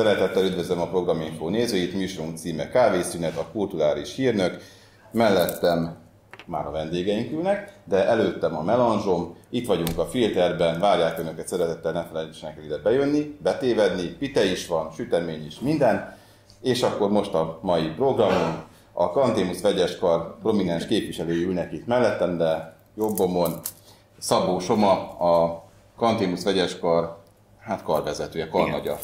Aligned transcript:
Szeretettel 0.00 0.44
üdvözlöm 0.44 0.80
a 0.80 0.86
Programinfo 0.86 1.48
nézőit, 1.48 1.94
műsorunk 1.94 2.36
címe 2.36 2.68
Kávészünet, 2.68 3.36
a 3.36 3.46
kulturális 3.52 4.14
hírnök. 4.14 4.62
Mellettem 5.10 5.96
már 6.46 6.66
a 6.66 6.70
vendégeink 6.70 7.32
ülnek, 7.32 7.72
de 7.84 8.06
előttem 8.06 8.56
a 8.56 8.62
melanzsom, 8.62 9.36
itt 9.50 9.66
vagyunk 9.66 9.98
a 9.98 10.06
filterben, 10.06 10.80
várják 10.80 11.18
önöket 11.18 11.48
szeretettel, 11.48 11.92
ne 11.92 12.04
felejtsenek 12.04 12.56
el 12.56 12.64
ide 12.64 12.76
bejönni, 12.76 13.36
betévedni, 13.42 14.02
pite 14.02 14.44
is 14.44 14.66
van, 14.66 14.90
sütemény 14.90 15.46
is, 15.46 15.58
minden. 15.58 16.16
És 16.60 16.82
akkor 16.82 17.10
most 17.10 17.34
a 17.34 17.58
mai 17.62 17.88
programon 17.88 18.64
a 18.92 19.10
Kantémus 19.10 19.60
vegyeskar 19.60 20.38
prominens 20.38 20.86
képviselői 20.86 21.44
ülnek 21.44 21.72
itt 21.72 21.86
mellettem, 21.86 22.36
de 22.36 22.76
jobbomon 22.96 23.60
Szabó 24.18 24.58
Soma, 24.58 25.18
a 25.18 25.64
Kantémus 25.96 26.42
vegyeskar 26.42 27.18
hát 27.60 27.82
karvezetője, 27.82 28.48
karnagya. 28.48 28.98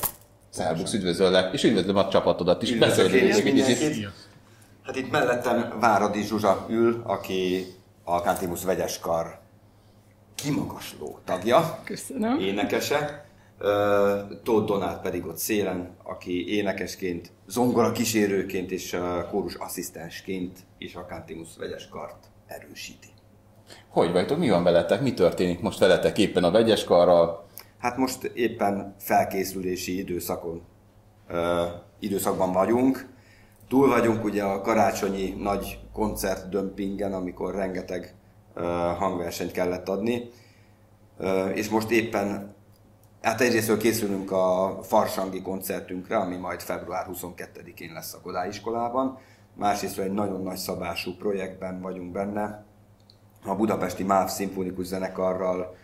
Szerbusz, 0.56 0.92
üdvözöllek, 0.92 1.52
és 1.52 1.65
üdvözlöm 1.65 1.96
a 1.96 2.09
csapatodat 2.09 2.62
is. 2.62 2.77
Beszélünk 2.77 3.46
egy 3.46 3.65
kicsit. 3.65 4.09
Hát 4.82 4.96
itt 4.96 5.10
mellettem 5.10 5.77
Váradi 5.80 6.23
Zsuzsa 6.23 6.66
ül, 6.69 7.02
aki 7.05 7.66
a 8.05 8.20
Kantimus 8.23 8.65
vegyeskar 8.65 9.38
kimagasló 10.34 11.19
tagja, 11.24 11.79
Köszönöm. 11.84 12.41
énekese. 12.41 13.24
Tóth 14.42 14.66
Donát 14.66 15.01
pedig 15.01 15.27
ott 15.27 15.37
szélen, 15.37 15.91
aki 16.02 16.57
énekesként, 16.57 17.30
zongora 17.46 17.93
kísérőként 17.93 18.70
és 18.70 18.96
kórus 19.30 19.54
asszisztensként 19.54 20.59
is 20.79 20.95
a 20.95 21.07
Kantimus 21.07 21.48
vegyeskart 21.59 22.26
erősíti. 22.46 23.09
Hogy 23.88 24.13
vagytok? 24.13 24.38
Mi 24.38 24.51
van 24.51 24.63
veletek? 24.63 25.01
Mi 25.01 25.15
történik 25.15 25.60
most 25.60 25.79
veletek 25.79 26.18
éppen 26.18 26.45
a 26.45 26.51
vegyeskarral? 26.51 27.45
Hát 27.87 27.96
most 27.96 28.24
éppen 28.24 28.95
felkészülési 28.98 29.98
időszakon, 29.98 30.62
ö, 31.29 31.65
időszakban 31.98 32.52
vagyunk. 32.52 33.09
Túl 33.68 33.88
vagyunk 33.88 34.24
ugye 34.24 34.42
a 34.42 34.60
karácsonyi 34.60 35.34
nagy 35.38 35.80
koncertdömpingen, 35.92 37.12
amikor 37.12 37.54
rengeteg 37.54 38.14
ö, 38.54 38.62
hangversenyt 38.98 39.51
kellett 39.51 39.88
adni. 39.88 40.30
Ö, 41.18 41.48
és 41.48 41.68
most 41.68 41.90
éppen, 41.90 42.54
hát 43.23 43.40
egyrésztől 43.40 43.79
készülünk 43.79 44.30
a 44.32 44.79
Farsangi 44.82 45.42
koncertünkre, 45.42 46.16
ami 46.16 46.37
majd 46.37 46.60
február 46.60 47.07
22-én 47.12 47.92
lesz 47.92 48.14
a 48.14 48.20
Kodály 48.20 48.48
iskolában. 48.48 49.18
Másrészt 49.54 49.98
egy 49.98 50.12
nagyon 50.12 50.42
nagy 50.42 50.57
szabású 50.57 51.16
projektben 51.16 51.80
vagyunk 51.80 52.12
benne, 52.12 52.64
a 53.45 53.54
budapesti 53.54 54.02
MÁV 54.02 54.29
szimfonikus 54.29 54.87
zenekarral 54.87 55.76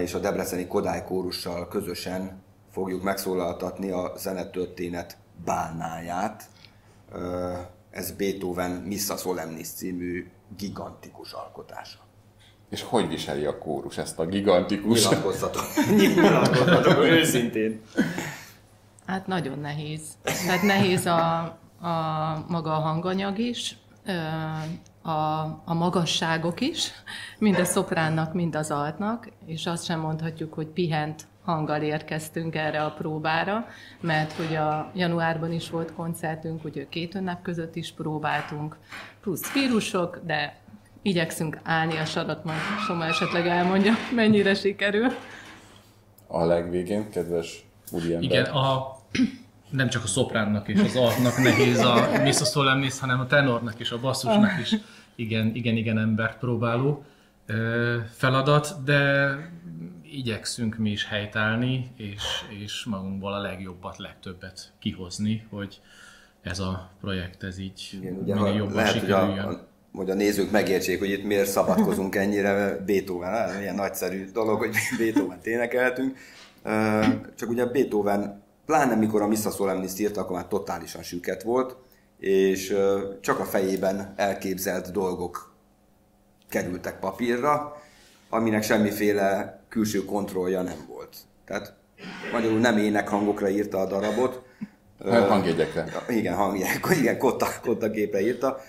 és 0.00 0.14
a 0.14 0.18
debreceni 0.18 0.66
Kodály 0.66 1.04
kórussal 1.04 1.68
közösen 1.68 2.42
fogjuk 2.72 3.02
megszólaltatni 3.02 3.90
a 3.90 4.12
zenetörténet 4.16 5.16
bálnáját. 5.44 6.44
Ez 7.90 8.10
Beethoven 8.10 8.70
Missa 8.70 9.16
Solemnis 9.16 9.68
című 9.68 10.30
gigantikus 10.56 11.32
alkotása. 11.32 11.98
És 12.70 12.82
hogy 12.82 13.08
viseli 13.08 13.44
a 13.44 13.58
kórus 13.58 13.98
ezt 13.98 14.18
a 14.18 14.26
gigantikus... 14.26 15.08
Nyilatkozzatok. 15.08 15.62
Nyilatkozzatok 15.96 16.98
őszintén. 16.98 17.80
Hát 19.06 19.26
nagyon 19.26 19.58
nehéz. 19.58 20.02
Tehát 20.22 20.62
nehéz 20.62 21.06
a, 21.06 21.38
a 21.86 22.44
maga 22.48 22.76
a 22.76 22.80
hanganyag 22.80 23.38
is, 23.38 23.76
a, 25.06 25.62
a 25.64 25.74
magasságok 25.74 26.60
is, 26.60 26.92
mind 27.38 27.58
a 27.58 27.64
szopránnak, 27.64 28.34
mind 28.34 28.54
az 28.54 28.70
altnak, 28.70 29.28
és 29.46 29.66
azt 29.66 29.84
sem 29.84 30.00
mondhatjuk, 30.00 30.54
hogy 30.54 30.66
pihent 30.66 31.26
hanggal 31.44 31.82
érkeztünk 31.82 32.54
erre 32.54 32.84
a 32.84 32.90
próbára, 32.90 33.66
mert 34.00 34.32
hogy 34.32 34.54
a 34.56 34.90
januárban 34.94 35.52
is 35.52 35.70
volt 35.70 35.92
koncertünk, 35.92 36.62
hogy 36.62 36.86
két 36.88 37.14
ünnep 37.14 37.42
között 37.42 37.76
is 37.76 37.92
próbáltunk, 37.92 38.76
plusz 39.20 39.52
vírusok, 39.52 40.20
de 40.24 40.56
igyekszünk 41.02 41.58
állni 41.62 41.96
a 41.96 42.04
sarat, 42.04 42.44
majd 42.44 42.58
Soma 42.86 43.04
esetleg 43.04 43.46
elmondja, 43.46 43.92
mennyire 44.14 44.54
sikerül. 44.54 45.08
A 46.26 46.44
legvégén, 46.44 47.10
kedves 47.10 47.66
úriember. 47.90 48.30
Igen, 48.30 48.44
a 48.44 48.96
nem 49.70 49.88
csak 49.88 50.04
a 50.04 50.06
szopránnak 50.06 50.68
és 50.68 50.80
az 50.80 50.96
altnak 50.96 51.36
nehéz 51.36 51.78
a 51.78 52.08
Missa 52.22 52.44
Solemnis, 52.44 52.98
hanem 52.98 53.20
a 53.20 53.26
tenornak 53.26 53.74
és 53.78 53.90
a 53.90 54.00
basszusnak 54.00 54.60
is 54.60 54.74
igen, 55.16 55.54
igen, 55.54 55.76
igen 55.76 55.98
embert 55.98 56.38
próbáló 56.38 57.04
feladat, 58.16 58.76
de 58.84 59.30
igyekszünk 60.02 60.76
mi 60.76 60.90
is 60.90 61.06
helytállni, 61.06 61.90
és, 61.96 62.22
és 62.62 62.84
magunkból 62.84 63.32
a 63.32 63.40
legjobbat, 63.40 63.98
legtöbbet 63.98 64.72
kihozni, 64.78 65.46
hogy 65.50 65.80
ez 66.42 66.58
a 66.58 66.90
projekt 67.00 67.42
ez 67.42 67.58
így 67.58 67.88
igen, 68.00 68.14
ugye, 68.14 68.34
minél 68.34 68.54
jobban 68.54 68.74
lehet, 68.74 69.00
hogy 69.00 69.10
a, 69.10 69.48
a, 69.48 69.68
hogy 69.92 70.10
a 70.10 70.14
nézők 70.14 70.50
megértsék, 70.50 70.98
hogy 70.98 71.10
itt 71.10 71.24
miért 71.24 71.48
szabadkozunk 71.48 72.14
ennyire 72.14 72.82
Beethoven, 72.86 73.60
ilyen 73.60 73.74
nagyszerű 73.74 74.30
dolog, 74.32 74.58
hogy 74.58 74.70
Beethoven 74.98 75.38
énekeltünk. 75.42 76.18
Csak 77.36 77.48
ugye 77.48 77.66
Beethoven 77.66 78.42
Pláne 78.66 78.94
mikor 78.94 79.22
a 79.22 79.26
Missa 79.26 79.50
Solemnis 79.50 79.98
írta, 79.98 80.20
akkor 80.20 80.36
már 80.36 80.48
totálisan 80.48 81.02
süket 81.02 81.42
volt, 81.42 81.76
és 82.18 82.76
csak 83.20 83.38
a 83.38 83.44
fejében 83.44 84.12
elképzelt 84.16 84.92
dolgok 84.92 85.54
kerültek 86.48 86.98
papírra, 86.98 87.82
aminek 88.28 88.62
semmiféle 88.62 89.60
külső 89.68 90.04
kontrollja 90.04 90.62
nem 90.62 90.86
volt. 90.88 91.16
Tehát 91.44 91.74
magyarul 92.32 92.58
nem 92.58 92.78
énekhangokra 92.78 93.48
írta 93.48 93.78
a 93.78 93.86
darabot. 93.86 94.42
Hangjegyekre. 95.04 95.86
Igen, 96.08 96.34
hangjegyekre, 96.34 96.96
igen, 97.00 97.18
kotta, 97.18 97.46
kotta 97.62 97.90
képre 97.90 98.20
írta. 98.20 98.60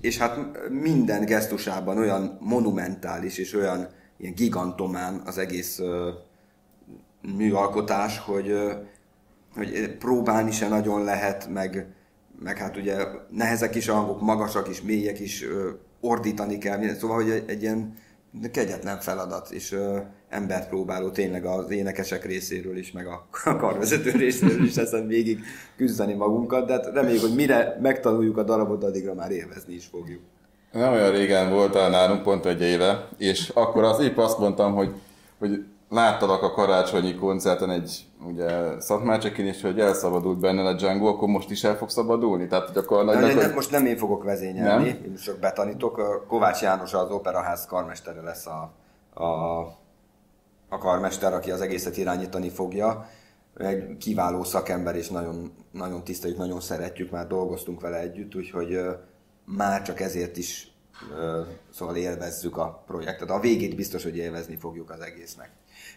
És 0.00 0.18
hát 0.18 0.38
minden 0.70 1.24
gesztusában 1.24 1.98
olyan 1.98 2.38
monumentális 2.40 3.38
és 3.38 3.54
olyan 3.54 3.88
ilyen 4.16 4.34
gigantomán 4.34 5.22
az 5.24 5.38
egész 5.38 5.80
műalkotás, 7.36 8.18
hogy, 8.18 8.54
hogy 9.54 9.96
próbálni 9.98 10.50
se 10.50 10.68
nagyon 10.68 11.04
lehet, 11.04 11.48
meg, 11.48 11.86
meg 12.42 12.58
hát 12.58 12.76
ugye 12.76 12.96
nehezek 13.30 13.74
is 13.74 13.88
a 13.88 13.94
hangok, 13.94 14.20
magasak 14.20 14.68
is, 14.68 14.82
mélyek 14.82 15.20
is, 15.20 15.44
ordítani 16.00 16.58
kell, 16.58 16.94
szóval 16.94 17.16
hogy 17.16 17.30
egy, 17.30 17.44
egy 17.46 17.62
ilyen 17.62 17.96
kegyetlen 18.52 19.00
feladat, 19.00 19.50
és 19.50 19.72
ö, 19.72 19.98
embert 20.28 20.68
próbáló 20.68 21.10
tényleg 21.10 21.44
az 21.44 21.70
énekesek 21.70 22.24
részéről 22.24 22.76
is, 22.76 22.92
meg 22.92 23.06
a 23.06 23.26
karvezető 23.60 24.10
részéről 24.10 24.64
is 24.64 24.76
ezen 24.76 25.06
végig 25.06 25.40
küzdeni 25.76 26.14
magunkat, 26.14 26.66
de 26.66 26.72
hát 26.72 26.90
reméljük, 26.94 27.20
hogy 27.20 27.34
mire 27.34 27.78
megtanuljuk 27.82 28.36
a 28.36 28.42
darabot, 28.42 28.84
addigra 28.84 29.14
már 29.14 29.30
élvezni 29.30 29.74
is 29.74 29.86
fogjuk. 29.86 30.20
Nem 30.72 30.92
olyan 30.92 31.10
régen 31.10 31.50
volt 31.50 31.74
nálunk, 31.74 32.22
pont 32.22 32.46
egy 32.46 32.62
éve, 32.62 33.08
és 33.18 33.48
akkor 33.48 33.82
az 33.82 34.00
épp 34.00 34.16
azt 34.16 34.38
mondtam, 34.38 34.74
hogy, 34.74 34.92
hogy 35.38 35.64
láttalak 35.94 36.42
a 36.42 36.50
karácsonyi 36.50 37.14
koncerten 37.14 37.70
egy 37.70 38.04
ugye 38.26 38.80
Szatmácsekin 38.80 39.46
is, 39.46 39.62
hogy 39.62 39.80
elszabadult 39.80 40.38
benne 40.38 40.62
a 40.62 40.72
Django, 40.72 41.06
akkor 41.06 41.28
most 41.28 41.50
is 41.50 41.64
el 41.64 41.76
fog 41.76 41.90
szabadulni? 41.90 42.46
Tehát, 42.46 42.66
hogy 42.68 42.76
akkor 42.76 43.04
nagy, 43.04 43.18
nem, 43.18 43.36
hogy... 43.36 43.54
Most 43.54 43.70
nem 43.70 43.86
én 43.86 43.96
fogok 43.96 44.24
vezényelni, 44.24 44.84
nem? 44.84 45.04
én 45.04 45.14
csak 45.14 45.38
betanítok. 45.38 46.24
Kovács 46.28 46.60
János 46.60 46.94
az 46.94 47.10
Operaház 47.10 47.66
karmestere 47.66 48.20
lesz 48.20 48.46
a, 48.46 48.72
a, 49.14 49.60
a 50.68 50.78
karmester, 50.78 51.32
aki 51.32 51.50
az 51.50 51.60
egészet 51.60 51.96
irányítani 51.96 52.48
fogja. 52.48 53.06
Egy 53.56 53.96
kiváló 53.96 54.44
szakember, 54.44 54.96
és 54.96 55.08
nagyon, 55.08 55.52
nagyon 55.70 56.04
tiszteljük, 56.04 56.38
nagyon 56.38 56.60
szeretjük, 56.60 57.10
már 57.10 57.26
dolgoztunk 57.26 57.80
vele 57.80 57.98
együtt, 58.00 58.34
úgyhogy 58.34 58.80
már 59.44 59.82
csak 59.82 60.00
ezért 60.00 60.36
is 60.36 60.72
szóval 61.70 61.96
élvezzük 61.96 62.56
a 62.56 62.82
projektet. 62.86 63.30
A 63.30 63.40
végét 63.40 63.76
biztos, 63.76 64.02
hogy 64.02 64.16
élvezni 64.16 64.56
fogjuk 64.56 64.90
az 64.90 65.00
egésznek. 65.00 65.50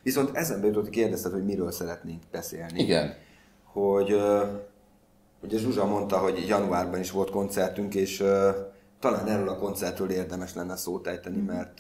Viszont 0.04 0.36
ezen 0.36 0.64
jutott, 0.66 0.84
hogy 0.84 0.94
kérdezted, 0.94 1.32
hogy 1.32 1.46
miről 1.46 1.72
szeretnénk 1.72 2.24
beszélni. 2.32 2.82
Igen. 2.82 3.14
Hogy 3.64 4.16
ugye 5.42 5.58
Zsuzsa 5.58 5.86
mondta, 5.86 6.18
hogy 6.18 6.48
januárban 6.48 7.00
is 7.00 7.12
volt 7.12 7.30
koncertünk, 7.30 7.96
és 7.96 8.18
talán 9.00 9.28
erről 9.28 9.50
a 9.50 9.58
koncertről 9.58 10.10
érdemes 10.10 10.54
lenne 10.54 10.76
szót 10.76 11.08
ejteni, 11.08 11.42
mert 11.42 11.80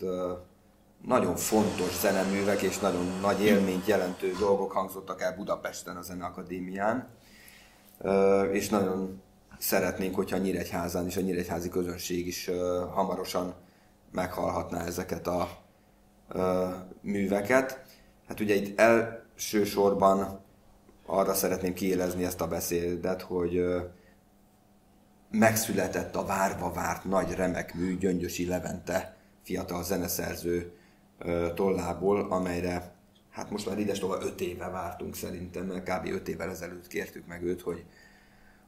nagyon 1.05 1.35
fontos 1.35 1.99
zeneművek 1.99 2.61
és 2.61 2.79
nagyon 2.79 3.05
nagy 3.21 3.41
élményt 3.41 3.87
jelentő 3.87 4.31
dolgok 4.39 4.71
hangzottak 4.71 5.21
el 5.21 5.35
Budapesten 5.35 5.95
a 5.95 6.01
Zeneakadémián, 6.01 7.07
és 8.51 8.69
nagyon 8.69 9.21
szeretnénk, 9.57 10.15
hogyha 10.15 10.37
Nyíregyházán 10.37 11.05
és 11.05 11.17
a 11.17 11.21
nyíregyházi 11.21 11.69
közönség 11.69 12.27
is 12.27 12.49
hamarosan 12.93 13.53
meghallhatná 14.11 14.85
ezeket 14.85 15.27
a 15.27 15.49
műveket. 17.01 17.85
Hát 18.27 18.39
ugye 18.39 18.55
itt 18.55 18.79
elsősorban 18.79 20.39
arra 21.05 21.33
szeretném 21.33 21.73
kiélezni 21.73 22.23
ezt 22.23 22.41
a 22.41 22.47
beszédet, 22.47 23.21
hogy 23.21 23.65
megszületett 25.31 26.15
a 26.15 26.25
várva 26.25 26.71
várt 26.71 27.03
nagy 27.03 27.33
remek 27.33 27.73
mű 27.73 27.97
Gyöngyösi 27.97 28.45
Levente 28.45 29.15
fiatal 29.43 29.83
zeneszerző 29.83 30.71
tollából, 31.55 32.31
amelyre 32.31 32.95
hát 33.29 33.51
most 33.51 33.65
már 33.69 33.79
ides 33.79 33.99
tovább 33.99 34.21
5 34.21 34.41
éve 34.41 34.69
vártunk 34.69 35.15
szerintem, 35.15 35.65
mert 35.65 35.89
kb. 35.89 36.05
5 36.05 36.27
évvel 36.27 36.49
ezelőtt 36.49 36.87
kértük 36.87 37.27
meg 37.27 37.43
őt, 37.43 37.61
hogy 37.61 37.85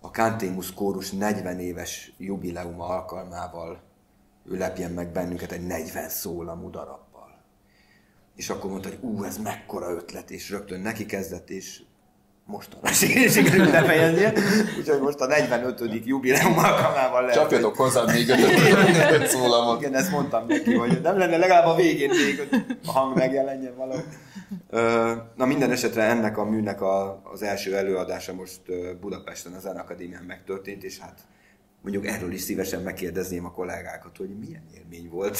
a 0.01 0.07
Cantémus 0.07 0.73
kórus 0.73 1.11
40 1.11 1.59
éves 1.59 2.13
jubileuma 2.17 2.85
alkalmával 2.85 3.81
ő 4.45 4.57
lepjen 4.57 4.91
meg 4.91 5.11
bennünket 5.11 5.51
egy 5.51 5.67
40 5.67 6.09
szólamú 6.09 6.69
darabbal. 6.69 7.08
És 8.39 8.50
akkor 8.50 8.69
mondta, 8.69 8.89
hogy 8.89 8.97
ú, 9.01 9.24
ez 9.24 9.38
mekkora 9.38 9.91
ötlet, 9.91 10.31
és 10.31 10.50
rögtön 10.50 10.80
neki 10.80 11.06
kezdett, 11.06 11.50
és 11.50 11.81
mostanra 12.45 12.88
sikerült 13.30 13.71
befejeznie. 13.71 14.33
Úgyhogy 14.77 15.00
most 15.00 15.19
a 15.19 15.25
45. 15.25 16.06
jubileum 16.06 16.57
alkalmával 16.57 17.21
lehet. 17.21 17.36
Csapjatok 17.36 17.75
hozzá 17.75 18.03
még 18.06 18.30
öt 19.12 19.27
szólamot. 19.36 19.81
Igen, 19.81 19.95
ezt 19.95 20.12
mondtam 20.12 20.45
neki, 20.47 20.74
hogy 20.74 21.01
nem 21.01 21.18
lenne 21.18 21.38
legalább 21.38 21.65
a 21.65 21.75
végén 21.75 22.09
még, 22.09 22.38
hogy 22.38 22.77
a 22.86 22.91
hang 22.91 23.15
megjelenjen 23.15 23.75
valahogy. 23.75 24.06
Na 25.35 25.45
minden 25.45 25.71
esetre 25.71 26.03
ennek 26.03 26.38
a 26.38 26.44
műnek 26.44 26.81
a, 26.81 27.21
az 27.24 27.44
első 27.44 27.75
előadása 27.75 28.33
most 28.33 28.62
Budapesten 29.01 29.53
az 29.53 29.65
Akadémián 29.65 30.24
megtörtént, 30.24 30.83
és 30.83 31.00
hát 31.00 31.19
mondjuk 31.81 32.07
erről 32.07 32.31
is 32.31 32.42
szívesen 32.42 32.81
megkérdezném 32.81 33.45
a 33.45 33.51
kollégákat, 33.51 34.18
hogy 34.18 34.30
milyen 34.39 34.63
élmény 34.77 35.09
volt. 35.09 35.38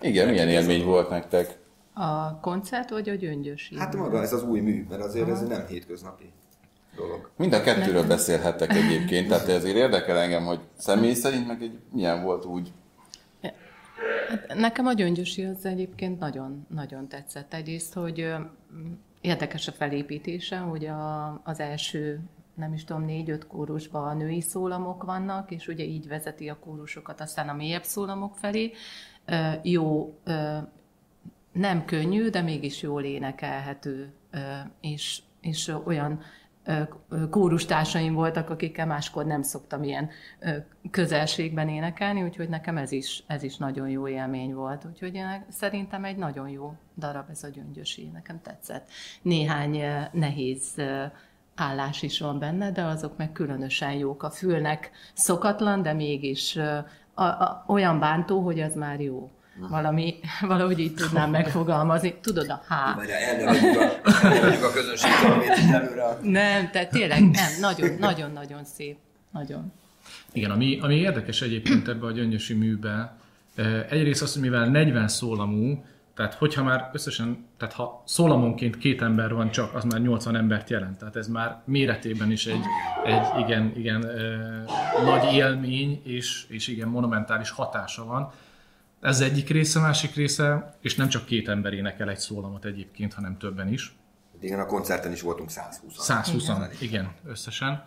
Igen, 0.00 0.28
milyen 0.28 0.48
élmény 0.48 0.84
volt 0.84 1.10
nektek? 1.10 1.64
A 1.98 2.40
koncert 2.40 2.90
vagy 2.90 3.08
a 3.08 3.14
gyöngyösi? 3.14 3.78
Hát 3.78 3.96
maga 3.96 4.22
ez 4.22 4.32
az 4.32 4.42
új 4.42 4.60
mű, 4.60 4.86
mert 4.88 5.02
azért 5.02 5.28
ez 5.28 5.48
nem 5.48 5.66
hétköznapi 5.66 6.32
dolog. 6.96 7.30
Mind 7.36 7.52
a 7.52 7.60
kettőről 7.60 8.06
beszélhettek 8.06 8.70
egyébként, 8.70 9.28
tehát 9.28 9.48
ezért 9.48 9.76
érdekel 9.76 10.18
engem, 10.18 10.44
hogy 10.44 10.60
személy 10.78 11.12
szerint 11.12 11.46
meg 11.46 11.62
egy 11.62 11.78
milyen 11.92 12.22
volt 12.22 12.44
úgy. 12.44 12.72
Hát 14.28 14.54
nekem 14.54 14.86
a 14.86 14.92
gyöngyösi 14.92 15.44
az 15.44 15.64
egyébként 15.64 16.18
nagyon, 16.18 16.66
nagyon 16.68 17.08
tetszett. 17.08 17.54
Egyrészt, 17.54 17.94
hogy 17.94 18.34
érdekes 19.20 19.68
a 19.68 19.72
felépítése, 19.72 20.56
hogy 20.56 20.86
a, 20.86 21.40
az 21.44 21.60
első 21.60 22.20
nem 22.54 22.72
is 22.72 22.84
tudom, 22.84 23.04
négy-öt 23.04 23.46
kórusban 23.46 24.08
a 24.08 24.14
női 24.14 24.40
szólamok 24.40 25.02
vannak, 25.02 25.50
és 25.50 25.68
ugye 25.68 25.84
így 25.84 26.08
vezeti 26.08 26.48
a 26.48 26.58
kórusokat 26.58 27.20
aztán 27.20 27.48
a 27.48 27.54
mélyebb 27.54 27.84
szólamok 27.84 28.36
felé. 28.36 28.72
Jó, 29.62 30.18
nem 31.56 31.84
könnyű, 31.84 32.28
de 32.28 32.42
mégis 32.42 32.82
jól 32.82 33.02
énekelhető, 33.02 34.12
és, 34.80 35.22
és 35.40 35.72
olyan 35.84 36.20
kórustársaim 37.30 38.14
voltak, 38.14 38.50
akikkel 38.50 38.86
máskor 38.86 39.26
nem 39.26 39.42
szoktam 39.42 39.82
ilyen 39.82 40.10
közelségben 40.90 41.68
énekelni, 41.68 42.22
úgyhogy 42.22 42.48
nekem 42.48 42.76
ez 42.76 42.92
is, 42.92 43.24
ez 43.26 43.42
is 43.42 43.56
nagyon 43.56 43.88
jó 43.88 44.08
élmény 44.08 44.54
volt. 44.54 44.84
Úgyhogy 44.84 45.14
én 45.14 45.44
szerintem 45.48 46.04
egy 46.04 46.16
nagyon 46.16 46.48
jó 46.48 46.74
darab 46.98 47.30
ez 47.30 47.42
a 47.42 47.48
gyöngyösi, 47.48 48.10
nekem 48.12 48.40
tetszett. 48.42 48.88
Néhány 49.22 49.82
nehéz 50.12 50.74
állás 51.54 52.02
is 52.02 52.20
van 52.20 52.38
benne, 52.38 52.70
de 52.70 52.82
azok 52.84 53.16
meg 53.16 53.32
különösen 53.32 53.92
jók. 53.92 54.22
A 54.22 54.30
fülnek 54.30 54.90
szokatlan, 55.14 55.82
de 55.82 55.92
mégis 55.92 56.56
a, 57.14 57.22
a, 57.22 57.64
olyan 57.66 57.98
bántó, 57.98 58.40
hogy 58.40 58.60
az 58.60 58.74
már 58.74 59.00
jó. 59.00 59.30
Valami, 59.58 60.14
valahogy 60.40 60.78
így 60.78 60.94
tudnám 60.94 61.30
megfogalmazni. 61.30 62.14
Tudod, 62.20 62.48
a 62.48 62.62
H. 62.68 62.96
Várjál, 62.96 63.20
elneveljük 63.20 64.62
a, 64.62 64.66
a 64.66 64.72
közönség 64.72 65.10
előre. 65.72 66.18
Nem, 66.22 66.70
tehát 66.70 66.90
tényleg 66.90 67.20
nem, 67.20 67.50
nagyon, 67.60 67.96
nagyon, 67.98 68.32
nagyon 68.32 68.64
szép. 68.64 68.96
Nagyon. 69.30 69.72
Igen, 70.32 70.50
ami, 70.50 70.78
ami 70.82 70.94
érdekes 70.94 71.42
egyébként 71.42 71.88
ebbe 71.88 72.06
a 72.06 72.10
gyöngyösi 72.10 72.54
műbe, 72.54 73.16
egyrészt 73.88 74.22
az, 74.22 74.32
hogy 74.32 74.42
mivel 74.42 74.68
40 74.68 75.08
szólamú, 75.08 75.84
tehát 76.14 76.34
hogyha 76.34 76.62
már 76.62 76.90
összesen, 76.92 77.46
tehát 77.56 77.74
ha 77.74 78.02
szólamonként 78.06 78.78
két 78.78 79.02
ember 79.02 79.34
van 79.34 79.50
csak, 79.50 79.74
az 79.74 79.84
már 79.84 80.00
80 80.00 80.36
embert 80.36 80.70
jelent. 80.70 80.98
Tehát 80.98 81.16
ez 81.16 81.28
már 81.28 81.60
méretében 81.64 82.30
is 82.30 82.46
egy, 82.46 82.62
egy 83.04 83.26
igen, 83.38 83.72
igen 83.76 84.02
ö, 84.04 84.36
nagy 85.04 85.34
élmény 85.34 86.00
és, 86.04 86.44
és 86.48 86.68
igen 86.68 86.88
monumentális 86.88 87.50
hatása 87.50 88.04
van. 88.04 88.32
Ez 89.06 89.20
egyik 89.20 89.48
része, 89.48 89.80
másik 89.80 90.14
része, 90.14 90.74
és 90.80 90.94
nem 90.94 91.08
csak 91.08 91.24
két 91.24 91.48
ember 91.48 91.72
énekel 91.72 92.10
egy 92.10 92.18
szólamot 92.18 92.64
egyébként, 92.64 93.14
hanem 93.14 93.38
többen 93.38 93.68
is. 93.68 93.96
Igen, 94.40 94.60
a 94.60 94.66
koncerten 94.66 95.12
is 95.12 95.22
voltunk 95.22 95.50
120 95.50 95.98
120 95.98 96.42
igen. 96.48 96.70
igen, 96.80 97.12
összesen. 97.24 97.84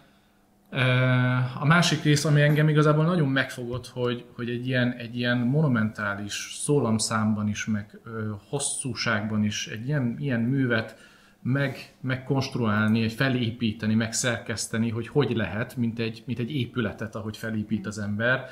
A 1.59 1.65
másik 1.65 2.03
rész, 2.03 2.25
ami 2.25 2.41
engem 2.41 2.69
igazából 2.69 3.05
nagyon 3.05 3.27
megfogott, 3.27 3.87
hogy, 3.87 4.25
hogy 4.35 4.49
egy, 4.49 4.67
ilyen, 4.67 4.91
egy 4.91 5.17
ilyen 5.17 5.37
monumentális 5.37 6.59
szólamszámban 6.63 7.47
is, 7.47 7.65
meg 7.65 7.99
ö, 8.03 8.31
hosszúságban 8.49 9.43
is 9.43 9.67
egy 9.67 9.87
ilyen, 9.87 10.15
ilyen 10.19 10.39
művet 10.39 10.97
meg, 11.41 11.93
megkonstruálni, 12.01 13.09
felépíteni, 13.09 13.95
megszerkeszteni, 13.95 14.89
hogy 14.89 15.07
hogy 15.07 15.35
lehet, 15.35 15.75
mint 15.75 15.99
egy, 15.99 16.23
mint 16.25 16.39
egy 16.39 16.51
épületet, 16.55 17.15
ahogy 17.15 17.37
felépít 17.37 17.87
az 17.87 17.99
ember, 17.99 18.49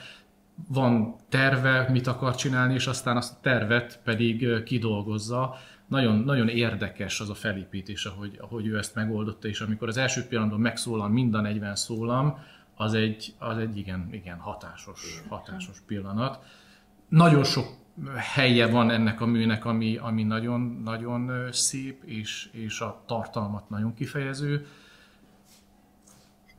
van 0.67 1.15
terve, 1.29 1.87
mit 1.89 2.07
akar 2.07 2.35
csinálni, 2.35 2.73
és 2.73 2.87
aztán 2.87 3.17
azt 3.17 3.33
a 3.33 3.39
tervet 3.41 3.99
pedig 4.03 4.63
kidolgozza. 4.63 5.55
Nagyon, 5.87 6.15
nagyon 6.15 6.47
érdekes 6.47 7.19
az 7.19 7.29
a 7.29 7.33
felépítés, 7.33 8.05
ahogy, 8.05 8.37
ahogy 8.41 8.67
ő 8.67 8.77
ezt 8.77 8.95
megoldotta, 8.95 9.47
és 9.47 9.61
amikor 9.61 9.87
az 9.87 9.97
első 9.97 10.27
pillanatban 10.27 10.59
megszólal 10.59 11.09
mind 11.09 11.33
a 11.33 11.41
40 11.41 11.75
szólam, 11.75 12.37
az 12.75 12.93
egy, 12.93 13.33
az 13.37 13.57
egy 13.57 13.77
igen, 13.77 14.07
igen 14.11 14.37
hatásos, 14.37 15.23
hatásos 15.27 15.81
pillanat. 15.85 16.39
Nagyon 17.09 17.43
sok 17.43 17.67
helye 18.15 18.67
van 18.67 18.91
ennek 18.91 19.21
a 19.21 19.25
műnek, 19.25 19.65
ami, 19.65 19.97
ami 19.97 20.23
nagyon, 20.23 20.81
nagyon 20.83 21.51
szép, 21.51 22.03
és, 22.03 22.49
és 22.51 22.79
a 22.79 23.03
tartalmat 23.05 23.69
nagyon 23.69 23.93
kifejező 23.93 24.67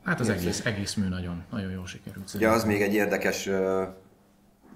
Hát 0.03 0.19
az 0.19 0.29
egész, 0.29 0.65
egész 0.65 0.93
mű 0.93 1.07
nagyon, 1.07 1.43
nagyon 1.51 1.71
jól 1.71 1.87
sikerült. 1.87 2.33
Ugye 2.33 2.49
az 2.49 2.63
még 2.63 2.81
egy 2.81 2.93
érdekes 2.93 3.49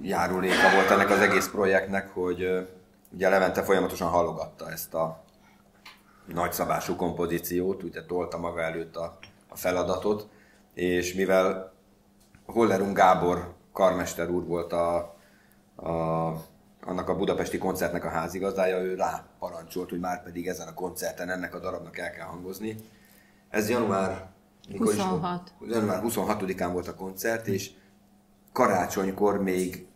járuléka 0.02 0.72
volt 0.76 0.90
ennek 0.90 1.10
az 1.10 1.20
egész 1.20 1.48
projektnek, 1.48 2.14
hogy 2.14 2.68
ugye 3.12 3.30
Levente 3.30 3.64
folyamatosan 3.64 4.10
halogatta 4.10 4.72
ezt 4.72 4.94
a 4.94 5.24
nagyszabású 6.26 6.96
kompozíciót, 6.96 7.84
ugye 7.84 8.06
tolta 8.06 8.38
maga 8.38 8.62
előtt 8.62 8.96
a, 8.96 9.18
a 9.48 9.56
feladatot, 9.56 10.28
és 10.74 11.14
mivel 11.14 11.74
Hollerung 12.46 12.96
Gábor 12.96 13.54
karmester 13.74 14.30
úr 14.30 14.44
volt 14.46 14.74
a, 14.74 14.96
a, 15.76 15.92
annak 16.82 17.10
a 17.10 17.16
budapesti 17.16 17.58
koncertnek 17.58 18.06
a 18.06 18.10
házigazdája, 18.10 18.78
ő 18.78 18.96
rá 18.96 19.26
parancsolt, 19.40 19.90
hogy 19.90 20.00
már 20.00 20.24
pedig 20.24 20.48
ezen 20.48 20.68
a 20.68 20.74
koncerten 20.74 21.30
ennek 21.30 21.56
a 21.56 21.60
darabnak 21.60 21.98
el 21.98 22.12
kell 22.12 22.26
hangozni. 22.26 22.76
Ez 23.50 23.70
január 23.70 24.33
mikor 24.70 24.88
26. 24.88 25.54
Is? 25.60 25.74
Január 25.74 26.02
26-án 26.06 26.70
volt 26.72 26.88
a 26.88 26.96
koncert, 26.96 27.48
és 27.48 27.72
karácsonykor 28.52 29.42
még 29.42 29.88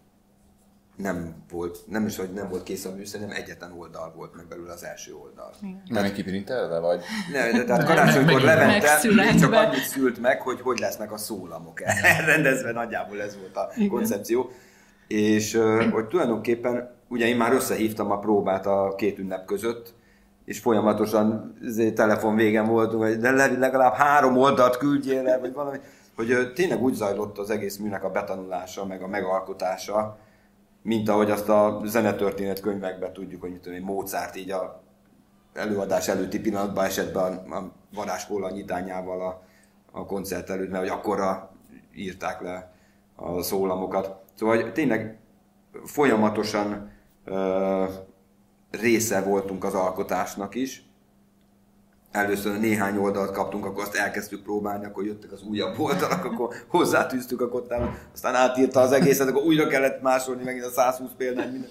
nem 0.97 1.35
volt, 1.49 1.77
nem 1.87 2.05
is, 2.05 2.17
hogy 2.17 2.33
nem 2.33 2.49
volt 2.49 2.63
kész 2.63 2.85
a 2.85 2.95
műszer, 2.95 3.19
hanem 3.19 3.35
egyetlen 3.35 3.71
oldal 3.71 4.13
volt 4.15 4.35
meg 4.35 4.47
belőle 4.47 4.71
az 4.71 4.83
első 4.83 5.13
oldal. 5.15 5.53
Nem 5.85 6.03
egy 6.03 6.13
kiprintelve, 6.13 6.79
vagy? 6.79 7.03
Ne, 7.31 7.51
de 7.51 7.63
tehát 7.63 7.85
karácsonykor 7.85 8.41
Levente 8.41 8.99
csak 9.39 9.53
annyit 9.53 9.83
szült 9.83 10.19
meg, 10.19 10.41
hogy 10.41 10.61
hogy 10.61 10.79
lesznek 10.79 11.11
a 11.11 11.17
szólamok 11.17 11.81
elrendezve, 11.83 12.71
nagyjából 12.81 13.21
ez 13.21 13.37
volt 13.37 13.55
a 13.55 13.71
Igen. 13.75 13.89
koncepció. 13.89 14.49
És 15.07 15.59
hogy 15.91 16.07
tulajdonképpen, 16.07 16.95
ugye 17.07 17.27
én 17.27 17.37
már 17.37 17.53
összehívtam 17.53 18.11
a 18.11 18.19
próbát 18.19 18.65
a 18.65 18.93
két 18.97 19.19
ünnep 19.19 19.45
között, 19.45 19.93
és 20.47 20.59
folyamatosan 20.59 21.57
telefon 21.95 22.35
végen 22.35 22.67
voltunk, 22.67 23.13
de 23.13 23.31
legalább 23.57 23.93
három 23.93 24.37
oldalt 24.37 24.77
küldjél 24.77 25.23
le, 25.23 25.37
vagy 25.37 25.53
valami, 25.53 25.77
hogy 26.15 26.53
tényleg 26.53 26.81
úgy 26.81 26.93
zajlott 26.93 27.37
az 27.37 27.49
egész 27.49 27.77
műnek 27.77 28.03
a 28.03 28.09
betanulása, 28.09 28.85
meg 28.85 29.01
a 29.01 29.07
megalkotása, 29.07 30.17
mint 30.81 31.09
ahogy 31.09 31.31
azt 31.31 31.49
a 31.49 31.81
zenetörténet 31.85 32.59
könyvekben 32.59 33.13
tudjuk, 33.13 33.41
hogy 33.41 33.51
mit 33.51 33.61
tudom, 33.61 33.79
Mozart 33.79 34.35
így 34.35 34.51
a 34.51 34.81
előadás 35.53 36.07
előtti 36.07 36.39
pillanatban 36.39 36.85
esett 36.85 37.13
be 37.13 37.19
a, 37.19 38.43
a 38.43 38.51
nyitányával 38.51 39.21
a, 39.21 39.41
a 39.91 40.05
koncert 40.05 40.49
előtt, 40.49 40.69
mert 40.69 40.83
hogy 40.83 40.97
akkorra 40.97 41.51
írták 41.95 42.41
le 42.41 42.71
a 43.15 43.41
szólamokat. 43.41 44.15
Szóval 44.33 44.55
hogy 44.55 44.73
tényleg 44.73 45.19
folyamatosan 45.83 46.91
része 48.71 49.21
voltunk 49.21 49.63
az 49.63 49.73
alkotásnak 49.73 50.55
is. 50.55 50.85
Először 52.11 52.59
néhány 52.59 52.97
oldalt 52.97 53.31
kaptunk, 53.31 53.65
akkor 53.65 53.83
azt 53.83 53.95
elkezdtük 53.95 54.43
próbálni, 54.43 54.85
akkor 54.85 55.05
jöttek 55.05 55.31
az 55.31 55.43
újabb 55.43 55.79
oldalak, 55.79 56.25
akkor 56.25 56.55
hozzátűztük 56.67 57.41
a 57.41 57.49
kottába, 57.49 57.97
aztán 58.13 58.35
átírta 58.35 58.79
az 58.79 58.91
egészet, 58.91 59.27
akkor 59.27 59.43
újra 59.43 59.67
kellett 59.67 60.01
másolni 60.01 60.43
megint 60.43 60.65
a 60.65 60.69
120 60.69 61.09
példány, 61.17 61.51
minden. 61.51 61.69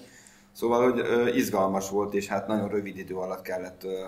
Szóval, 0.53 0.91
hogy 0.91 0.99
ö, 0.99 1.29
izgalmas 1.29 1.91
volt, 1.91 2.15
és 2.15 2.27
hát 2.27 2.47
nagyon 2.47 2.69
rövid 2.69 2.99
idő 2.99 3.15
alatt 3.15 3.43
kellett 3.43 3.85
ö, 3.85 4.05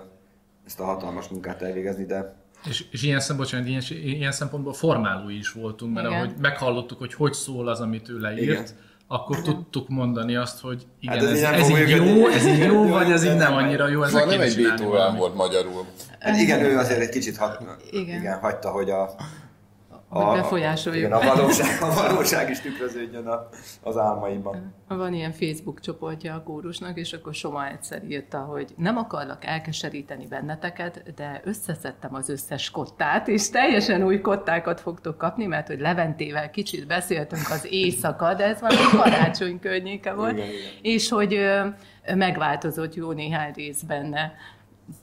ezt 0.65 0.79
a 0.79 0.83
hatalmas 0.83 1.27
munkát 1.27 1.61
elvégezni, 1.61 2.05
de 2.05 2.35
és, 2.67 2.85
és 2.91 3.03
ilyen, 3.03 3.19
szempont, 3.19 3.51
ilyen, 3.51 3.81
ilyen 3.91 4.31
szempontból 4.31 4.73
formálói 4.73 5.37
is 5.37 5.51
voltunk, 5.51 5.93
mert 5.93 6.07
Igen. 6.07 6.17
ahogy 6.17 6.33
meghallottuk, 6.39 6.97
hogy 6.99 7.13
hogy 7.13 7.33
szól 7.33 7.67
az, 7.67 7.79
amit 7.79 8.09
ő 8.09 8.19
leírt, 8.19 8.41
Igen 8.41 8.65
akkor 9.11 9.41
tudtuk 9.41 9.87
mondani 9.87 10.35
azt, 10.35 10.61
hogy 10.61 10.85
igen, 10.99 11.17
Hát 11.17 11.27
ez 11.27 11.41
ez, 11.41 11.41
ez, 11.41 11.69
így 11.69 11.89
jó, 11.89 12.27
ez 12.27 12.45
így 12.45 12.57
jó, 12.57 12.87
vagy 12.87 13.11
ez 13.11 13.25
így 13.25 13.35
nem 13.35 13.53
annyira 13.59 13.87
jó, 13.87 14.03
ez 14.03 14.11
Szóval 14.11 14.27
nem 14.27 14.41
egy 14.41 14.61
Beethoven 14.61 15.15
volt 15.15 15.35
magyarul. 15.35 15.85
Hát 16.19 16.37
igen, 16.37 16.61
ő 16.61 16.77
azért 16.77 16.99
egy 16.99 17.09
kicsit 17.09 17.37
hat, 17.37 17.57
igen. 17.61 17.75
Igen. 17.91 18.19
igen, 18.19 18.39
hagyta, 18.39 18.69
hogy 18.71 18.89
a, 18.89 19.15
Hogy 20.09 20.37
befolyásoljuk. 20.37 21.05
Igen, 21.05 21.17
a 21.17 21.35
valóság, 21.35 21.81
a 21.81 21.93
valóság 21.93 22.49
is 22.49 22.59
tükröződjön 22.59 23.27
a, 23.27 23.49
az 23.83 23.97
álmaiban. 23.97 24.73
Van 24.87 25.13
ilyen 25.13 25.31
Facebook 25.31 25.79
csoportja 25.79 26.33
a 26.33 26.43
kórusnak, 26.43 26.97
és 26.97 27.13
akkor 27.13 27.33
Soma 27.33 27.67
egyszer 27.67 28.03
írta, 28.03 28.37
hogy 28.37 28.73
nem 28.77 28.97
akarlak 28.97 29.45
elkeseríteni 29.45 30.27
benneteket, 30.27 31.13
de 31.15 31.41
összeszedtem 31.43 32.15
az 32.15 32.29
összes 32.29 32.69
kottát, 32.69 33.27
és 33.27 33.49
teljesen 33.49 34.03
új 34.03 34.21
kottákat 34.21 34.79
fogtok 34.79 35.17
kapni, 35.17 35.45
mert 35.45 35.67
hogy 35.67 35.79
Leventével 35.79 36.49
kicsit 36.49 36.87
beszéltünk 36.87 37.49
az 37.49 37.67
éjszaka, 37.69 38.33
de 38.33 38.43
ez 38.43 38.59
valami 38.59 38.97
karácsony 38.97 39.59
környéke 39.59 40.13
volt, 40.13 40.31
Igen, 40.37 40.47
igen. 40.47 40.59
és 40.81 41.09
hogy 41.09 41.39
megváltozott 42.15 42.95
jó 42.95 43.11
néhány 43.11 43.51
rész 43.55 43.81
benne. 43.81 44.33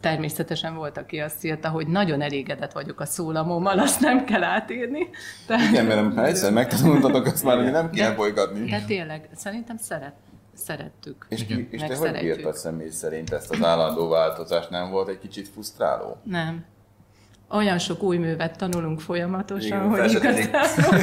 Természetesen 0.00 0.75
volt, 0.75 0.99
aki 0.99 1.19
azt 1.19 1.45
írta, 1.45 1.69
hogy 1.69 1.87
nagyon 1.87 2.21
elégedett 2.23 2.73
vagyok 2.73 3.00
a 3.00 3.07
szólamommal, 3.07 3.78
azt 3.78 4.00
nem 4.00 4.25
kell 4.25 4.43
átírni. 4.43 5.09
Tehát, 5.47 5.71
Igen, 5.71 5.85
mert 5.85 6.14
ha 6.14 6.25
egyszer 6.25 6.52
megtanultatok, 6.52 7.26
azt 7.26 7.45
már 7.45 7.59
nem 7.59 7.90
kéne 7.90 8.09
De- 8.09 8.14
folytatni. 8.14 8.71
de 8.71 8.81
tényleg, 8.87 9.28
szerintem 9.35 9.76
szeret, 9.76 10.14
szerettük. 10.55 11.26
És, 11.28 11.47
ki- 11.47 11.69
és 11.71 11.81
te 11.81 11.87
hogy 11.87 11.97
Megszeretjük. 11.99 12.37
írtad 12.37 12.55
személy 12.57 12.90
szerint 12.90 13.33
ezt 13.33 13.50
az 13.50 13.62
állandó 13.62 14.09
változást? 14.09 14.71
Nem 14.71 14.90
volt 14.90 15.09
egy 15.09 15.19
kicsit 15.19 15.49
frusztráló? 15.49 16.16
Nem. 16.23 16.64
Olyan 17.50 17.78
sok 17.78 18.02
új 18.02 18.16
művet 18.16 18.57
tanulunk 18.59 19.00
folyamatosan, 19.00 19.66
Igen, 19.66 19.88
hogy 19.88 20.11
igazából... 20.11 20.99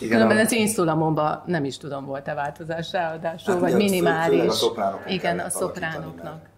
Igen, 0.00 0.10
Különben 0.10 0.36
a- 0.36 0.40
az 0.40 0.52
én 0.52 0.66
szólamomban 0.68 1.42
nem 1.46 1.64
is 1.64 1.76
tudom, 1.76 2.04
volt-e 2.04 2.34
változás 2.34 2.92
ráadásul, 2.92 3.52
Hát 3.52 3.62
vagy 3.62 3.74
minimális. 3.74 4.62
a 4.62 5.00
Igen, 5.08 5.38
a 5.38 5.50
szopránoknak. 5.50 6.50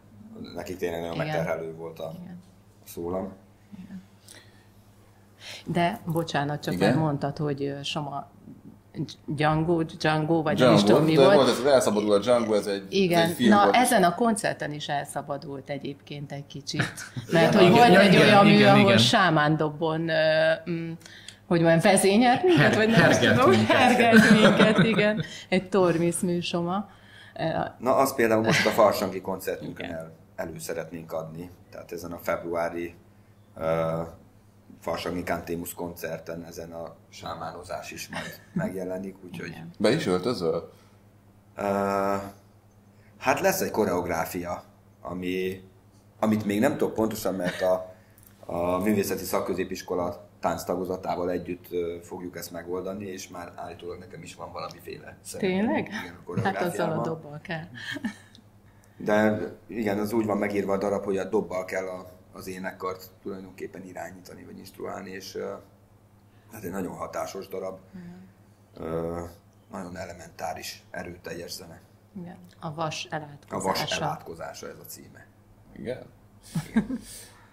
Nekik 0.54 0.76
tényleg 0.76 1.00
nagyon 1.00 1.14
Igen. 1.14 1.26
megterhelő 1.26 1.74
volt 1.74 1.98
a 1.98 2.12
Igen. 2.22 2.42
szólam. 2.84 3.32
De, 5.64 6.00
bocsánat, 6.06 6.62
csak 6.62 6.74
Igen? 6.74 6.88
Igen? 6.88 7.00
mondtad, 7.00 7.36
hogy 7.36 7.74
Soma 7.82 8.30
Django, 9.26 9.82
Django, 9.82 10.42
vagy 10.42 10.58
nem 10.58 10.72
is 10.74 10.82
Django, 10.82 10.86
tudom 10.86 11.04
mi 11.04 11.16
volt. 11.16 11.34
volt 11.34 11.48
ez 11.48 11.58
az 11.58 11.64
elszabadul 11.66 12.12
a 12.12 12.18
Django, 12.18 12.54
ez 12.54 12.66
egy, 12.66 12.80
ez 12.80 12.86
Igen, 12.88 13.28
egy 13.28 13.34
film 13.34 13.48
na 13.50 13.62
volt. 13.62 13.74
ezen 13.74 14.02
a 14.04 14.14
koncerten 14.14 14.72
is 14.72 14.88
elszabadult 14.88 15.70
egyébként 15.70 16.32
egy 16.32 16.46
kicsit. 16.46 16.92
Mert 17.32 17.54
hogy 17.54 17.62
Igen, 17.62 17.74
volt 17.76 17.96
egy 17.96 18.12
igen, 18.12 18.26
olyan 18.26 18.46
mű, 18.46 18.52
igen, 18.52 18.68
ahol 18.74 18.80
igen. 18.84 18.98
sámándobon 18.98 20.08
ö, 20.08 20.52
mm, 20.70 20.92
hogy 21.46 21.62
olyan 21.62 21.78
vezényelt 21.78 22.42
minket, 22.42 22.74
vagy 22.74 22.88
nem 22.88 23.00
hergelt 23.00 23.34
tudom, 23.38 23.50
minket. 23.50 23.76
hergelt 23.76 24.30
minket, 24.30 24.78
igen. 24.78 25.24
Egy 25.48 25.68
tormisz 25.68 26.20
műsoma. 26.20 26.88
Na, 27.78 27.96
azt 27.96 28.14
például 28.14 28.42
most 28.42 28.66
a 28.66 28.70
Farsangi 28.70 29.20
koncertünkön 29.20 29.90
el, 29.90 30.12
elő 30.36 30.58
szeretnénk 30.58 31.12
adni. 31.12 31.50
Tehát 31.70 31.92
ezen 31.92 32.12
a 32.12 32.18
februári 32.18 32.94
uh, 33.56 34.06
Farsangi 34.80 35.22
Cantémus 35.22 35.74
koncerten 35.74 36.44
ezen 36.44 36.72
a 36.72 36.94
sámánozás 37.08 37.90
is 37.90 38.08
majd 38.08 38.40
megjelenik, 38.52 39.16
úgyhogy 39.24 39.62
Be 39.78 39.90
is 39.90 40.06
öltözöl? 40.06 40.72
uh, 41.56 42.22
hát 43.18 43.40
lesz 43.40 43.60
egy 43.60 43.70
koreográfia, 43.70 44.62
ami, 45.00 45.62
amit 46.18 46.44
még 46.44 46.60
nem 46.60 46.76
tudok 46.76 46.94
pontosan, 46.94 47.34
mert 47.34 47.60
a, 47.60 47.94
a 48.46 48.78
művészeti 48.78 49.24
szakközépiskola 49.24 50.28
tánctagozatával 50.40 51.30
együtt 51.30 51.66
fogjuk 52.02 52.36
ezt 52.36 52.50
megoldani, 52.50 53.04
és 53.04 53.28
már 53.28 53.52
állítólag 53.56 53.98
nekem 53.98 54.22
is 54.22 54.34
van 54.34 54.52
valamiféle 54.52 55.16
szerepem. 55.22 55.50
Tényleg? 55.50 55.86
Igen, 55.86 56.18
a 56.26 56.40
Hát 56.40 56.62
azzal 56.62 56.90
a 56.90 57.02
dobbal 57.02 57.40
kell. 57.42 57.64
De 58.96 59.38
igen, 59.66 59.98
az 59.98 60.12
úgy 60.12 60.26
van 60.26 60.38
megírva 60.38 60.72
a 60.72 60.78
darab, 60.78 61.04
hogy 61.04 61.16
a 61.16 61.24
dobbal 61.24 61.64
kell 61.64 61.86
a, 61.86 62.06
az 62.32 62.46
énekkart 62.46 63.10
tulajdonképpen 63.22 63.84
irányítani, 63.84 64.44
vagy 64.44 64.58
instruálni, 64.58 65.10
és 65.10 65.34
uh, 65.34 65.42
hát 66.52 66.64
egy 66.64 66.70
nagyon 66.70 66.94
hatásos 66.94 67.48
darab. 67.48 67.78
Uh, 68.78 69.28
nagyon 69.70 69.96
elementáris, 69.96 70.82
erőteljes 70.90 71.52
zene. 71.52 71.80
Igen. 72.20 72.36
A 72.60 72.74
vas 72.74 73.06
A 73.10 73.14
elátkozása. 73.14 73.68
vas 73.68 73.98
elátkozása 73.98 74.68
ez 74.68 74.78
a 74.78 74.84
címe. 74.86 75.26
Igen. 75.76 76.02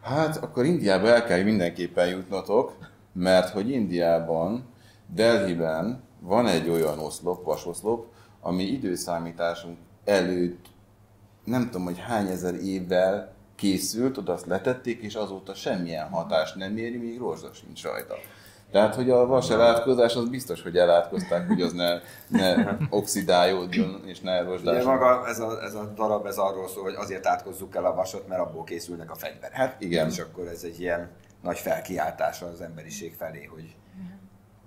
Hát 0.02 0.38
akkor 0.38 0.66
Indiába 0.66 1.08
el 1.08 1.26
kell 1.26 1.44
mindenképpen 1.44 2.08
jutnotok, 2.08 2.78
mert 3.14 3.50
hogy 3.50 3.70
Indiában, 3.70 4.66
Delhiben 5.08 6.04
van 6.20 6.48
egy 6.48 6.70
olyan 6.70 7.00
oszlop, 7.00 7.46
vasoszlop, 7.46 8.14
ami 8.42 8.64
időszámításunk 8.64 9.78
előtt 10.06 10.66
nem 11.44 11.66
tudom, 11.66 11.84
hogy 11.84 12.00
hány 12.00 12.28
ezer 12.28 12.54
évvel 12.56 13.34
készült, 13.56 14.18
oda 14.18 14.34
azt 14.34 14.46
letették, 14.46 15.02
és 15.02 15.16
azóta 15.16 15.54
semmilyen 15.54 16.10
hatást 16.10 16.56
nem 16.56 16.78
éri, 16.78 16.98
még 16.98 17.20
rozsda 17.20 17.54
sincs 17.54 17.84
rajta. 17.84 18.16
Tehát, 18.72 18.96
hogy 18.96 19.10
a 19.10 19.26
vas 19.26 19.50
elátkozás, 19.50 20.16
az 20.16 20.30
biztos, 20.30 20.62
hogy 20.62 20.78
elátkozták, 20.78 21.48
hogy 21.48 21.62
az 21.62 21.74
ne, 21.74 22.00
ne 22.28 22.56
oxidálódjon, 22.90 24.02
és 24.06 24.20
ne 24.20 24.40
Ugye 24.40 24.50
rozsdásodjon. 24.50 24.94
maga 24.94 25.28
ez 25.28 25.40
a, 25.40 25.64
ez 25.64 25.74
a 25.74 25.94
darab 25.96 26.26
ez 26.26 26.38
arról 26.38 26.68
szól, 26.68 26.84
hogy 26.84 26.94
azért 26.98 27.26
átkozzuk 27.26 27.76
el 27.76 27.86
a 27.86 27.94
vasat, 27.94 28.28
mert 28.28 28.42
abból 28.42 28.64
készülnek 28.64 29.12
a 29.12 29.16
fegyverek. 29.16 29.56
Hát 29.56 29.82
igen. 29.82 30.08
És 30.08 30.20
akkor 30.20 30.48
ez 30.48 30.64
egy 30.64 30.80
ilyen 30.80 31.10
nagy 31.42 31.58
felkiáltása 31.58 32.46
az 32.46 32.62
emberiség 32.62 33.14
felé, 33.14 33.44
hogy, 33.44 33.76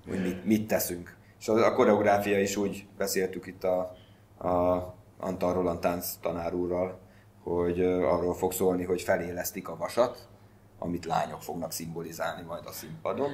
hogy 0.08 0.22
mit, 0.22 0.44
mit 0.44 0.66
teszünk. 0.66 1.16
És 1.40 1.48
a, 1.48 1.66
a 1.66 1.72
koreográfia 1.72 2.40
is 2.40 2.56
úgy 2.56 2.86
beszéltük 2.96 3.46
itt 3.46 3.64
a, 3.64 3.78
a 4.48 4.94
Antal 5.18 5.52
Roland 5.52 5.80
tánc 5.80 6.06
tanár 6.20 6.54
úrral, 6.54 6.98
hogy 7.42 7.80
arról 7.84 8.34
fog 8.34 8.52
szólni, 8.52 8.84
hogy 8.84 9.02
felélesztik 9.02 9.68
a 9.68 9.76
vasat, 9.76 10.28
amit 10.78 11.04
lányok 11.04 11.42
fognak 11.42 11.72
szimbolizálni 11.72 12.42
majd 12.42 12.66
a 12.66 12.72
színpadon. 12.72 13.30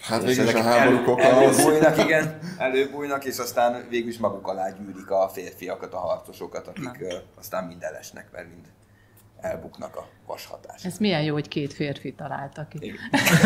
Hát 0.00 0.22
végül 0.22 0.44
is 0.44 0.54
a 0.54 0.62
háborúk 0.62 1.20
elő- 1.20 1.36
oka 1.36 1.46
az... 1.48 1.58
Előbújnak, 1.58 1.98
igen, 1.98 2.38
előbújnak, 2.58 3.24
és 3.24 3.38
aztán 3.38 3.86
végül 3.88 4.08
is 4.08 4.18
maguk 4.18 4.48
alá 4.48 4.70
gyűrik 4.70 5.10
a 5.10 5.28
férfiakat, 5.28 5.94
a 5.94 5.98
harcosokat, 5.98 6.66
akik 6.66 7.00
ö, 7.00 7.16
aztán 7.38 7.64
mind 7.64 7.82
elesnek, 7.82 8.32
mert 8.32 8.48
mind 8.48 8.68
elbuknak 9.40 9.96
a 9.96 10.06
vas 10.26 10.46
hatás. 10.46 10.84
Ez 10.84 10.98
milyen 10.98 11.22
jó, 11.22 11.32
hogy 11.32 11.48
két 11.48 11.72
férfi 11.72 12.12
találtak 12.12 12.68
ki. 12.68 12.92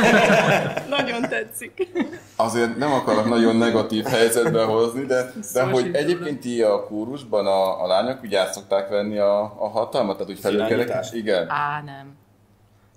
Nagyon 0.97 1.23
tetszik. 1.29 1.89
Azért 2.37 2.77
nem 2.77 2.93
akarok 2.93 3.29
nagyon 3.29 3.57
negatív 3.57 4.05
helyzetbe 4.05 4.65
hozni, 4.65 5.05
de, 5.05 5.23
de 5.23 5.43
Szó 5.43 5.71
hogy 5.71 5.95
egyébként 5.95 6.41
ti 6.41 6.63
a 6.63 6.85
kórusban 6.85 7.47
a, 7.47 7.83
a 7.83 7.87
lányok 7.87 8.23
úgy 8.23 8.35
át 8.35 8.53
szokták 8.53 8.89
venni 8.89 9.19
a, 9.19 9.41
a 9.43 9.69
hatalmat, 9.69 10.17
tehát 10.17 10.33
úgy 10.33 10.41
felülkerek. 10.41 11.07
Igen. 11.13 11.49
Á, 11.49 11.83
nem. 11.83 12.17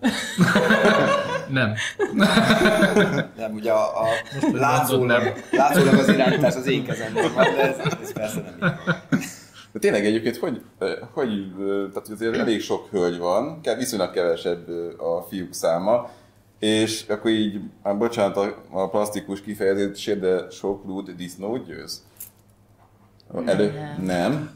Nem. 1.50 1.74
Nem, 3.36 3.54
ugye 3.54 3.72
a, 3.72 4.02
a 4.02 4.08
látszólag, 4.54 5.08
nem. 5.08 5.34
látszólag 5.52 5.94
az 5.94 6.08
irányítás 6.08 6.56
az 6.56 6.68
én 6.68 6.86
kezemben 6.86 7.34
van, 7.34 7.44
de 7.44 7.62
ez, 7.62 7.94
ez 8.02 8.14
persze 8.14 8.42
nem 8.42 8.54
így 8.54 8.76
van. 8.86 9.02
De 9.72 9.80
tényleg 9.80 10.06
egyébként, 10.06 10.38
hogy, 10.38 10.62
eh, 10.80 10.98
hogy 11.12 11.30
eh, 11.30 11.66
tehát 11.94 12.10
azért 12.10 12.36
elég 12.38 12.62
sok 12.62 12.88
hölgy 12.90 13.18
van, 13.18 13.60
viszonylag 13.78 14.12
kevesebb 14.12 14.70
eh, 14.70 15.08
a 15.08 15.22
fiúk 15.22 15.54
száma, 15.54 16.10
és 16.60 17.06
akkor 17.10 17.32
így, 17.32 17.60
hát 17.84 17.98
bocsánat 17.98 18.38
a, 18.38 18.64
a 18.72 18.90
plastikus 18.90 19.42
kifejezésért, 19.42 20.20
de 20.20 20.50
sok 20.50 20.86
lúd 20.86 21.10
disznót 21.12 21.66
győz? 21.66 22.06
Elő, 23.46 23.72
Nem. 23.72 24.06
nem. 24.06 24.56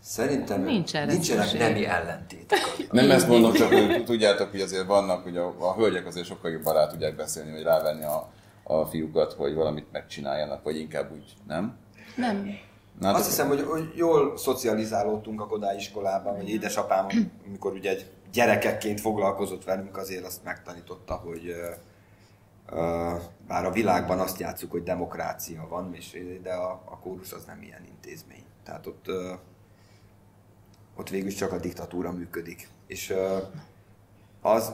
Szerintem 0.00 0.62
Nincs 0.62 0.94
erre 0.94 1.12
nincsenek 1.12 1.42
szükség. 1.46 1.60
nemi 1.60 1.84
ellentétek. 1.86 2.58
Nem 2.90 3.10
ezt 3.10 3.28
mondom, 3.28 3.52
csak 3.52 3.72
hogy 3.72 4.04
tudjátok, 4.04 4.50
hogy 4.50 4.60
azért 4.60 4.86
vannak, 4.86 5.22
hogy 5.22 5.36
a, 5.36 5.54
a 5.58 5.74
hölgyek 5.74 6.06
azért 6.06 6.26
sokkal 6.26 6.50
jobban 6.50 6.74
rá 6.74 6.86
tudják 6.86 7.16
beszélni, 7.16 7.52
vagy 7.52 7.62
rávenni 7.62 8.04
a, 8.04 8.30
a 8.62 8.84
fiúkat, 8.84 9.32
hogy 9.32 9.54
valamit 9.54 9.92
megcsináljanak, 9.92 10.62
vagy 10.62 10.76
inkább 10.76 11.12
úgy, 11.12 11.34
nem? 11.46 11.76
Nem. 12.16 12.58
Na, 13.00 13.14
Azt 13.14 13.26
hiszem, 13.26 13.48
hogy, 13.48 13.62
hogy 13.62 13.92
jól 13.94 14.36
szocializálódtunk 14.36 15.40
a 15.40 15.46
Kodály 15.46 15.76
iskolában, 15.76 16.36
vagy 16.36 16.48
édesapám, 16.48 17.06
amikor 17.46 17.72
ugye 17.72 17.90
egy 17.90 18.10
gyerekekként 18.32 19.00
foglalkozott 19.00 19.64
velünk, 19.64 19.96
azért 19.96 20.24
azt 20.26 20.44
megtanította, 20.44 21.14
hogy 21.14 21.46
ö, 22.70 23.14
bár 23.46 23.64
a 23.64 23.70
világban 23.70 24.20
azt 24.20 24.38
játszuk, 24.38 24.70
hogy 24.70 24.82
demokrácia 24.82 25.66
van, 25.68 25.94
és, 25.94 26.18
de 26.42 26.52
a, 26.52 26.70
a 26.84 26.98
kórus 26.98 27.32
az 27.32 27.44
nem 27.44 27.62
ilyen 27.62 27.84
intézmény. 27.88 28.44
Tehát 28.64 28.86
ott, 28.86 29.08
ö, 29.08 29.32
ott 30.96 31.08
végül 31.08 31.30
csak 31.32 31.52
a 31.52 31.58
diktatúra 31.58 32.12
működik. 32.12 32.68
És 32.86 33.10
ö, 33.10 33.38
az 34.42 34.72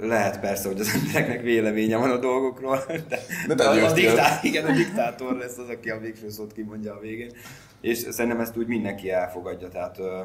lehet 0.00 0.40
persze, 0.40 0.68
hogy 0.68 0.80
az 0.80 0.88
embereknek 0.94 1.42
véleménye 1.42 1.96
van 1.96 2.10
a 2.10 2.16
dolgokról, 2.16 2.84
de, 2.86 3.18
De 3.46 3.54
de 3.54 3.64
a, 3.64 3.84
a, 3.84 3.92
diktá, 3.92 4.38
igen, 4.42 4.64
a 4.64 4.72
diktátor 4.72 5.36
lesz 5.36 5.58
az, 5.58 5.68
aki 5.68 5.90
a 5.90 5.98
végső 5.98 6.30
szót 6.30 6.52
kimondja 6.52 6.94
a 6.94 7.00
végén. 7.00 7.32
És 7.80 7.98
szerintem 7.98 8.40
ezt 8.40 8.56
úgy 8.56 8.66
mindenki 8.66 9.10
elfogadja, 9.10 9.68
tehát 9.68 9.98
ö, 9.98 10.22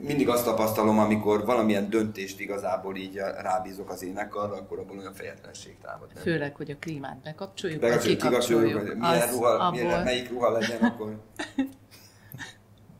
mindig 0.00 0.28
azt 0.28 0.44
tapasztalom, 0.44 0.98
amikor 0.98 1.44
valamilyen 1.44 1.90
döntést 1.90 2.40
igazából 2.40 2.96
így 2.96 3.16
rábízok 3.42 3.90
az 3.90 4.02
énekarra, 4.02 4.54
akkor 4.54 4.78
abból 4.78 4.98
olyan 4.98 5.14
fejetlenség 5.14 5.76
támad. 5.82 6.08
Nem? 6.14 6.22
Főleg, 6.22 6.56
hogy 6.56 6.70
a 6.70 6.76
klímát 6.80 7.20
bekapcsoljuk, 7.22 7.80
Bekapcsoljuk, 7.80 8.20
vagy 8.20 8.30
kikapcsoljuk. 8.30 8.98
milyen 8.98 9.30
ruha, 9.30 9.48
abból... 9.48 9.82
milyen, 9.82 10.02
melyik 10.02 10.30
ruha 10.30 10.50
legyen, 10.50 10.82
akkor... 10.82 11.16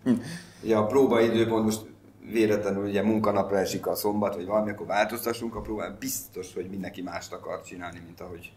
ja, 0.71 0.79
a 0.79 0.87
próbaidőpont 0.87 1.65
most 1.65 1.94
véletlenül 2.31 2.87
ugye 2.87 3.03
munkanapra 3.03 3.59
esik 3.59 3.87
a 3.87 3.95
szombat, 3.95 4.35
vagy 4.35 4.47
valami, 4.47 4.71
akkor 4.71 4.87
változtassunk 4.87 5.55
a 5.55 5.61
próbán. 5.61 5.97
Biztos, 5.99 6.55
hogy 6.55 6.69
mindenki 6.69 7.03
mást 7.03 7.33
akar 7.33 7.63
csinálni, 7.63 8.01
mint 8.05 8.21
ahogy 8.21 8.53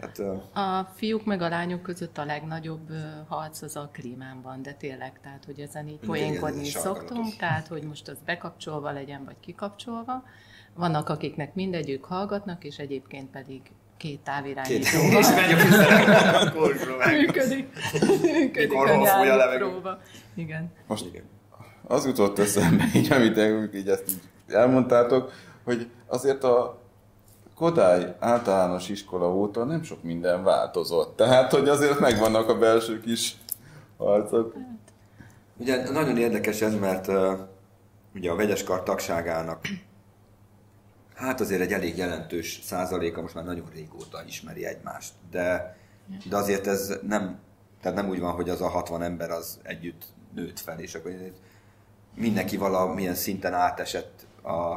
Hát, 0.00 0.18
uh... 0.18 0.58
A 0.58 0.90
fiúk 0.94 1.24
meg 1.24 1.40
a 1.42 1.48
lányok 1.48 1.82
között 1.82 2.18
a 2.18 2.24
legnagyobb 2.24 2.90
uh, 2.90 2.96
harc 3.28 3.62
az 3.62 3.76
a 3.76 3.88
klímán 3.92 4.42
van, 4.42 4.62
de 4.62 4.72
tényleg, 4.72 5.20
tehát 5.22 5.44
hogy 5.44 5.60
ezen 5.60 5.88
így 5.88 5.98
poénkodni 5.98 6.60
is 6.60 6.72
szoktunk, 6.72 7.36
tehát 7.36 7.66
hogy 7.66 7.82
most 7.82 8.08
az 8.08 8.16
bekapcsolva 8.24 8.90
legyen, 8.90 9.24
vagy 9.24 9.36
kikapcsolva. 9.40 10.24
Vannak, 10.74 11.08
akiknek 11.08 11.54
mindegy, 11.54 11.90
ők 11.90 12.04
hallgatnak, 12.04 12.64
és 12.64 12.76
egyébként 12.76 13.30
pedig 13.30 13.60
két 13.96 14.20
távirányító. 14.20 14.98
És 15.18 15.28
megy 15.28 15.52
a 15.52 15.56
Működik. 17.08 17.68
Működik 18.22 18.70
Mikor 18.70 18.90
a 18.90 18.96
nyári 18.96 19.56
próba. 19.56 20.00
Igen. 20.34 20.72
Most 20.86 21.06
igen. 21.06 21.33
Az 21.86 22.06
jutott 22.06 22.38
eszembe, 22.38 22.84
így, 22.94 23.12
amit 23.12 23.74
így 23.74 23.88
ezt 23.88 24.04
így 24.08 24.54
elmondtátok, 24.54 25.32
hogy 25.64 25.90
azért 26.06 26.44
a 26.44 26.82
Kodály 27.54 28.16
általános 28.18 28.88
iskola 28.88 29.34
óta 29.34 29.64
nem 29.64 29.82
sok 29.82 30.02
minden 30.02 30.44
változott. 30.44 31.16
Tehát, 31.16 31.52
hogy 31.52 31.68
azért 31.68 32.00
megvannak 32.00 32.48
a 32.48 32.58
belső 32.58 33.00
kis 33.00 33.36
harcok. 33.96 34.54
Ugye 35.56 35.90
nagyon 35.90 36.16
érdekes 36.16 36.60
ez, 36.60 36.74
mert 36.74 37.08
uh, 37.08 37.32
ugye 38.14 38.30
a 38.30 38.36
vegyes 38.36 38.64
kar 38.64 38.82
tagságának 38.82 39.60
hát 41.14 41.40
azért 41.40 41.60
egy 41.60 41.72
elég 41.72 41.96
jelentős 41.96 42.60
százaléka 42.62 43.20
most 43.20 43.34
már 43.34 43.44
nagyon 43.44 43.68
régóta 43.74 44.22
ismeri 44.26 44.64
egymást, 44.64 45.12
de, 45.30 45.76
de 46.28 46.36
azért 46.36 46.66
ez 46.66 46.98
nem, 47.06 47.38
tehát 47.80 47.96
nem 47.96 48.08
úgy 48.08 48.20
van, 48.20 48.32
hogy 48.32 48.48
az 48.48 48.60
a 48.60 48.68
60 48.68 49.02
ember 49.02 49.30
az 49.30 49.58
együtt 49.62 50.04
nőtt 50.34 50.60
fel, 50.60 50.80
és 50.80 50.94
akkor 50.94 51.10
mindenki 52.14 52.56
valamilyen 52.56 53.14
szinten 53.14 53.54
átesett 53.54 54.26
a 54.42 54.76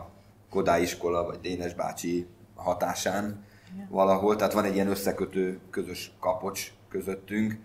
Kodály 0.50 0.82
iskola, 0.82 1.24
vagy 1.24 1.40
Dénes 1.40 1.74
bácsi 1.74 2.28
hatásán 2.56 3.46
valahol, 3.90 4.36
tehát 4.36 4.54
van 4.54 4.64
egy 4.64 4.74
ilyen 4.74 4.88
összekötő 4.88 5.60
közös 5.70 6.12
kapocs 6.20 6.72
közöttünk, 6.90 7.60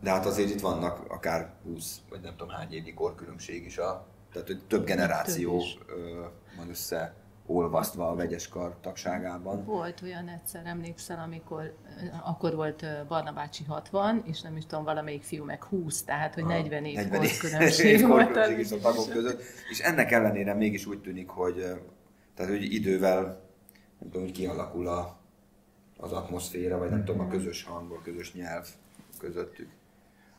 de 0.00 0.10
hát 0.10 0.26
azért 0.26 0.50
itt 0.50 0.60
vannak 0.60 1.10
akár 1.10 1.52
20 1.64 2.00
vagy 2.08 2.20
nem 2.20 2.36
tudom 2.36 2.54
hány 2.54 2.72
évi 2.72 2.94
korkülönbség 2.94 3.64
is, 3.64 3.78
a, 3.78 4.06
tehát 4.32 4.46
hogy 4.46 4.62
több 4.66 4.84
generáció 4.84 5.62
van 6.56 6.68
össze 6.70 7.14
olvasztva 7.48 8.08
a 8.08 8.14
vegyes 8.14 8.48
kar 8.48 8.76
tagságában. 8.80 9.64
Volt 9.64 10.02
olyan 10.02 10.28
egyszer, 10.28 10.66
emlékszel, 10.66 11.18
amikor 11.18 11.74
akkor 12.22 12.54
volt 12.54 12.86
Barna 13.08 13.32
bácsi 13.32 13.64
60, 13.64 14.22
és 14.26 14.40
nem 14.40 14.56
is 14.56 14.66
tudom, 14.66 14.84
valamelyik 14.84 15.22
fiú 15.22 15.44
meg 15.44 15.64
20, 15.64 16.02
tehát 16.02 16.34
hogy 16.34 16.44
40 16.44 16.84
év 16.84 16.94
40 16.94 17.20
korkülönbség 17.20 18.06
volt. 18.06 18.58
is 18.58 18.70
a 18.70 18.78
tagok 18.78 19.08
között, 19.08 19.42
és 19.70 19.78
ennek 19.78 20.12
ellenére 20.12 20.54
mégis 20.54 20.86
úgy 20.86 21.00
tűnik, 21.00 21.28
hogy, 21.28 21.54
tehát, 22.34 22.52
hogy 22.52 22.72
idővel 22.72 23.22
nem 23.98 24.10
tudom, 24.10 24.22
hogy 24.22 24.32
kialakul 24.32 24.88
a, 24.88 25.18
az 25.96 26.12
atmoszféra, 26.12 26.78
vagy 26.78 26.90
nem 26.90 27.04
tudom, 27.04 27.20
a 27.20 27.24
mhm. 27.24 27.32
közös 27.32 27.64
hang, 27.64 27.92
a 27.92 28.02
közös 28.02 28.34
nyelv 28.34 28.66
közöttük. 29.18 29.70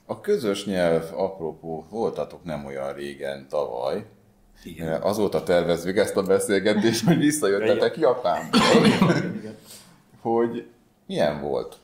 A 0.05 0.19
közös 0.19 0.65
nyelv, 0.65 1.03
apropó, 1.13 1.85
voltatok 1.89 2.43
nem 2.43 2.65
olyan 2.65 2.93
régen 2.93 3.47
tavaly, 3.47 4.05
igen. 4.63 5.01
Azóta 5.01 5.43
tervezünk 5.43 5.97
ezt 5.97 6.15
a 6.15 6.23
beszélgetést, 6.23 7.05
hogy 7.05 7.17
visszajöttetek 7.17 7.97
Japánból. 7.97 8.61
hogy 10.21 10.67
milyen 11.05 11.41
volt? 11.41 11.77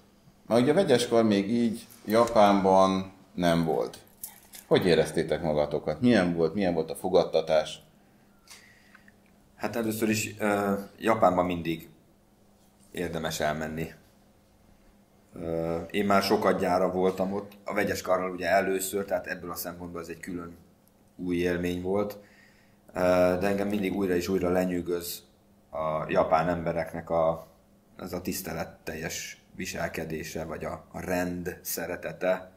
Mert 0.48 0.62
ugye 0.62 0.72
a 0.72 0.76
vegyeskar 0.76 1.24
még 1.24 1.50
így 1.52 1.86
Japánban 2.06 3.12
nem 3.34 3.66
volt. 3.66 3.98
Hogy 4.68 4.86
éreztétek 4.86 5.42
magatokat? 5.42 6.02
Milyen 6.02 6.36
volt? 6.36 6.54
Milyen 6.54 6.74
volt 6.74 6.90
a 6.90 6.96
fogadtatás? 6.96 7.80
Hát 9.56 9.76
először 9.76 10.10
is 10.10 10.36
uh, 10.40 10.80
Japánban 11.00 11.46
mindig 11.46 11.90
érdemes 12.92 13.40
elmenni. 13.40 13.92
Uh, 15.34 15.82
én 15.92 16.06
már 16.06 16.22
sokat 16.22 16.60
gyára 16.60 16.92
voltam 16.92 17.34
ott, 17.34 17.52
a 17.64 17.74
vegyes 17.74 18.02
karral 18.02 18.32
ugye 18.32 18.48
először, 18.48 19.06
tehát 19.06 19.28
ebből 19.28 19.52
a 19.52 19.56
szempontból 19.56 20.02
ez 20.02 20.08
egy 20.08 20.20
külön 20.20 20.58
új 21.16 21.36
élmény 21.36 21.82
volt. 21.82 22.18
De 23.40 23.48
engem 23.48 23.68
mindig 23.68 23.96
újra 23.96 24.16
és 24.16 24.28
újra 24.28 24.50
lenyűgöz 24.50 25.24
a 25.70 26.06
japán 26.08 26.50
embereknek 26.50 27.10
a, 27.10 27.48
az 27.98 28.14
a 28.14 28.22
tiszteletteljes 28.22 29.44
viselkedése, 29.56 30.44
vagy 30.44 30.66
a, 30.66 30.86
a 30.92 31.00
rend 31.00 31.60
szeretete, 31.62 32.52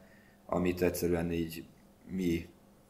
amit 0.45 0.81
egyszerűen 0.81 1.31
így 1.31 1.65
mi 2.07 2.49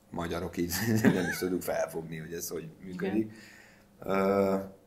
magyarok 0.10 0.58
így 0.58 0.74
nem 1.04 1.28
is 1.30 1.38
tudunk 1.38 1.62
felfogni, 1.62 2.18
hogy 2.18 2.34
ez 2.34 2.50
hogy 2.50 2.70
működik. 2.84 3.32
Igen 3.32 4.78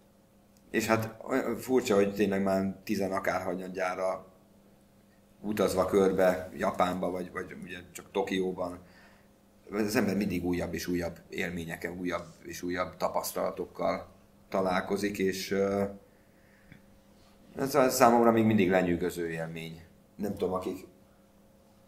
és 0.73 0.87
hát 0.87 1.17
furcsa, 1.59 1.95
hogy 1.95 2.15
tényleg 2.15 2.43
már 2.43 2.75
tizen 2.85 3.13
akárhagyan 3.13 3.73
gyára 3.73 4.27
utazva 5.41 5.85
körbe 5.85 6.51
Japánba, 6.57 7.11
vagy, 7.11 7.33
vagy 7.33 7.57
ugye 7.63 7.79
csak 7.93 8.11
Tokióban, 8.13 8.79
az 9.75 9.97
ember 9.97 10.17
mindig 10.17 10.45
újabb 10.45 10.75
és 10.75 10.87
újabb 10.87 11.19
élményeken, 11.29 11.99
újabb 11.99 12.27
és 12.43 12.63
újabb 12.63 12.97
tapasztalatokkal 12.97 14.07
találkozik, 14.49 15.19
és 15.19 15.55
ez 17.57 17.95
számomra 17.95 18.31
még 18.31 18.45
mindig 18.45 18.71
lenyűgöző 18.71 19.31
élmény. 19.31 19.81
Nem 20.17 20.33
tudom, 20.33 20.53
akik 20.53 20.87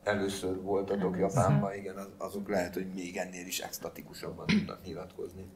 először 0.02 0.62
voltatok 0.62 1.18
Japánban, 1.18 1.74
igen, 1.74 1.96
azok 2.18 2.48
lehet, 2.48 2.74
hogy 2.74 2.86
még 2.94 3.16
ennél 3.16 3.46
is 3.46 3.60
extatikusabban 3.60 4.46
tudnak 4.46 4.84
nyilatkozni. 4.84 5.46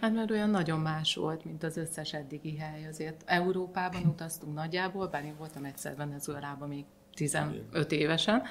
Hát 0.00 0.12
mert 0.12 0.30
olyan 0.30 0.50
nagyon 0.50 0.80
más 0.80 1.14
volt, 1.14 1.44
mint 1.44 1.62
az 1.62 1.76
összes 1.76 2.12
eddigi 2.12 2.56
hely. 2.56 2.86
Azért 2.88 3.22
Európában 3.26 4.04
utaztunk 4.04 4.54
nagyjából, 4.54 5.06
bár 5.06 5.24
én 5.24 5.36
voltam 5.38 5.64
egyszer 5.64 5.96
Venezuelában 5.96 6.68
még 6.68 6.84
15 7.14 7.92
évesen, 7.92 8.42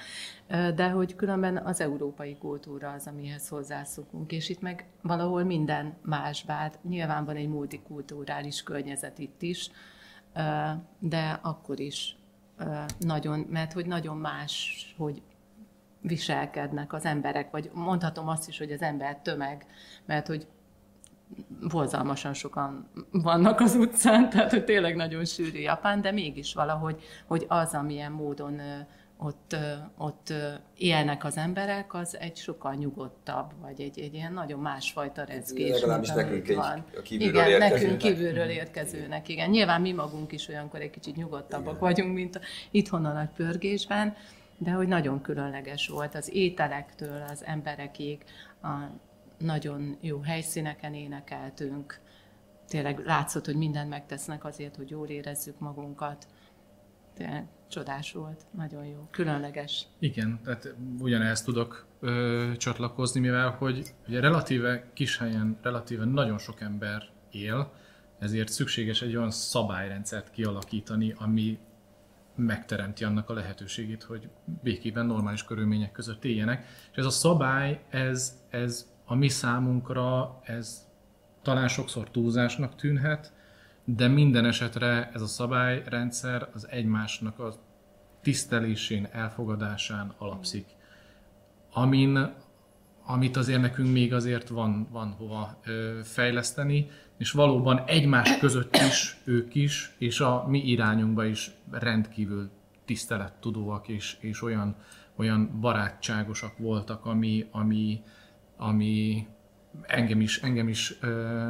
de 0.76 0.89
hogy 0.89 1.15
különben 1.15 1.58
az 1.58 1.82
európai 1.82 2.38
kultúra 2.38 2.91
az, 2.91 3.08
amihez 3.08 3.47
hozzászokunk, 3.47 4.32
és 4.32 4.49
itt 4.49 4.62
meg 4.62 4.86
valahol 5.02 5.43
minden 5.43 5.97
más, 6.02 6.43
bár 6.43 6.71
nyilván 6.89 7.26
van 7.26 7.36
egy 7.36 7.47
multikulturális 7.47 8.63
környezet 8.63 9.19
itt 9.19 9.41
is, 9.41 9.69
de 10.99 11.39
akkor 11.41 11.80
is 11.80 12.15
nagyon, 12.99 13.39
mert 13.49 13.73
hogy 13.73 13.86
nagyon 13.86 14.17
más, 14.17 14.93
hogy 14.97 15.21
viselkednek 16.02 16.93
az 16.93 17.06
emberek, 17.06 17.52
vagy 17.52 17.71
mondhatom 17.73 18.28
azt 18.28 18.47
is, 18.47 18.58
hogy 18.58 18.71
az 18.71 18.82
ember 18.82 19.17
tömeg, 19.17 19.65
mert 20.06 20.28
hogy 20.28 20.47
borzalmasan 21.69 22.33
sokan 22.33 22.87
vannak 23.11 23.59
az 23.59 23.75
utcán, 23.75 24.29
tehát 24.29 24.51
hogy 24.51 24.63
tényleg 24.63 24.95
nagyon 24.95 25.25
sűrű 25.25 25.59
Japán, 25.59 26.01
de 26.01 26.11
mégis 26.11 26.53
valahogy, 26.53 27.01
hogy 27.27 27.45
az, 27.47 27.73
amilyen 27.73 28.11
módon 28.11 28.61
ott, 29.17 29.55
ott 29.97 30.33
élnek 30.77 31.23
az 31.23 31.37
emberek, 31.37 31.93
az 31.93 32.17
egy 32.19 32.37
sokkal 32.37 32.73
nyugodtabb, 32.73 33.51
vagy 33.61 33.81
egy, 33.81 33.99
egy 33.99 34.13
ilyen 34.13 34.33
nagyon 34.33 34.59
másfajta 34.59 35.23
rezgés. 35.23 35.71
Legalábbis 35.71 36.09
nekünk 36.09 36.49
egy, 36.49 36.55
van. 36.55 36.85
a 36.97 37.01
kívülről 37.01 37.45
Igen, 37.47 37.57
nekünk 37.57 37.97
kívülről 37.97 38.49
érkezőnek, 38.49 39.27
igen. 39.27 39.49
Nyilván 39.49 39.81
mi 39.81 39.91
magunk 39.91 40.31
is 40.31 40.47
olyankor 40.47 40.81
egy 40.81 40.89
kicsit 40.89 41.15
nyugodtabbak 41.15 41.75
igen. 41.75 41.79
vagyunk, 41.79 42.13
mint 42.13 42.39
itthon 42.71 43.05
a 43.05 43.13
nagy 43.13 43.29
pörgésben, 43.35 44.15
de 44.57 44.71
hogy 44.71 44.87
nagyon 44.87 45.21
különleges 45.21 45.87
volt 45.87 46.15
az 46.15 46.29
ételektől 46.33 47.23
az 47.29 47.45
emberekig, 47.45 48.23
a 48.61 48.67
nagyon 49.43 49.97
jó 50.01 50.19
helyszíneken 50.19 50.93
énekeltünk, 50.93 51.99
tényleg 52.67 52.99
látszott, 53.06 53.45
hogy 53.45 53.56
mindent 53.56 53.89
megtesznek 53.89 54.45
azért, 54.45 54.75
hogy 54.75 54.89
jól 54.89 55.08
érezzük 55.08 55.60
magunkat. 55.60 56.27
Tényleg 57.13 57.47
csodás 57.69 58.12
volt, 58.12 58.45
nagyon 58.51 58.86
jó, 58.86 59.08
különleges. 59.12 59.88
Igen, 59.99 60.39
tehát 60.43 60.75
ugyanehez 60.99 61.41
tudok 61.41 61.86
ö, 61.99 62.51
csatlakozni, 62.58 63.19
mivel 63.19 63.49
hogy 63.49 63.93
ugye 64.08 64.19
relatíve 64.19 64.91
kis 64.93 65.17
helyen, 65.17 65.58
relatíve 65.62 66.06
nagyon 66.06 66.38
sok 66.38 66.62
ember 66.62 67.10
él, 67.32 67.71
ezért 68.19 68.49
szükséges 68.49 69.01
egy 69.01 69.15
olyan 69.15 69.32
szabályrendszert 69.32 70.32
kialakítani, 70.32 71.13
ami 71.17 71.60
megteremti 72.36 73.03
annak 73.03 73.29
a 73.29 73.34
lehetőségét, 73.34 74.03
hogy 74.03 74.29
békében, 74.63 75.06
normális 75.06 75.43
körülmények 75.43 75.91
között 75.91 76.23
éljenek. 76.25 76.65
És 76.91 76.97
ez 76.97 77.06
a 77.06 77.10
szabály, 77.10 77.84
ez, 77.89 78.41
ez 78.49 78.92
a 79.05 79.15
mi 79.15 79.27
számunkra 79.27 80.39
ez 80.43 80.87
talán 81.41 81.67
sokszor 81.67 82.09
túlzásnak 82.09 82.75
tűnhet, 82.75 83.33
de 83.83 84.07
minden 84.07 84.45
esetre 84.45 85.09
ez 85.13 85.21
a 85.21 85.27
szabályrendszer 85.27 86.47
az 86.53 86.67
egymásnak 86.69 87.39
a 87.39 87.53
tisztelésén, 88.21 89.07
elfogadásán 89.11 90.13
alapszik. 90.17 90.65
Amin 91.73 92.33
amit 93.05 93.37
azért 93.37 93.61
nekünk 93.61 93.91
még 93.91 94.13
azért 94.13 94.49
van, 94.49 94.87
van 94.91 95.11
hova 95.11 95.59
fejleszteni, 96.03 96.89
és 97.17 97.31
valóban 97.31 97.83
egymás 97.85 98.37
között 98.37 98.75
is 98.75 99.17
ők 99.23 99.55
is, 99.55 99.95
és 99.97 100.19
a 100.19 100.45
mi 100.47 100.59
irányunkba 100.59 101.25
is 101.25 101.51
rendkívül 101.71 102.49
tisztelettudóak, 102.85 103.87
és, 103.87 104.17
és 104.19 104.41
olyan, 104.41 104.75
olyan 105.15 105.59
barátságosak 105.59 106.57
voltak, 106.57 107.05
ami, 107.05 107.47
ami, 107.51 108.01
ami 108.57 109.27
engem 109.81 110.21
is, 110.21 110.41
engem 110.41 110.67
is 110.67 110.99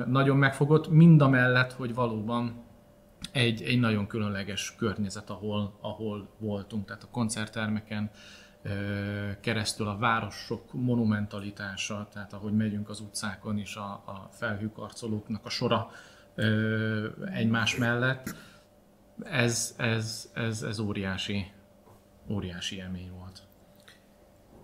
nagyon 0.07 0.37
megfogott, 0.37 0.89
mind 0.89 1.21
a 1.21 1.29
mellett, 1.29 1.73
hogy 1.73 1.93
valóban 1.93 2.63
egy, 3.31 3.61
egy 3.61 3.79
nagyon 3.79 4.07
különleges 4.07 4.75
környezet, 4.77 5.29
ahol, 5.29 5.77
ahol 5.81 6.29
voltunk, 6.39 6.85
tehát 6.85 7.03
a 7.03 7.09
koncerttermeken, 7.11 8.11
keresztül 9.41 9.87
a 9.87 9.97
városok 9.97 10.73
monumentalitása, 10.73 12.07
tehát 12.13 12.33
ahogy 12.33 12.53
megyünk 12.53 12.89
az 12.89 12.99
utcákon 12.99 13.57
is 13.57 13.75
a, 13.75 13.91
a 13.91 14.29
felhőkarcolóknak 14.31 15.45
a 15.45 15.49
sora 15.49 15.91
egymás 17.33 17.77
mellett, 17.77 18.35
ez, 19.23 19.75
ez, 19.77 20.31
ez, 20.33 20.61
ez 20.61 20.79
óriási, 20.79 21.51
óriási 22.29 22.75
élmény 22.75 23.11
volt. 23.11 23.41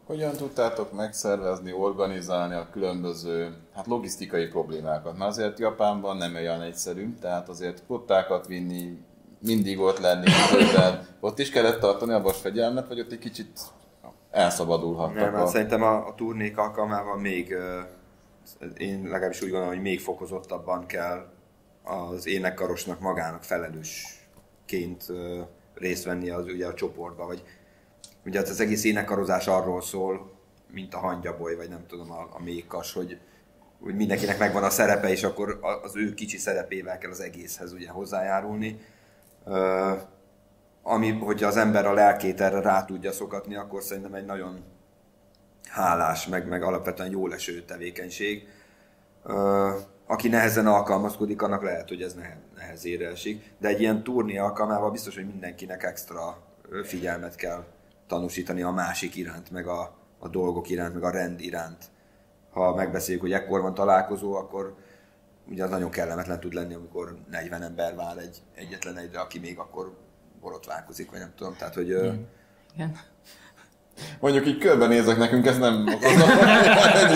Hogyan 0.09 0.35
tudtátok 0.35 0.93
megszervezni, 0.93 1.73
organizálni 1.73 2.53
a 2.53 2.67
különböző 2.71 3.53
hát 3.75 3.87
logisztikai 3.87 4.47
problémákat? 4.47 5.17
Mert 5.17 5.29
azért 5.29 5.59
Japánban 5.59 6.17
nem 6.17 6.35
olyan 6.35 6.61
egyszerű, 6.61 7.13
tehát 7.21 7.49
azért 7.49 7.81
flottákat 7.85 8.47
vinni, 8.47 8.97
mindig 9.39 9.79
ott 9.79 9.99
lenni, 9.99 10.25
időben. 10.51 11.07
Ott 11.19 11.39
is 11.39 11.49
kellett 11.49 11.79
tartani 11.79 12.13
a 12.13 12.21
vasfegyelmet, 12.21 12.87
vagy 12.87 12.99
ott 12.99 13.11
egy 13.11 13.19
kicsit 13.19 13.59
elszabadulhattak. 14.31 15.15
Nem, 15.15 15.33
hát 15.33 15.43
a... 15.43 15.47
szerintem 15.47 15.83
a, 15.83 16.07
a 16.07 16.13
turnék 16.15 16.57
alkalmával 16.57 17.17
még, 17.17 17.55
én 18.77 19.01
legalábbis 19.03 19.41
úgy 19.41 19.49
gondolom, 19.49 19.73
hogy 19.73 19.83
még 19.83 19.99
fokozottabban 19.99 20.85
kell 20.85 21.25
az 21.83 22.27
énekkarosnak 22.27 22.99
magának 22.99 23.43
felelősként 23.43 25.05
részt 25.73 26.03
venni 26.03 26.29
az 26.29 26.45
ugye 26.45 26.67
a 26.67 26.73
csoportba, 26.73 27.25
vagy 27.25 27.43
ugye 28.29 28.39
hát 28.39 28.49
az 28.49 28.59
egész 28.59 28.83
énekkarozás 28.83 29.47
arról 29.47 29.81
szól, 29.81 30.31
mint 30.71 30.93
a 30.93 30.97
hangyaboly, 30.97 31.55
vagy 31.55 31.69
nem 31.69 31.85
tudom, 31.87 32.11
a, 32.11 32.27
a 32.31 32.41
mékas, 32.43 32.93
hogy, 32.93 33.19
hogy 33.83 33.95
mindenkinek 33.95 34.39
megvan 34.39 34.63
a 34.63 34.69
szerepe, 34.69 35.09
és 35.09 35.23
akkor 35.23 35.59
az 35.83 35.95
ő 35.95 36.13
kicsi 36.13 36.37
szerepével 36.37 36.97
kell 36.97 37.11
az 37.11 37.21
egészhez 37.21 37.73
ugye 37.73 37.89
hozzájárulni 37.89 38.79
ami, 40.83 41.11
hogyha 41.11 41.47
az 41.47 41.57
ember 41.57 41.85
a 41.85 41.93
lelkét 41.93 42.41
erre 42.41 42.61
rá 42.61 42.85
tudja 42.85 43.11
szokatni, 43.11 43.55
akkor 43.55 43.83
szerintem 43.83 44.13
egy 44.13 44.25
nagyon 44.25 44.63
hálás, 45.69 46.27
meg, 46.27 46.47
meg 46.47 46.63
alapvetően 46.63 47.11
jól 47.11 47.33
eső 47.33 47.61
tevékenység. 47.61 48.47
Aki 50.05 50.27
nehezen 50.27 50.67
alkalmazkodik, 50.67 51.41
annak 51.41 51.63
lehet, 51.63 51.87
hogy 51.87 52.01
ez 52.01 52.15
nehezére 52.55 53.07
esik, 53.07 53.51
de 53.57 53.67
egy 53.67 53.81
ilyen 53.81 54.03
turné 54.03 54.37
alkalmával 54.37 54.91
biztos, 54.91 55.15
hogy 55.15 55.25
mindenkinek 55.25 55.83
extra 55.83 56.37
figyelmet 56.83 57.35
kell 57.35 57.63
tanúsítani 58.09 58.61
a 58.61 58.71
másik 58.71 59.15
iránt, 59.15 59.51
meg 59.51 59.67
a, 59.67 59.95
a 60.19 60.27
dolgok 60.27 60.69
iránt, 60.69 60.93
meg 60.93 61.03
a 61.03 61.09
rend 61.09 61.41
iránt. 61.41 61.85
Ha 62.51 62.75
megbeszéljük, 62.75 63.21
hogy 63.21 63.33
ekkor 63.33 63.61
van 63.61 63.73
találkozó, 63.73 64.33
akkor 64.33 64.75
ugye 65.49 65.63
az 65.63 65.69
nagyon 65.69 65.89
kellemetlen 65.89 66.39
tud 66.39 66.53
lenni, 66.53 66.73
amikor 66.73 67.17
40 67.31 67.61
ember 67.61 67.95
vár 67.95 68.17
egy 68.17 68.37
egyetlen 68.55 68.97
egyre, 68.97 69.19
aki 69.19 69.39
még 69.39 69.57
akkor 69.57 69.97
borotválkozik, 70.41 71.11
vagy 71.11 71.19
nem 71.19 71.33
tudom. 71.35 71.55
Tehát, 71.55 71.73
hogy, 71.73 71.89
Igen. 72.73 72.99
Mondjuk 74.19 74.47
így 74.47 74.57
körbenézek 74.57 75.17
nekünk, 75.17 75.45
ez 75.45 75.57
nem 75.57 75.83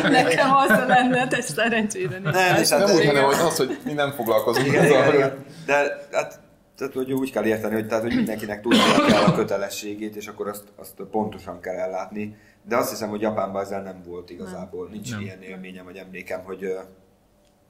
Nekem 0.10 0.54
az 0.54 0.70
a 0.70 0.86
lenne, 0.86 1.28
te 1.28 1.42
szerencsére 1.42 2.18
nincs. 2.20 2.34
Nem, 2.34 2.62
és 2.62 2.70
hát 2.70 2.86
nem 2.86 2.96
úgy, 2.96 3.06
hanem 3.06 3.26
az, 3.26 3.58
hogy 3.58 3.80
mi 3.86 3.94
nem 3.94 4.12
foglalkozunk 4.12 4.68
igen, 4.68 4.86
azzal. 4.86 5.14
Igen, 5.14 5.46
De 5.66 6.08
hát, 6.12 6.40
tehát, 6.76 6.94
hogy 6.94 7.14
úgy 7.14 7.32
kell 7.32 7.46
érteni, 7.46 7.74
hogy, 7.74 7.88
tehát, 7.88 8.04
hogy 8.04 8.16
mindenkinek 8.16 8.62
tudnia 8.62 9.06
kell 9.08 9.24
a 9.24 9.36
kötelességét, 9.36 10.16
és 10.16 10.28
akkor 10.28 10.48
azt, 10.48 10.64
azt 10.76 11.02
pontosan 11.12 11.60
kell 11.60 11.76
ellátni. 11.76 12.38
De 12.68 12.78
azt 12.78 12.90
hiszem, 12.90 13.10
hogy 13.10 13.22
Japánban 13.22 13.62
ezzel 13.62 13.82
nem 13.82 14.04
volt 14.06 14.30
igazából. 14.30 14.88
Nincs 14.90 15.12
nem. 15.12 15.22
ilyen 15.22 15.42
élményem, 15.42 15.86
vagy 15.86 15.98
emlékem, 15.98 16.44
hogy 16.44 16.78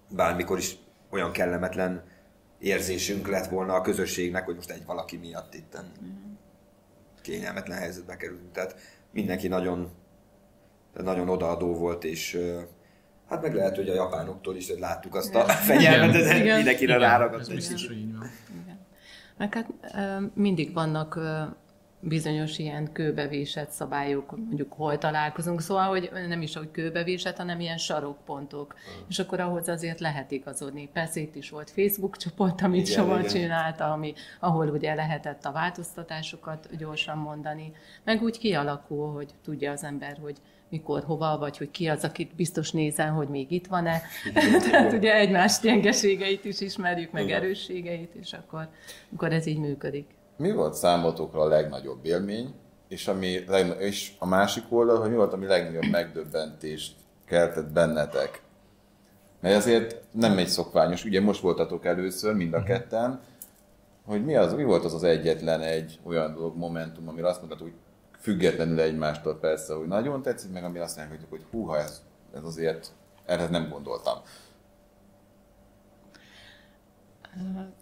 bármikor 0.10 0.58
is 0.58 0.76
olyan 1.10 1.32
kellemetlen 1.32 2.04
érzésünk 2.60 3.28
lett 3.28 3.48
volna 3.48 3.74
a 3.74 3.82
közösségnek, 3.82 4.46
hogy 4.46 4.56
most 4.56 4.70
egy 4.70 4.86
valaki 4.86 5.18
miatt 5.18 5.54
itt 5.54 5.78
kényelmetlen 7.22 7.78
helyzetbe 7.78 8.16
kerülünk. 8.16 8.52
Tehát 8.52 8.76
mindenki 9.12 9.48
nagyon, 9.48 9.92
nagyon 10.94 11.30
odaadó 11.30 11.74
volt, 11.74 12.04
és 12.04 12.40
hát 13.30 13.42
meg 13.42 13.56
lehet, 13.56 13.76
hogy 13.76 13.90
a 13.90 13.94
japánoktól 13.94 14.56
is 14.56 14.70
hogy 14.70 14.80
láttuk 14.80 15.16
azt 15.16 15.36
a 15.36 15.44
fegyelmet, 15.46 16.12
de 16.12 16.56
mindenkire 16.56 16.98
ráragadt. 16.98 17.42
Ez 17.42 17.48
biztos, 17.48 17.88
hogy 17.88 17.98
így 17.98 18.18
van. 18.18 18.30
Igen. 19.38 19.50
Meg 19.54 19.54
hát 19.54 20.36
mindig 20.36 20.74
vannak 20.74 21.20
bizonyos 22.04 22.58
ilyen 22.58 22.92
kőbevésett 22.92 23.70
szabályok, 23.70 24.38
mondjuk 24.38 24.74
hol 24.74 24.98
találkozunk, 24.98 25.62
szóval, 25.62 25.88
hogy 25.88 26.12
nem 26.28 26.42
is 26.42 26.56
hogy 26.56 26.72
kőbevésett, 26.72 27.38
hanem 27.38 27.60
ilyen 27.60 27.78
sarokpontok. 27.78 28.74
Mm. 28.74 29.08
És 29.10 29.20
akkor 29.20 29.40
ahhoz 29.40 29.68
azért 29.68 30.00
lehet 30.00 30.32
igazodni. 30.32 30.90
Persze 30.94 31.20
itt 31.20 31.36
is 31.36 31.50
volt 31.50 31.70
Facebook 31.70 32.18
csoport, 32.18 32.62
amit 32.62 32.88
igen, 32.88 33.00
Soma 33.00 33.24
csinálta, 33.24 33.92
ami, 33.92 34.14
ahol 34.40 34.68
ugye 34.68 34.94
lehetett 34.94 35.46
a 35.46 35.52
változtatásokat 35.52 36.78
gyorsan 36.78 37.18
mondani. 37.18 37.72
Meg 38.04 38.22
úgy 38.22 38.38
kialakul, 38.38 39.14
hogy 39.14 39.30
tudja 39.44 39.72
az 39.72 39.84
ember, 39.84 40.18
hogy 40.22 40.38
mikor, 40.74 41.04
hova, 41.04 41.38
vagy 41.38 41.58
hogy 41.58 41.72
ki 41.72 41.88
az, 41.88 42.04
akit 42.04 42.36
biztos 42.36 42.72
nézel, 42.72 43.12
hogy 43.12 43.28
még 43.28 43.52
itt 43.52 43.68
van-e. 43.68 44.02
Tehát 44.70 44.94
ugye 44.94 45.16
egymás 45.16 45.60
gyengeségeit 45.60 46.46
is 46.46 46.62
ismerjük, 46.62 47.12
meg 47.12 47.24
Igen. 47.24 47.42
erősségeit, 47.42 48.14
és 48.16 48.34
akkor, 48.34 48.68
akkor 49.14 49.32
ez 49.32 49.46
így 49.46 49.60
működik 49.60 50.06
mi 50.38 50.52
volt 50.52 50.74
számotokra 50.74 51.42
a 51.42 51.48
legnagyobb 51.48 52.06
élmény, 52.06 52.54
és, 52.88 53.08
ami, 53.08 53.28
és 53.80 54.12
a 54.20 54.26
másik 54.26 54.64
oldal, 54.70 55.00
hogy 55.00 55.10
mi 55.10 55.16
volt, 55.16 55.34
ami 55.34 55.46
legnagyobb 55.46 55.92
megdöbbentést 55.92 56.96
keltett 57.26 57.72
bennetek? 57.72 58.42
Mert 59.40 59.56
ezért 59.56 60.02
nem 60.12 60.38
egy 60.38 60.48
szokványos, 60.48 61.06
ugye 61.06 61.22
most 61.22 61.42
voltatok 61.42 61.86
először, 61.86 62.34
mind 62.34 62.54
a 62.54 62.58
mhm. 62.58 62.68
ketten, 62.68 63.20
hogy 64.06 64.26
mi, 64.26 64.36
az, 64.36 64.54
mi 64.54 64.64
volt 64.64 64.86
az 64.86 64.94
az 64.94 65.04
egyetlen 65.04 65.62
egy 65.62 66.00
olyan 66.04 66.34
dolog, 66.34 66.58
momentum, 66.58 67.08
amire 67.08 67.28
azt 67.28 67.40
mondtad, 67.40 67.62
hogy 67.62 67.74
függetlenül 68.24 68.80
egymástól 68.80 69.40
persze, 69.40 69.74
hogy 69.74 69.88
nagyon 69.88 70.22
tetszik, 70.22 70.52
meg 70.52 70.64
amire 70.64 70.84
azt 70.84 70.98
mondják, 70.98 71.30
hogy 71.30 71.46
húha, 71.52 71.78
ez, 71.78 72.02
ez 72.34 72.44
azért, 72.44 72.92
erre 73.26 73.48
nem 73.50 73.70
gondoltam. 73.70 74.18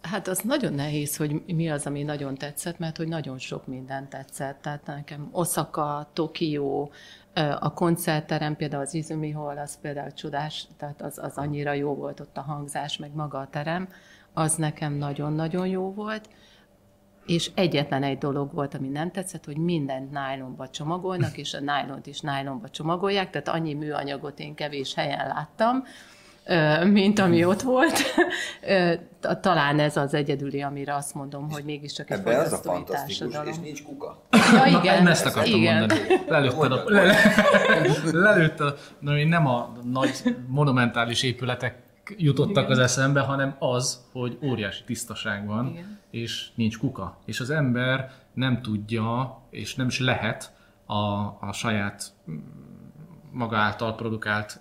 Hát 0.00 0.28
az 0.28 0.38
nagyon 0.38 0.72
nehéz, 0.72 1.16
hogy 1.16 1.42
mi 1.46 1.70
az, 1.70 1.86
ami 1.86 2.02
nagyon 2.02 2.34
tetszett, 2.34 2.78
mert 2.78 2.96
hogy 2.96 3.08
nagyon 3.08 3.38
sok 3.38 3.66
minden 3.66 4.08
tetszett. 4.08 4.62
Tehát 4.62 4.86
nekem 4.86 5.28
Osaka, 5.32 6.10
Tokió, 6.12 6.90
a 7.60 7.72
koncertterem, 7.72 8.56
például 8.56 8.82
az 8.82 8.94
Izumi 8.94 9.30
Hall, 9.30 9.58
az 9.58 9.78
például 9.80 10.12
csodás, 10.12 10.66
tehát 10.76 11.02
az, 11.02 11.18
az 11.18 11.36
annyira 11.36 11.72
jó 11.72 11.94
volt 11.94 12.20
ott 12.20 12.36
a 12.36 12.40
hangzás, 12.40 12.96
meg 12.96 13.14
maga 13.14 13.38
a 13.38 13.48
terem, 13.48 13.88
az 14.32 14.54
nekem 14.54 14.92
nagyon-nagyon 14.92 15.66
jó 15.66 15.92
volt. 15.92 16.28
És 17.26 17.50
egyetlen 17.54 18.02
egy 18.02 18.18
dolog 18.18 18.54
volt, 18.54 18.74
ami 18.74 18.88
nem 18.88 19.10
tetszett, 19.10 19.44
hogy 19.44 19.56
mindent 19.56 20.10
nájlonba 20.10 20.68
csomagolnak, 20.68 21.36
és 21.36 21.54
a 21.54 21.60
nájlont 21.60 22.06
is 22.06 22.20
nájlonba 22.20 22.68
csomagolják, 22.68 23.30
tehát 23.30 23.48
annyi 23.48 23.74
műanyagot 23.74 24.38
én 24.38 24.54
kevés 24.54 24.94
helyen 24.94 25.26
láttam, 25.26 25.84
mint 26.84 27.18
ami 27.18 27.44
ott 27.44 27.62
volt. 27.62 27.98
Talán 29.40 29.78
ez 29.78 29.96
az 29.96 30.14
egyedüli, 30.14 30.62
amire 30.62 30.94
azt 30.94 31.14
mondom, 31.14 31.50
hogy 31.50 31.64
mégiscsak 31.64 32.10
egy 32.10 32.18
Ebben 32.18 32.40
az 32.40 32.52
a 32.52 32.56
fantasztikus, 32.56 33.18
társadalom. 33.18 33.52
és 33.52 33.58
nincs 33.58 33.82
kuka. 33.82 34.22
Ja, 34.52 34.78
igen. 34.80 35.02
Na, 35.02 35.10
ezt 35.10 35.26
akartam 35.26 35.54
igen. 35.54 35.78
mondani. 35.78 36.00
Lelőtted 36.28 36.72
a... 36.72 36.82
Le, 36.86 37.14
lelőtted, 38.12 38.78
na, 38.98 39.24
nem 39.24 39.46
a 39.46 39.72
nagy 39.92 40.36
monumentális 40.46 41.22
épületek 41.22 41.74
jutottak 42.16 42.64
Igen. 42.64 42.70
az 42.70 42.78
eszembe, 42.78 43.20
hanem 43.20 43.56
az, 43.58 44.04
hogy 44.12 44.38
óriási 44.42 44.84
tisztaság 44.84 45.46
van, 45.46 45.66
Igen. 45.66 45.98
és 46.10 46.48
nincs 46.54 46.78
kuka. 46.78 47.18
És 47.24 47.40
az 47.40 47.50
ember 47.50 48.12
nem 48.34 48.62
tudja, 48.62 49.40
és 49.50 49.74
nem 49.74 49.86
is 49.86 50.00
lehet 50.00 50.52
a, 50.86 50.94
a 51.40 51.52
saját 51.52 52.12
maga 53.30 53.56
által 53.56 53.94
produkált, 53.94 54.60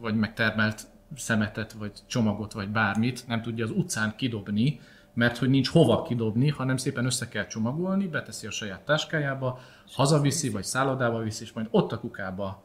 vagy 0.00 0.14
megtermelt 0.14 0.86
szemetet, 1.16 1.72
vagy 1.72 1.92
csomagot, 2.06 2.52
vagy 2.52 2.68
bármit 2.68 3.26
nem 3.26 3.42
tudja 3.42 3.64
az 3.64 3.70
utcán 3.70 4.14
kidobni, 4.16 4.80
mert 5.14 5.38
hogy 5.38 5.48
nincs 5.48 5.68
hova 5.68 6.02
kidobni, 6.02 6.48
hanem 6.48 6.76
szépen 6.76 7.04
össze 7.04 7.28
kell 7.28 7.46
csomagolni, 7.46 8.06
beteszi 8.06 8.46
a 8.46 8.50
saját 8.50 8.80
táskájába, 8.80 9.58
hazaviszi, 9.92 10.48
vagy 10.48 10.64
szállodába 10.64 11.18
viszi, 11.18 11.44
és 11.44 11.52
majd 11.52 11.66
ott 11.70 11.92
a 11.92 11.98
kukába 11.98 12.62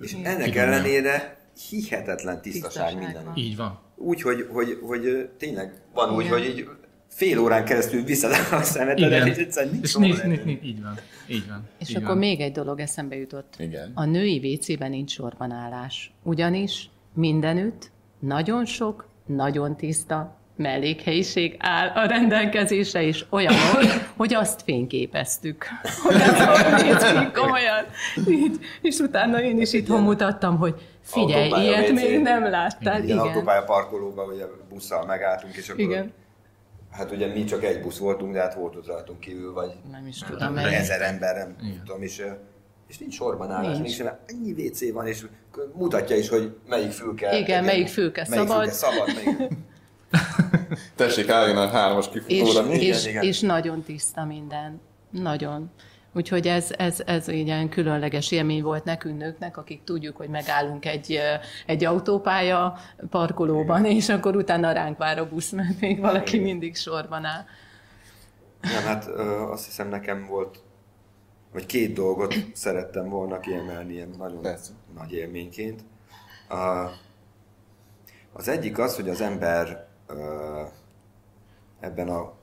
És 0.00 0.12
ennek 0.12 0.36
kidobja. 0.36 0.62
ellenére 0.62 1.38
hihetetlen 1.68 2.42
tisztaság, 2.42 2.88
tisztaság 2.88 2.98
minden. 2.98 3.32
Így 3.34 3.56
van. 3.56 3.78
Úgy, 3.96 4.22
hogy, 4.22 4.46
hogy, 4.52 4.78
hogy 4.82 5.28
tényleg 5.38 5.82
van 5.94 6.06
Igen. 6.06 6.16
úgy, 6.16 6.28
hogy 6.28 6.44
így 6.44 6.68
fél 7.08 7.38
órán 7.38 7.64
keresztül 7.64 8.02
viszed 8.02 8.30
a 8.52 8.62
szemetedet, 8.62 9.26
és 9.26 9.36
egyszerűen 9.36 9.72
nincs 9.72 9.84
és 9.84 9.94
nincs, 9.94 10.22
nincs, 10.22 10.42
nincs, 10.42 10.64
így 10.64 10.82
van. 10.82 10.98
Így 11.28 11.48
van. 11.48 11.68
És 11.78 11.90
így 11.90 11.96
akkor 11.96 12.08
van. 12.08 12.18
még 12.18 12.40
egy 12.40 12.52
dolog 12.52 12.80
eszembe 12.80 13.16
jutott. 13.16 13.54
Igen. 13.58 13.90
A 13.94 14.04
női 14.04 14.54
WC-ben 14.54 14.90
nincs 14.90 15.10
sorbanállás. 15.10 16.12
Ugyanis 16.22 16.90
mindenütt 17.14 17.90
nagyon 18.18 18.64
sok, 18.64 19.08
nagyon 19.26 19.76
tiszta 19.76 20.36
mellékhelyiség 20.56 21.56
áll 21.58 21.88
a 21.88 22.06
rendelkezésre, 22.06 23.02
és 23.02 23.24
olyanok, 23.30 23.60
hogy 24.16 24.34
azt 24.34 24.62
fényképeztük. 24.62 25.66
Hogy 26.02 26.14
ez 26.14 26.44
hogy 26.44 26.84
néz 26.84 27.02
ki 27.02 27.30
komolyan. 27.40 27.84
Így, 28.28 28.58
és 28.82 28.98
utána 28.98 29.42
én 29.42 29.60
is 29.60 29.72
itthon 29.72 30.02
mutattam, 30.02 30.56
hogy 30.56 30.74
figyelj, 31.06 31.64
ilyet 31.64 31.92
még 31.92 32.20
nem 32.20 32.50
láttál. 32.50 33.02
Igen, 33.02 33.04
Igen. 33.04 33.18
autópálya 33.18 33.62
parkolóban, 33.64 34.26
vagy 34.26 34.40
a 34.40 34.48
busszal 34.68 35.04
megálltunk, 35.06 35.54
és 35.56 35.68
akkor 35.68 35.80
Igen. 35.80 36.12
Hát 36.90 37.10
ugye 37.10 37.26
mi 37.26 37.44
csak 37.44 37.64
egy 37.64 37.80
busz 37.80 37.98
voltunk, 37.98 38.32
de 38.32 38.40
hát 38.40 38.54
volt 38.54 38.76
ott 38.76 38.86
rajtunk 38.86 39.20
kívül, 39.20 39.52
vagy 39.52 39.70
Nem 39.90 40.06
is 40.06 40.18
tudom, 40.18 40.52
mely. 40.52 40.74
ezer 40.74 41.02
ember, 41.02 41.36
nem 41.36 41.56
tudom, 41.84 42.02
és, 42.02 42.24
és 42.88 42.98
nincs 42.98 43.14
sorban 43.14 43.50
állás, 43.50 43.76
Nincs. 43.78 43.98
nincs. 43.98 43.98
nincs 43.98 44.12
ennyi 44.26 44.66
WC 44.68 44.92
van, 44.92 45.06
és 45.06 45.26
mutatja 45.74 46.16
is, 46.16 46.28
hogy 46.28 46.56
melyik 46.68 46.90
fül 46.90 47.14
kell. 47.14 47.36
Igen, 47.36 47.64
melyik 47.64 47.88
fülke 47.88 48.26
melyik 48.28 48.46
szabad. 48.46 48.62
Fülke 48.62 48.76
szabad 48.76 49.06
melyik... 49.14 49.52
Tessék, 50.94 51.28
álljon 51.28 51.56
a 51.56 51.66
hármas 51.68 52.08
És, 52.12 52.22
kifutóra. 52.26 52.66
igen, 52.66 52.80
és, 52.80 53.06
igen. 53.06 53.22
és 53.22 53.40
nagyon 53.40 53.82
tiszta 53.82 54.24
minden. 54.24 54.80
Nagyon. 55.10 55.70
Úgyhogy 56.16 56.46
ez, 56.46 56.70
ez, 56.78 57.02
ez 57.06 57.28
ilyen 57.28 57.68
különleges 57.68 58.30
élmény 58.30 58.62
volt 58.62 58.84
nekünk 58.84 59.18
nőknek, 59.18 59.56
akik 59.56 59.84
tudjuk, 59.84 60.16
hogy 60.16 60.28
megállunk 60.28 60.86
egy, 60.86 61.18
egy 61.66 61.84
autópálya 61.84 62.78
parkolóban, 63.10 63.84
és 63.84 64.08
akkor 64.08 64.36
utána 64.36 64.72
ránk 64.72 64.98
vár 64.98 65.18
a 65.18 65.28
busz, 65.28 65.50
mert 65.50 65.80
még 65.80 66.00
valaki 66.00 66.38
mindig 66.38 66.76
sorban 66.76 67.24
áll. 67.24 67.44
Nem, 68.60 68.82
hát 68.82 69.06
azt 69.50 69.64
hiszem 69.64 69.88
nekem 69.88 70.26
volt, 70.26 70.62
vagy 71.52 71.66
két 71.66 71.92
dolgot 71.92 72.34
szerettem 72.52 73.08
volna 73.08 73.40
kiemelni 73.40 73.92
ilyen 73.92 74.14
nagyon 74.18 74.42
Persze. 74.42 74.72
nagy 74.94 75.12
élményként. 75.12 75.84
Az 78.32 78.48
egyik 78.48 78.78
az, 78.78 78.96
hogy 78.96 79.08
az 79.08 79.20
ember 79.20 79.86
ebben 81.80 82.08
a 82.08 82.35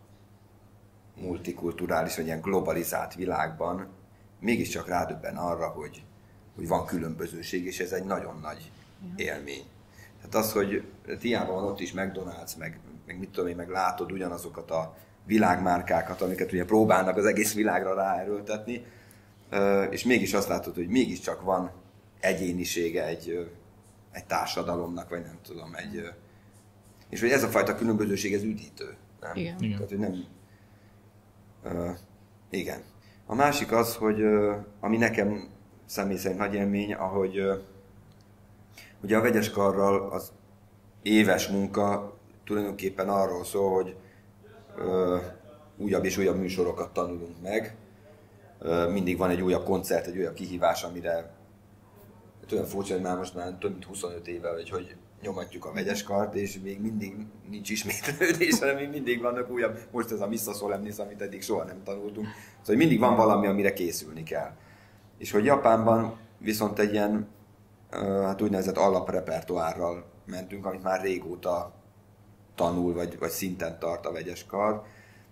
multikulturális, 1.21 2.15
vagy 2.15 2.25
ilyen 2.25 2.41
globalizált 2.41 3.15
világban 3.15 3.87
mégiscsak 4.39 4.87
rádöbben 4.87 5.35
arra, 5.35 5.67
hogy, 5.67 6.03
hogy 6.55 6.67
van 6.67 6.85
különbözőség, 6.85 7.65
és 7.65 7.79
ez 7.79 7.91
egy 7.91 8.05
nagyon 8.05 8.39
nagy 8.41 8.71
élmény. 9.15 9.63
Tehát 10.17 10.35
az, 10.35 10.51
hogy 10.51 10.83
hiába 11.21 11.53
van 11.53 11.63
ott 11.63 11.79
is 11.79 11.93
McDonald's, 11.95 12.57
meg, 12.57 12.79
meg 13.05 13.19
mit 13.19 13.29
tudom 13.29 13.49
én, 13.49 13.55
meg 13.55 13.69
látod 13.69 14.11
ugyanazokat 14.11 14.71
a 14.71 14.95
világmárkákat, 15.25 16.21
amiket 16.21 16.51
ugye 16.51 16.65
próbálnak 16.65 17.17
az 17.17 17.25
egész 17.25 17.53
világra 17.53 17.93
ráerőltetni, 17.93 18.85
és 19.89 20.03
mégis 20.03 20.33
azt 20.33 20.47
látod, 20.47 20.75
hogy 20.75 20.87
mégiscsak 20.87 21.41
van 21.41 21.71
egyénisége 22.19 23.05
egy, 23.05 23.51
egy 24.11 24.25
társadalomnak, 24.25 25.09
vagy 25.09 25.21
nem 25.21 25.37
tudom, 25.43 25.75
egy... 25.75 26.09
És 27.09 27.19
hogy 27.19 27.29
ez 27.29 27.43
a 27.43 27.47
fajta 27.47 27.75
különbözőség, 27.75 28.33
ez 28.33 28.43
üdítő. 28.43 28.95
Nem? 29.21 29.35
Igen. 29.35 29.57
Tehát, 29.57 29.89
hogy 29.89 29.99
nem... 29.99 30.25
Igen. 32.49 32.81
A 33.25 33.35
másik 33.35 33.71
az, 33.71 33.95
hogy 33.95 34.23
ami 34.79 34.97
nekem 34.97 35.49
személy 35.85 36.17
szerint 36.17 36.39
nagy 36.39 36.53
élmény, 36.53 36.93
ahogy 36.93 37.37
ö, 37.37 37.55
ugye 39.01 39.17
a 39.17 39.21
vegyes 39.21 39.49
karral 39.49 40.11
az 40.11 40.31
éves 41.01 41.47
munka 41.47 42.17
tulajdonképpen 42.43 43.09
arról 43.09 43.43
szól, 43.43 43.73
hogy 43.73 43.95
ö, 44.77 45.17
újabb 45.77 46.05
és 46.05 46.17
újabb 46.17 46.37
műsorokat 46.39 46.93
tanulunk 46.93 47.41
meg. 47.41 47.75
Ö, 48.59 48.89
mindig 48.91 49.17
van 49.17 49.29
egy 49.29 49.41
újabb 49.41 49.63
koncert, 49.63 50.07
egy 50.07 50.17
újabb 50.17 50.33
kihívás, 50.33 50.83
amire 50.83 51.11
hát 52.41 52.51
olyan 52.51 52.65
furcsa, 52.65 52.93
hogy 52.93 53.03
már 53.03 53.17
most 53.17 53.35
már 53.35 53.57
több 53.59 53.71
mint 53.71 53.85
25 53.85 54.27
éve, 54.27 54.49
hogy, 54.49 54.69
hogy 54.69 54.95
nyomatjuk 55.23 55.65
a 55.65 55.71
vegyes 55.71 56.03
kart, 56.03 56.35
és 56.35 56.59
még 56.63 56.81
mindig 56.81 57.15
nincs 57.49 57.69
ismétlődés, 57.69 58.59
hanem 58.59 58.75
még 58.75 58.89
mindig 58.89 59.21
vannak 59.21 59.49
újabb, 59.49 59.79
most 59.91 60.11
ez 60.11 60.21
a 60.21 60.27
Missa 60.27 60.53
Solemnis, 60.53 60.97
amit 60.97 61.21
eddig 61.21 61.41
soha 61.41 61.63
nem 61.63 61.83
tanultunk. 61.83 62.27
Szóval 62.59 62.75
mindig 62.75 62.99
van 62.99 63.15
valami, 63.15 63.47
amire 63.47 63.73
készülni 63.73 64.23
kell. 64.23 64.51
És 65.17 65.31
hogy 65.31 65.45
Japánban 65.45 66.17
viszont 66.37 66.79
egy 66.79 66.93
ilyen, 66.93 67.27
hát 68.23 68.41
úgynevezett 68.41 68.77
alaprepertoárral 68.77 70.05
mentünk, 70.25 70.65
amit 70.65 70.83
már 70.83 71.01
régóta 71.01 71.73
tanul, 72.55 72.93
vagy, 72.93 73.19
vagy 73.19 73.29
szinten 73.29 73.79
tart 73.79 74.05
a 74.05 74.11
vegyes 74.11 74.45
kar, 74.45 74.83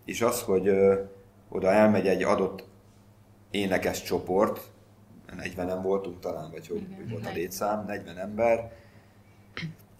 és 0.06 0.22
az, 0.22 0.42
hogy 0.42 0.68
ö, 0.68 1.02
oda 1.50 1.72
elmegy 1.72 2.08
egy 2.08 2.24
adott 2.24 2.64
énekes 3.52 4.04
csoport, 4.04 4.72
40-en 5.38 5.80
voltunk 5.82 6.20
talán, 6.20 6.52
vagy 6.52 6.68
hogy, 6.68 6.88
hogy 6.96 7.10
volt 7.10 7.26
a 7.26 7.32
létszám, 7.34 7.86
40 7.86 8.18
ember, 8.18 8.72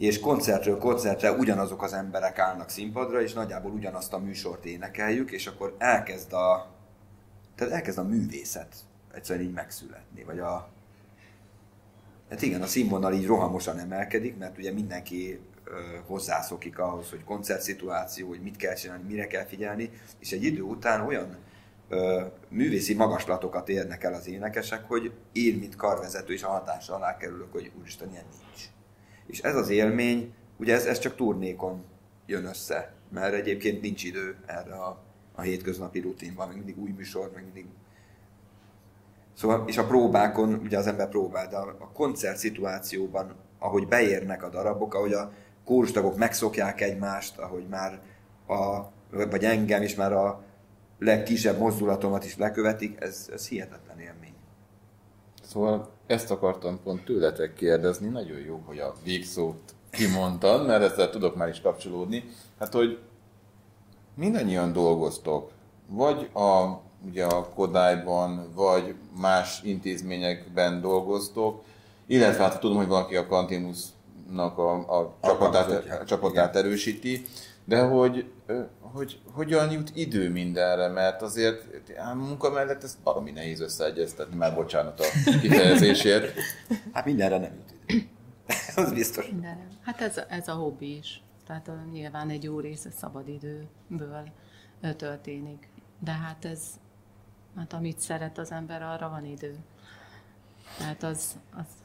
és 0.02 0.20
koncertről 0.20 0.78
koncertre 0.78 1.32
ugyanazok 1.32 1.84
az 1.84 1.94
emberek 1.94 2.40
állnak 2.40 2.70
színpadra, 2.70 3.22
és 3.22 3.34
nagyjából 3.34 3.72
ugyanazt 3.72 4.14
a 4.14 4.18
műsort 4.20 4.66
énekeljük, 4.66 5.32
és 5.32 5.48
akkor 5.48 5.76
elkezd 5.78 6.34
a, 6.34 6.68
tehát 7.56 7.74
elkezd 7.74 7.98
a 7.98 8.04
művészet 8.04 8.76
egyszerűen 9.14 9.46
így 9.46 9.54
megszületni, 9.54 10.24
vagy 10.24 10.40
a, 10.40 10.70
Hát 12.30 12.42
igen, 12.42 12.62
a 12.62 12.66
színvonal 12.66 13.14
így 13.14 13.26
rohamosan 13.26 13.80
emelkedik, 13.80 14.38
mert 14.38 14.58
ugye 14.58 14.72
mindenki 14.72 15.40
ö, 15.64 15.72
hozzászokik 16.06 16.80
ahhoz, 16.80 17.10
hogy 17.10 17.24
koncertszituáció, 17.24 18.28
hogy 18.28 18.42
mit 18.42 18.56
kell 18.56 18.74
csinálni, 18.74 19.04
mire 19.08 19.28
kell 19.28 19.46
figyelni, 19.46 19.90
és 20.20 20.32
egy 20.32 20.44
idő 20.44 20.62
után 20.62 21.06
olyan 21.06 21.38
ö, 21.90 22.26
művészi 22.50 22.94
magaslatokat 22.94 23.70
érnek 23.70 24.04
el 24.04 24.14
az 24.14 24.28
énekesek, 24.28 24.88
hogy 24.88 25.12
én, 25.32 25.56
mint 25.56 25.76
karvezető 25.76 26.34
is 26.34 26.44
a 26.44 26.50
hatása 26.50 26.96
alá 26.96 27.18
kerülök, 27.18 27.52
hogy 27.52 27.72
úristen, 27.80 28.12
ilyen 28.12 28.26
nincs. 28.30 28.70
És 29.26 29.40
ez 29.40 29.56
az 29.56 29.70
élmény, 29.70 30.34
ugye 30.58 30.74
ez, 30.74 30.86
ez 30.86 31.00
csak 31.00 31.16
turnékon 31.16 31.84
jön 32.26 32.46
össze, 32.46 32.94
mert 33.10 33.34
egyébként 33.34 33.82
nincs 33.82 34.04
idő 34.04 34.36
erre 34.46 34.74
a, 34.74 35.02
a 35.36 35.42
hétköznapi 35.42 36.00
rutinban, 36.00 36.48
meg 36.48 36.58
mindig 36.58 36.80
új 36.80 36.90
műsor, 36.90 37.32
meg 37.34 37.44
mindig 37.44 37.66
Szóval, 39.34 39.64
és 39.68 39.78
a 39.78 39.86
próbákon, 39.86 40.54
ugye 40.54 40.78
az 40.78 40.88
ember 40.88 41.10
próbál, 41.10 41.48
de 41.48 41.56
a, 41.56 41.76
a 41.80 41.92
koncert 41.92 42.38
szituációban, 42.38 43.36
ahogy 43.60 43.88
beérnek 43.88 44.44
a 44.44 44.50
darabok, 44.50 44.94
ahogy 44.94 45.14
a 45.14 45.32
kórustagok 45.66 46.18
megszokják 46.18 46.82
egymást, 46.82 47.38
ahogy 47.38 47.68
már 47.68 48.00
a, 48.48 48.82
vagy 49.30 49.44
engem 49.44 49.82
is 49.82 49.96
már 49.96 50.14
a 50.14 50.44
legkisebb 51.00 51.58
mozdulatomat 51.58 52.26
is 52.26 52.38
lekövetik, 52.38 53.02
ez, 53.02 53.30
ez 53.34 53.48
hihetetlen 53.48 54.00
élmény. 54.00 54.31
Szóval 55.52 55.90
ezt 56.08 56.32
akartam 56.32 56.80
pont 56.84 57.06
tőletek 57.06 57.54
kérdezni, 57.54 58.08
nagyon 58.08 58.40
jó, 58.40 58.62
hogy 58.66 58.80
a 58.80 58.94
végszót 59.04 59.74
kimondtad, 59.90 60.66
mert 60.68 60.84
ezzel 60.84 61.10
tudok 61.10 61.36
már 61.36 61.50
is 61.50 61.62
kapcsolódni. 61.62 62.24
Hát, 62.60 62.74
hogy 62.74 63.00
mindannyian 64.16 64.74
dolgoztok, 64.74 65.52
vagy 65.88 66.30
a, 66.34 66.80
ugye 67.08 67.26
a 67.26 67.50
Kodályban, 67.50 68.52
vagy 68.56 68.96
más 69.22 69.62
intézményekben 69.64 70.82
dolgoztok, 70.82 71.64
illetve 72.06 72.44
hát 72.44 72.60
tudom, 72.60 72.78
hogy 72.78 72.88
valaki 72.88 73.16
a 73.16 73.28
Kantinusnak 74.36 74.58
a, 74.58 75.00
a 75.00 75.18
csapatát, 75.22 76.02
a 76.02 76.06
csapatát 76.06 76.56
erősíti, 76.56 77.26
de 77.66 77.82
hogy, 77.82 78.32
hogy 78.80 79.20
hogyan 79.32 79.72
jut 79.72 79.92
idő 79.94 80.30
mindenre, 80.30 80.88
mert 80.88 81.22
azért 81.22 81.64
a 82.12 82.16
munka 82.16 82.50
mellett 82.50 82.84
ez 82.84 82.98
valami 83.04 83.32
nehéz 83.32 83.60
összeegyeztetni, 83.60 84.36
már 84.36 84.56
bocsánat 84.56 85.00
a 85.00 85.04
kifejezésért. 85.40 86.34
Hát 86.94 87.06
mindenre 87.06 87.38
nem 87.38 87.54
jut 87.54 87.74
idő. 87.86 88.08
az 88.84 88.94
biztos. 88.94 89.28
Mindenre. 89.28 89.68
Hát 89.82 90.02
ez, 90.02 90.22
ez 90.30 90.48
a 90.48 90.54
hobbi 90.54 90.98
is. 90.98 91.24
Tehát 91.48 91.68
a, 91.68 91.74
nyilván 91.92 92.30
egy 92.30 92.44
jó 92.44 92.60
része 92.60 92.90
szabadidőből 93.00 94.32
történik. 94.98 95.68
De 96.00 96.12
hát 96.12 96.46
ez, 96.46 96.62
hát 97.56 97.74
amit 97.74 98.00
szeret 98.00 98.38
az 98.38 98.52
ember, 98.52 98.82
arra 98.82 99.10
van 99.10 99.26
idő. 99.26 99.56
Tehát 100.78 101.04
az, 101.04 101.36
az, 101.58 101.81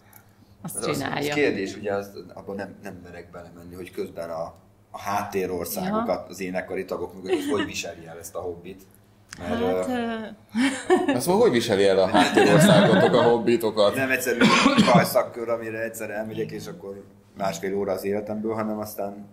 azt 0.67 0.77
Az, 0.77 0.87
az 0.87 0.97
csinálja. 0.97 1.35
kérdés, 1.35 1.77
ugye 1.77 1.93
az, 1.95 2.11
abban 2.35 2.57
nem, 2.57 2.75
nem 2.83 3.01
merek 3.05 3.31
belemenni, 3.31 3.75
hogy 3.75 3.91
közben 3.91 4.31
a, 4.31 4.55
a 4.91 4.99
háttérországokat, 5.01 6.29
az 6.29 6.41
énekkari 6.41 6.85
tagok 6.85 7.15
mögött, 7.15 7.31
hogy 7.41 7.51
hogy 7.51 7.65
viseli 7.65 8.07
el 8.07 8.19
ezt 8.19 8.35
a 8.35 8.41
hobbit. 8.41 8.83
Mert, 9.39 9.87
Hát, 9.87 9.89
ö, 9.89 11.13
Na 11.13 11.21
szóval 11.21 11.41
hogy 11.41 11.51
viseli 11.51 11.87
el 11.87 11.99
a 11.99 12.07
háttérországotok 12.07 13.15
a 13.15 13.23
hobbitokat? 13.23 13.95
nem 13.95 14.11
egyszerű 14.11 14.39
bajszakkör, 14.93 15.49
amire 15.49 15.83
egyszer 15.83 16.11
elmegyek, 16.11 16.51
és 16.51 16.67
akkor 16.67 17.05
másfél 17.37 17.75
óra 17.77 17.93
az 17.93 18.05
életemből, 18.05 18.55
hanem 18.55 18.79
aztán 18.79 19.27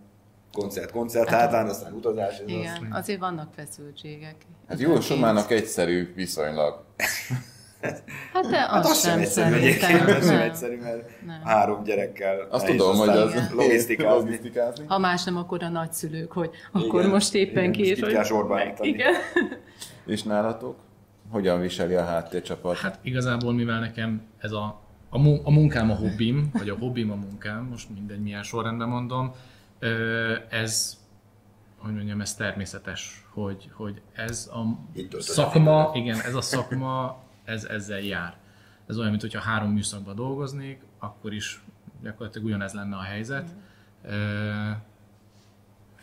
koncert, 0.52 0.91
koncert, 0.91 1.30
hátán, 1.30 1.67
aztán 1.67 1.93
utazás. 1.93 2.34
Ez 2.34 2.39
az. 2.46 2.50
igen, 2.50 2.88
azért 2.91 3.19
vannak 3.19 3.54
feszültségek. 3.56 4.36
Hát 4.67 4.80
jó, 4.80 5.00
Somának 5.00 5.52
egyszerű 5.52 6.13
viszonylag. 6.15 6.84
Hát 8.34 8.50
de 8.50 8.58
Hát 8.58 8.84
az, 8.86 8.89
az 8.89 9.02
sem 9.02 9.19
egyszerű 9.19 9.54
szerintem. 9.56 9.93
egyébként, 9.93 10.17
az 10.17 10.26
sem 10.26 10.36
Nem. 10.36 10.41
egyszerű, 10.50 10.78
mert 10.82 11.26
Nem. 11.26 11.41
három 11.43 11.84
gyerekkel 11.84 12.48
Azt 12.52 12.65
tudom, 12.65 12.98
hogy 12.98 13.10
az 13.10 13.52
logisztikázni. 13.52 14.19
logisztikázni. 14.19 14.86
Ha 14.88 14.98
más 14.98 15.24
nem, 15.24 15.38
akkor 15.38 15.63
a 15.63 15.69
nagyszülők, 15.69 16.32
hogy 16.32 16.50
akkor 16.72 17.00
Igen, 17.00 17.12
most 17.12 17.34
éppen 17.34 17.74
itt 17.74 18.00
hogy... 18.00 18.12
kell. 18.13 18.74
Igen. 18.82 19.13
És 20.06 20.24
nálatok? 20.24 20.76
Hogyan 21.32 21.60
viseli 21.60 21.93
a 21.96 22.04
háttércsapat? 22.06 22.78
Hát 22.78 23.00
igazából, 23.02 23.54
mivel 23.54 23.80
nekem 23.80 24.22
ez 24.39 24.52
a, 24.52 24.82
a, 25.10 25.17
a 25.43 25.52
munkám 25.52 25.91
a 25.91 25.96
hobbim, 25.96 26.50
vagy 26.54 26.69
a 26.69 26.76
hobbim 26.80 27.12
a 27.12 27.15
munkám, 27.15 27.67
most 27.72 27.89
mindegy 27.93 28.19
milyen 28.22 28.43
sorrendben 28.43 28.88
mondom, 28.88 29.34
ez, 30.50 30.98
hogy 31.78 31.93
mondjam, 31.93 32.22
ez 32.22 32.36
természetes, 32.36 33.26
hogy, 33.34 33.69
hogy 33.74 34.02
ez 34.13 34.50
a 34.54 34.63
szakma, 35.19 35.91
igen, 35.93 36.19
ez 36.26 36.36
a 36.36 36.41
szakma, 36.41 37.17
ez 37.43 37.63
ezzel 37.63 37.99
jár. 37.99 38.38
Ez 38.88 38.97
olyan, 38.97 39.10
mintha 39.12 39.39
három 39.39 39.71
műszakban 39.71 40.15
dolgoznék, 40.15 40.82
akkor 40.99 41.34
is 41.34 41.62
gyakorlatilag 42.01 42.47
ugyanez 42.47 42.73
lenne 42.73 42.95
a 42.95 43.01
helyzet. 43.01 43.49
Ö, 44.03 44.71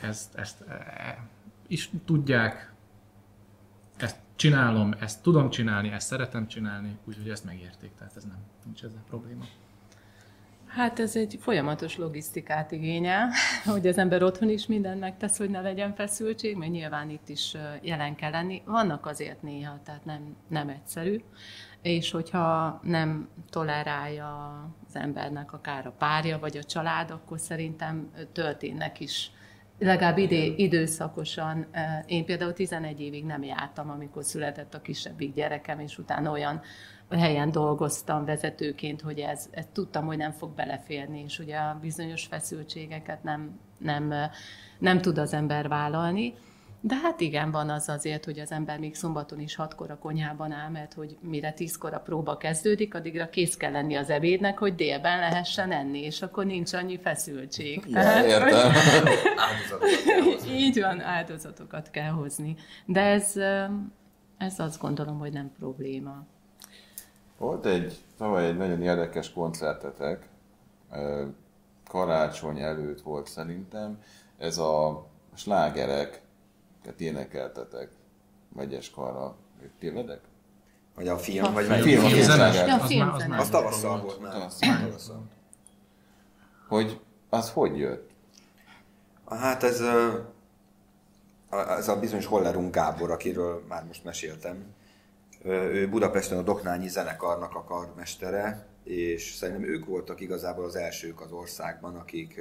Ezt, 0.01 0.35
ezt 0.35 0.61
e, 0.61 1.29
is 1.67 1.91
tudják, 2.05 2.73
ezt 3.97 4.17
csinálom, 4.37 4.95
ezt 4.99 5.23
tudom 5.23 5.51
csinálni, 5.51 5.89
ezt 5.91 6.07
szeretem 6.07 6.47
csinálni, 6.47 6.99
úgyhogy 7.05 7.29
ezt 7.31 7.45
megérték, 7.45 7.95
tehát 7.95 8.17
ez 8.17 8.25
nem, 8.25 8.39
nincs 8.65 8.83
ezzel 8.83 9.03
probléma. 9.09 9.45
Hát 10.71 10.99
ez 10.99 11.17
egy 11.17 11.39
folyamatos 11.41 11.97
logisztikát 11.97 12.73
igényel, 12.73 13.29
hogy 13.73 13.87
az 13.87 13.99
ember 13.99 14.23
otthon 14.23 14.49
is 14.49 14.67
mindent 14.67 15.01
megtesz, 15.01 15.39
hogy 15.39 15.51
ne 15.51 15.61
legyen 15.61 15.95
feszültség, 15.95 16.57
mert 16.57 16.71
nyilván 16.71 17.11
itt 17.11 17.29
is 17.29 17.57
jelen 17.83 18.15
kell 18.15 18.31
lenni. 18.31 18.63
Vannak 18.65 19.07
azért 19.07 19.43
néha, 19.43 19.81
tehát 19.85 20.05
nem, 20.05 20.37
nem 20.49 20.69
egyszerű, 20.69 21.21
és 21.83 22.11
hogyha 22.11 22.81
nem 22.83 23.29
tolerálja 23.51 24.61
az 24.89 24.97
embernek 24.97 25.53
akár 25.53 25.87
a 25.87 25.95
párja 25.99 26.39
vagy 26.39 26.57
a 26.57 26.65
család, 26.65 27.11
akkor 27.11 27.41
szerintem 27.41 28.11
történnek 28.33 29.01
is 29.01 29.31
legalább 29.79 30.19
idő, 30.19 30.55
időszakosan. 30.57 31.67
Én 32.07 32.25
például 32.25 32.53
11 32.53 33.01
évig 33.01 33.25
nem 33.25 33.43
jártam, 33.43 33.91
amikor 33.91 34.25
született 34.25 34.75
a 34.75 34.81
kisebbik 34.81 35.35
gyerekem, 35.35 35.81
és 35.81 35.99
utána 35.99 36.31
olyan 36.31 36.61
helyen 37.11 37.51
dolgoztam 37.51 38.25
vezetőként, 38.25 39.01
hogy 39.01 39.19
ez, 39.19 39.49
ez 39.51 39.65
tudtam, 39.73 40.07
hogy 40.07 40.17
nem 40.17 40.33
fog 40.33 40.55
beleférni, 40.55 41.23
és 41.25 41.39
ugye 41.39 41.57
a 41.57 41.79
bizonyos 41.81 42.27
feszültségeket 42.27 43.23
nem, 43.23 43.61
nem, 43.79 44.15
nem 44.79 45.01
tud 45.01 45.19
az 45.19 45.33
ember 45.33 45.69
vállalni. 45.69 46.35
De 46.83 46.95
hát 46.95 47.21
igen, 47.21 47.51
van 47.51 47.71
az 47.71 47.89
azért, 47.89 48.25
hogy 48.25 48.39
az 48.39 48.53
ember 48.53 48.79
még 48.79 48.95
szombaton 48.95 49.41
is 49.41 49.55
hatkor 49.55 49.91
a 49.91 49.99
konyhában 49.99 50.53
áll, 50.53 50.69
mert 50.69 50.93
hogy 50.93 51.17
mire 51.21 51.53
tízkor 51.53 51.95
a 51.95 51.99
próba 51.99 52.37
kezdődik, 52.37 52.95
addigra 52.95 53.29
kész 53.29 53.57
kell 53.57 53.73
lenni 53.73 53.95
az 53.95 54.11
ebédnek, 54.11 54.59
hogy 54.59 54.75
délben 54.75 55.19
lehessen 55.19 55.73
enni, 55.73 56.01
és 56.01 56.23
akkor 56.23 56.45
nincs 56.45 56.73
annyi 56.73 56.99
feszültség. 56.99 57.85
Ja, 57.87 58.25
értem. 58.27 58.73
Áldozatokat 59.49 60.01
kell 60.05 60.21
hozni. 60.21 60.59
Így 60.59 60.81
van, 60.81 61.01
áldozatokat 61.01 61.91
kell 61.91 62.11
hozni. 62.11 62.57
De 62.87 63.01
ez, 63.01 63.37
ez 64.39 64.59
azt 64.59 64.81
gondolom, 64.81 65.19
hogy 65.19 65.33
nem 65.33 65.53
probléma. 65.59 66.27
Volt 67.41 67.67
egy, 67.67 68.05
tavaly 68.17 68.47
egy 68.47 68.57
nagyon 68.57 68.83
érdekes 68.83 69.33
koncertetek, 69.33 70.29
karácsony 71.89 72.61
előtt 72.61 73.01
volt 73.01 73.29
szerintem, 73.29 74.03
ez 74.39 74.59
a 74.59 75.07
slágerek, 75.35 76.23
énekeltetek, 76.99 77.91
vegyes 78.53 78.91
karra, 78.91 79.37
tévedek? 79.79 80.21
Vagy 80.95 81.09
a 81.09 81.19
film, 81.19 81.45
A 81.45 81.53
vagy 81.53 81.65
film. 81.65 81.79
A 81.79 81.83
film, 81.83 82.05
a 82.05 82.09
Film 82.09 82.21
filmsláger. 82.23 82.53
zene. 82.53 82.67
Ja, 82.67 83.13
Az 83.13 83.23
az 83.33 83.39
Az 83.39 83.49
tavasszal 83.49 84.01
volt 84.01 84.21
már. 84.21 84.33
Tavasszal. 84.33 84.79
Tavasszal. 84.81 85.23
Hogy 86.69 87.01
az 87.29 87.51
hogy 87.51 87.79
jött? 87.79 88.11
Hát 89.29 89.63
ez, 89.63 89.81
ez 91.51 91.89
a 91.89 91.99
bizonyos 91.99 92.27
Hollerung 92.27 92.71
Gábor, 92.71 93.11
akiről 93.11 93.65
már 93.69 93.85
most 93.87 94.05
meséltem. 94.05 94.75
Ő 95.45 95.89
Budapesten 95.89 96.39
a 96.39 96.43
Doknányi 96.43 96.89
zenekarnak 96.89 97.55
a 97.55 97.65
karmestere, 97.65 98.67
és 98.85 99.35
szerintem 99.35 99.65
ők 99.65 99.87
voltak 99.87 100.21
igazából 100.21 100.65
az 100.65 100.77
elsők 100.77 101.21
az 101.21 101.33
országban, 101.33 101.97
akik, 101.97 102.41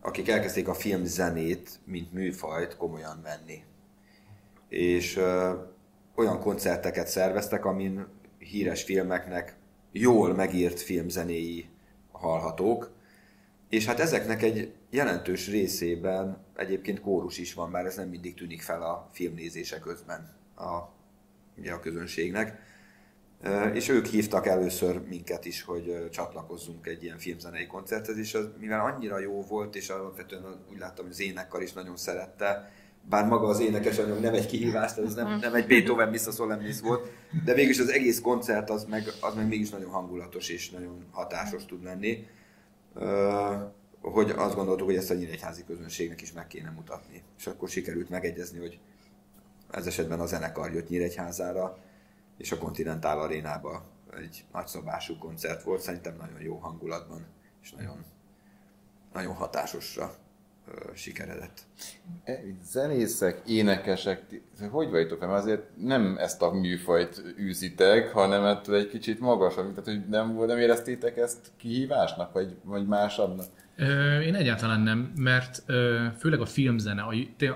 akik 0.00 0.28
elkezdték 0.28 0.68
a 0.68 0.74
filmzenét, 0.74 1.78
mint 1.84 2.12
műfajt 2.12 2.76
komolyan 2.76 3.20
venni. 3.22 3.64
És 4.68 5.16
olyan 6.14 6.40
koncerteket 6.40 7.06
szerveztek, 7.06 7.64
amin 7.64 8.06
híres 8.38 8.82
filmeknek 8.82 9.56
jól 9.92 10.34
megírt 10.34 10.80
filmzenéi 10.80 11.68
hallhatók, 12.12 12.90
és 13.70 13.86
hát 13.86 14.00
ezeknek 14.00 14.42
egy 14.42 14.72
jelentős 14.90 15.48
részében 15.48 16.44
egyébként 16.56 17.00
kórus 17.00 17.38
is 17.38 17.54
van, 17.54 17.70
bár 17.70 17.86
ez 17.86 17.96
nem 17.96 18.08
mindig 18.08 18.34
tűnik 18.34 18.62
fel 18.62 18.82
a 18.82 19.08
filmnézése 19.12 19.78
közben 19.78 20.36
a, 20.56 20.78
ugye 21.58 21.72
a 21.72 21.80
közönségnek. 21.80 22.58
És 23.72 23.88
ők 23.88 24.06
hívtak 24.06 24.46
először 24.46 25.00
minket 25.08 25.44
is, 25.44 25.62
hogy 25.62 26.08
csatlakozzunk 26.10 26.86
egy 26.86 27.02
ilyen 27.02 27.18
filmzenei 27.18 27.66
koncerthez, 27.66 28.18
és 28.18 28.34
az, 28.34 28.48
mivel 28.58 28.80
annyira 28.80 29.18
jó 29.18 29.42
volt, 29.42 29.76
és 29.76 29.88
alapvetően 29.88 30.64
úgy 30.70 30.78
láttam, 30.78 31.04
hogy 31.04 31.12
az 31.12 31.20
énekkar 31.20 31.62
is 31.62 31.72
nagyon 31.72 31.96
szerette, 31.96 32.72
bár 33.08 33.26
maga 33.26 33.46
az 33.46 33.60
énekes 33.60 33.96
nem 33.96 34.34
egy 34.34 34.46
kihívás, 34.46 34.94
tehát 34.94 35.10
ez 35.10 35.14
nem, 35.14 35.38
nem 35.38 35.54
egy 35.54 35.66
Beethoven 35.66 36.08
Missa 36.08 36.30
Solemnis 36.30 36.80
volt, 36.80 37.12
de 37.44 37.54
végülis 37.54 37.78
az 37.78 37.90
egész 37.90 38.20
koncert 38.20 38.70
az 38.70 38.84
meg, 38.84 39.02
az 39.20 39.34
meg 39.34 39.48
mégis 39.48 39.70
nagyon 39.70 39.90
hangulatos 39.90 40.48
és 40.48 40.70
nagyon 40.70 41.06
hatásos 41.10 41.66
tud 41.66 41.82
lenni. 41.82 42.26
Hogy 44.00 44.30
azt 44.30 44.54
gondoltuk, 44.54 44.86
hogy 44.86 44.96
ezt 44.96 45.10
a 45.10 45.14
nyíregyházi 45.14 45.64
közönségnek 45.64 46.20
is 46.20 46.32
meg 46.32 46.46
kéne 46.46 46.70
mutatni. 46.70 47.22
És 47.38 47.46
akkor 47.46 47.68
sikerült 47.68 48.08
megegyezni, 48.08 48.58
hogy 48.58 48.78
ez 49.70 49.86
esetben 49.86 50.20
a 50.20 50.26
zenekar 50.26 50.72
jött 50.72 50.88
Nyíregyházára, 50.88 51.78
és 52.36 52.52
a 52.52 52.58
Continental 52.58 53.20
Arénába 53.20 53.84
egy 54.16 54.44
nagyszabású 54.52 55.18
koncert 55.18 55.62
volt, 55.62 55.80
szerintem 55.80 56.16
nagyon 56.16 56.40
jó 56.40 56.56
hangulatban, 56.56 57.26
és 57.62 57.72
nagyon, 57.72 58.04
nagyon 59.12 59.34
hatásosra 59.34 60.14
ö, 60.70 60.90
sikeredett. 60.94 61.60
E, 62.24 62.40
Zenészek, 62.62 63.42
énekesek, 63.46 64.22
hogy 64.70 64.90
vagytok 64.90 65.18
fel? 65.18 65.34
Azért 65.34 65.62
nem 65.76 66.16
ezt 66.18 66.42
a 66.42 66.50
műfajt 66.52 67.22
űzitek, 67.38 68.12
hanem 68.12 68.44
ettől 68.44 68.76
egy 68.76 68.88
kicsit 68.88 69.20
magasabb. 69.20 69.68
Tehát, 69.68 69.84
hogy 69.84 70.08
nem, 70.08 70.44
nem 70.46 70.58
éreztétek 70.58 71.16
ezt 71.16 71.50
kihívásnak, 71.56 72.32
vagy, 72.32 72.56
vagy 72.64 72.86
másabbnak? 72.86 73.46
Én 74.22 74.34
egyáltalán 74.34 74.80
nem, 74.80 75.12
mert 75.16 75.62
főleg 76.18 76.40
a 76.40 76.46
filmzene, 76.46 77.02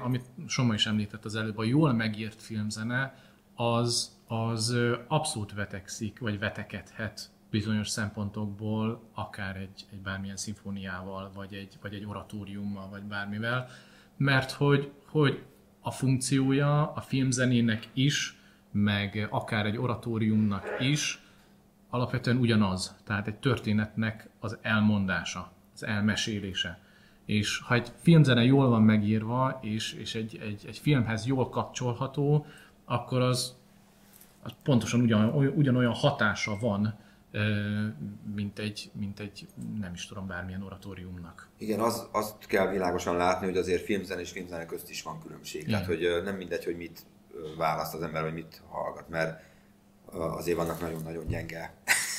amit 0.02 0.24
Soma 0.46 0.74
is 0.74 0.86
említett 0.86 1.24
az 1.24 1.36
előbb, 1.36 1.58
a 1.58 1.64
jól 1.64 1.92
megírt 1.92 2.42
filmzene, 2.42 3.14
az, 3.54 4.10
az 4.26 4.76
abszolút 5.08 5.54
vetekszik, 5.54 6.18
vagy 6.18 6.38
vetekedhet 6.38 7.30
bizonyos 7.54 7.88
szempontokból, 7.88 9.00
akár 9.12 9.56
egy, 9.56 9.86
egy 9.92 9.98
bármilyen 9.98 10.36
szimfóniával, 10.36 11.30
vagy 11.34 11.54
egy, 11.54 11.78
vagy 11.82 11.94
egy 11.94 12.04
oratóriummal, 12.04 12.88
vagy 12.88 13.02
bármivel, 13.02 13.68
mert 14.16 14.50
hogy, 14.50 14.92
hogy 15.06 15.42
a 15.80 15.90
funkciója 15.90 16.92
a 16.92 17.00
filmzenének 17.00 17.88
is, 17.92 18.38
meg 18.70 19.28
akár 19.30 19.66
egy 19.66 19.76
oratóriumnak 19.76 20.66
is, 20.80 21.20
alapvetően 21.90 22.36
ugyanaz. 22.36 22.96
Tehát 23.04 23.26
egy 23.26 23.36
történetnek 23.36 24.28
az 24.40 24.58
elmondása, 24.62 25.52
az 25.74 25.84
elmesélése. 25.84 26.80
És 27.24 27.58
ha 27.58 27.74
egy 27.74 27.92
filmzene 28.00 28.44
jól 28.44 28.68
van 28.68 28.82
megírva, 28.82 29.58
és, 29.62 29.92
és 29.92 30.14
egy, 30.14 30.38
egy, 30.42 30.64
egy 30.66 30.78
filmhez 30.78 31.26
jól 31.26 31.48
kapcsolható, 31.48 32.46
akkor 32.84 33.20
az, 33.20 33.56
az 34.42 34.52
pontosan 34.62 35.00
ugyan, 35.00 35.34
ugyanolyan 35.34 35.94
hatása 35.94 36.58
van, 36.60 37.02
mint 38.34 38.58
egy, 38.58 38.90
mint 38.92 39.20
egy, 39.20 39.46
nem 39.80 39.92
is 39.94 40.06
tudom, 40.06 40.26
bármilyen 40.26 40.62
oratóriumnak. 40.62 41.48
Igen, 41.58 41.80
az, 41.80 42.06
azt 42.10 42.46
kell 42.46 42.70
világosan 42.70 43.16
látni, 43.16 43.46
hogy 43.46 43.56
azért 43.56 43.84
filmzene 43.84 44.20
és 44.20 44.30
filmzene 44.30 44.66
közt 44.66 44.90
is 44.90 45.02
van 45.02 45.20
különbség. 45.20 45.60
Igen. 45.60 45.72
Tehát, 45.72 45.86
hogy 45.86 46.22
nem 46.24 46.36
mindegy, 46.36 46.64
hogy 46.64 46.76
mit 46.76 47.00
választ 47.56 47.94
az 47.94 48.02
ember, 48.02 48.22
vagy 48.22 48.32
mit 48.32 48.62
hallgat, 48.68 49.08
mert 49.08 49.42
azért 50.12 50.56
vannak 50.56 50.80
nagyon-nagyon 50.80 51.26
gyenge 51.26 51.74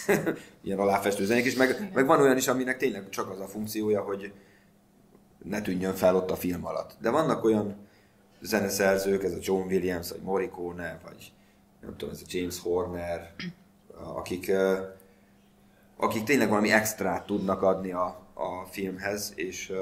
ilyen 0.64 0.80
aláfestő 0.80 1.26
zenék 1.26 1.46
is, 1.46 1.56
meg, 1.56 1.90
meg 1.94 2.06
van 2.06 2.22
olyan 2.22 2.38
is, 2.38 2.48
aminek 2.48 2.78
tényleg 2.78 3.10
csak 3.10 3.30
az 3.30 3.40
a 3.40 3.48
funkciója, 3.48 4.02
hogy 4.02 4.34
ne 5.44 5.62
tűnjön 5.62 5.94
fel 5.94 6.16
ott 6.16 6.32
a 6.32 6.36
film 6.36 6.66
alatt. 6.66 6.98
De 7.00 7.10
vannak 7.10 7.44
olyan 7.44 7.76
zeneszerzők, 8.42 9.24
ez 9.24 9.34
a 9.34 9.40
John 9.42 9.68
Williams, 9.68 10.10
vagy 10.10 10.22
Morricone, 10.22 11.00
vagy 11.04 11.32
nem 11.82 11.98
tudom, 11.98 12.14
ez 12.14 12.22
a 12.22 12.28
James 12.30 12.60
Horner, 12.60 13.34
akik, 14.16 14.52
akik 15.98 16.24
tényleg 16.24 16.50
valami 16.50 16.72
extrát 16.72 17.26
tudnak 17.26 17.62
adni 17.62 17.92
a, 17.92 18.06
a 18.34 18.66
filmhez, 18.70 19.34
és, 19.36 19.74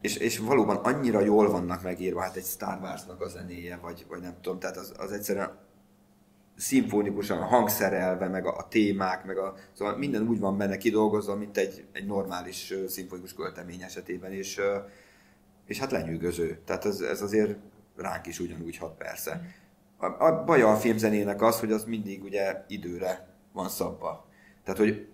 és, 0.00 0.16
és 0.16 0.38
valóban 0.38 0.76
annyira 0.76 1.20
jól 1.20 1.50
vannak 1.50 1.82
megírva, 1.82 2.20
hát 2.20 2.36
egy 2.36 2.44
Star 2.44 2.78
Wars-nak 2.82 3.20
a 3.20 3.28
zenéje, 3.28 3.76
vagy, 3.76 4.06
vagy 4.08 4.20
nem 4.20 4.34
tudom, 4.40 4.58
tehát 4.58 4.76
az, 4.76 4.92
az 4.96 5.12
egyszerűen 5.12 5.58
szimfonikusan 6.56 7.42
hangszerelve, 7.42 8.28
meg 8.28 8.46
a, 8.46 8.56
a 8.56 8.68
témák, 8.68 9.24
meg 9.24 9.38
a, 9.38 9.54
szóval 9.72 9.96
minden 9.96 10.28
úgy 10.28 10.38
van 10.38 10.56
benne 10.56 10.76
kidolgozva, 10.76 11.34
mint 11.34 11.56
egy, 11.56 11.84
egy 11.92 12.06
normális 12.06 12.74
szimfonikus 12.88 13.34
költemény 13.34 13.82
esetében, 13.82 14.32
és, 14.32 14.60
és 15.66 15.78
hát 15.78 15.90
lenyűgöző. 15.90 16.60
Tehát 16.64 16.84
ez, 16.84 17.00
ez 17.00 17.22
azért 17.22 17.56
ránk 17.96 18.26
is 18.26 18.40
ugyanúgy 18.40 18.76
hat 18.76 18.96
persze. 18.96 19.40
A, 19.96 20.06
a 20.06 20.44
baja 20.44 20.70
a 20.70 20.76
filmzenének 20.76 21.42
az, 21.42 21.60
hogy 21.60 21.72
az 21.72 21.84
mindig 21.84 22.22
ugye 22.22 22.64
időre 22.68 23.29
van 23.52 23.68
szabva. 23.68 24.26
Tehát, 24.64 24.80
hogy 24.80 25.06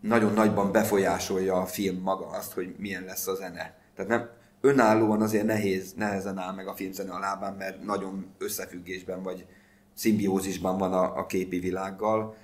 nagyon 0.00 0.32
nagyban 0.32 0.72
befolyásolja 0.72 1.54
a 1.54 1.66
film 1.66 1.96
maga 1.96 2.26
azt, 2.26 2.52
hogy 2.52 2.74
milyen 2.78 3.04
lesz 3.04 3.26
a 3.26 3.34
zene. 3.34 3.78
Tehát 3.94 4.10
nem, 4.10 4.28
önállóan 4.60 5.22
azért 5.22 5.46
nehéz, 5.46 5.92
nehezen 5.96 6.38
áll 6.38 6.54
meg 6.54 6.66
a 6.66 6.74
filmzene 6.74 7.12
a 7.12 7.18
lábán, 7.18 7.54
mert 7.54 7.84
nagyon 7.84 8.26
összefüggésben 8.38 9.22
vagy 9.22 9.46
szimbiózisban 9.94 10.78
van 10.78 10.92
a, 10.92 11.18
a 11.18 11.26
képi 11.26 11.58
világgal. 11.58 12.36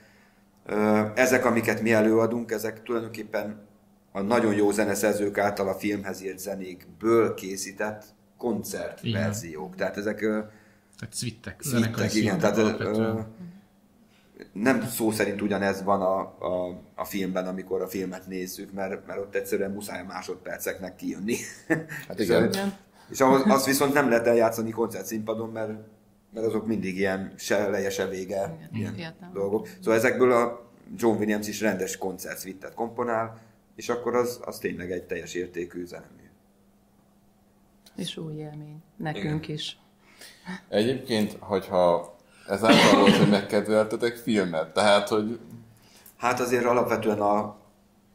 Ezek, 1.15 1.45
amiket 1.45 1.81
mi 1.81 1.93
előadunk, 1.93 2.51
ezek 2.51 2.83
tulajdonképpen 2.83 3.61
a 4.13 4.21
nagyon 4.21 4.55
jó 4.55 4.71
zeneszerzők 4.71 5.39
által 5.39 5.69
a 5.69 5.75
filmhez 5.75 6.23
írt 6.23 6.39
zenékből 6.39 7.35
készített 7.35 8.05
koncertverziók. 8.37 9.75
Tehát 9.75 9.97
ezek... 9.97 10.19
Tehát 10.19 11.15
szvittek. 11.15 11.61
Szvittek, 11.63 12.15
igen. 12.15 12.39
Tehát, 12.39 12.57
ö, 12.57 13.21
nem 14.53 14.83
szó 14.83 15.11
szerint 15.11 15.43
ugyanez 15.43 15.83
van 15.83 16.01
a, 16.01 16.19
a, 16.21 16.81
a 16.95 17.05
filmben, 17.05 17.47
amikor 17.47 17.83
a 17.83 17.89
filmet 17.89 18.27
nézzük, 18.27 18.73
mert, 18.73 19.07
mert 19.07 19.19
ott 19.19 19.35
egyszerűen 19.35 19.71
muszáj 19.71 20.05
másodperceknek 20.05 20.97
kijönni. 20.97 21.37
Hát 22.09 22.19
igen. 22.21 22.53
Szóval- 22.53 22.79
és 23.11 23.21
ahhoz, 23.21 23.43
azt 23.47 23.67
viszont 23.67 23.93
nem 23.93 24.09
lehet 24.09 24.27
eljátszani 24.27 24.71
koncertszínpadon, 24.71 25.51
mert, 25.51 25.73
mert 26.35 26.47
azok 26.47 26.67
mindig 26.67 26.97
ilyen 26.97 27.33
se 27.37 27.59
eleje, 27.59 27.91
se 27.91 28.07
vége 28.07 28.69
ilyen 28.73 28.95
Értem. 28.95 29.31
dolgok. 29.33 29.69
Szóval 29.79 29.95
ezekből 29.95 30.33
a 30.33 30.71
John 30.97 31.19
Williams 31.19 31.49
is 31.49 31.61
rendes 31.61 31.97
koncertszvittet 31.97 32.75
komponál, 32.75 33.41
és 33.77 33.89
akkor 33.89 34.15
az, 34.15 34.41
az 34.45 34.59
tényleg 34.59 34.91
egy 34.93 35.03
teljes 35.03 35.35
értékű 35.35 35.85
zenemű. 35.85 36.31
És 37.97 38.17
új 38.17 38.35
élmény. 38.35 38.83
Nekünk 38.97 39.49
is. 39.49 39.79
Egyébként, 40.69 41.37
hogyha 41.41 42.17
ez 42.49 42.65
által 42.65 43.01
volt, 43.01 43.17
hogy 43.17 43.29
megkedveltetek 43.29 44.17
filmet, 44.17 44.73
tehát, 44.73 45.09
hogy 45.09 45.39
Hát 46.23 46.41
azért 46.41 46.65
alapvetően 46.65 47.21
a, 47.21 47.57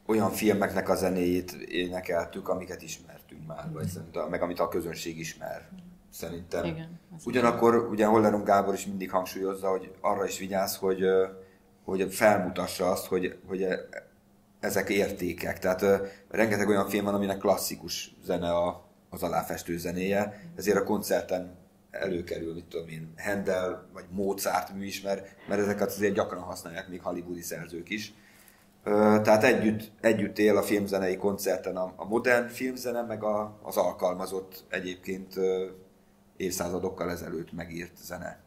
olyan 0.06 0.30
filmeknek 0.30 0.88
a 0.88 0.94
zenéjét 0.94 1.52
énekeltük, 1.52 2.48
amiket 2.48 2.82
ismertünk 2.82 3.46
már, 3.46 3.70
vagy 3.72 3.86
szerintem, 3.86 4.28
meg 4.28 4.42
amit 4.42 4.60
a 4.60 4.68
közönség 4.68 5.18
ismer. 5.18 5.68
Szerintem. 6.10 6.64
Igen, 6.64 7.00
Ugyanakkor 7.24 7.88
ugye 7.90 8.06
Hollerung 8.06 8.44
Gábor 8.44 8.74
is 8.74 8.86
mindig 8.86 9.10
hangsúlyozza, 9.10 9.68
hogy 9.68 9.94
arra 10.00 10.24
is 10.24 10.38
vigyáz, 10.38 10.76
hogy, 10.76 11.04
hogy 11.84 12.14
felmutassa 12.14 12.90
azt, 12.90 13.06
hogy, 13.06 13.38
hogy 13.46 13.62
e- 13.62 13.78
ezek 14.60 14.88
értékek. 14.88 15.58
Tehát 15.58 15.84
rengeteg 16.30 16.68
olyan 16.68 16.88
film 16.88 17.04
van, 17.04 17.14
aminek 17.14 17.38
klasszikus 17.38 18.14
zene 18.24 18.50
a, 18.50 18.84
az 19.10 19.22
aláfestő 19.22 19.78
zenéje, 19.78 20.50
ezért 20.56 20.76
a 20.76 20.84
koncerten 20.84 21.56
előkerül, 21.90 22.54
mit 22.54 22.64
tudom 22.64 22.88
én, 22.88 23.12
Handel 23.16 23.88
vagy 23.92 24.04
Mozart 24.10 24.74
mű 24.74 24.84
is, 24.84 25.00
mert, 25.00 25.26
mert 25.48 25.60
ezeket 25.60 25.88
azért 25.88 26.14
gyakran 26.14 26.42
használják 26.42 26.88
még 26.88 27.02
hollywoodi 27.02 27.42
szerzők 27.42 27.90
is. 27.90 28.14
Tehát 29.22 29.44
együtt, 29.44 29.92
együtt 30.00 30.38
él 30.38 30.56
a 30.56 30.62
filmzenei 30.62 31.16
koncerten 31.16 31.76
a, 31.76 31.92
a 31.96 32.04
modern 32.04 32.46
filmzene, 32.46 33.02
meg 33.02 33.22
a, 33.22 33.58
az 33.62 33.76
alkalmazott 33.76 34.64
egyébként 34.68 35.34
évszázadokkal 36.36 37.10
ezelőtt 37.10 37.52
megírt 37.52 37.96
zene. 37.96 38.40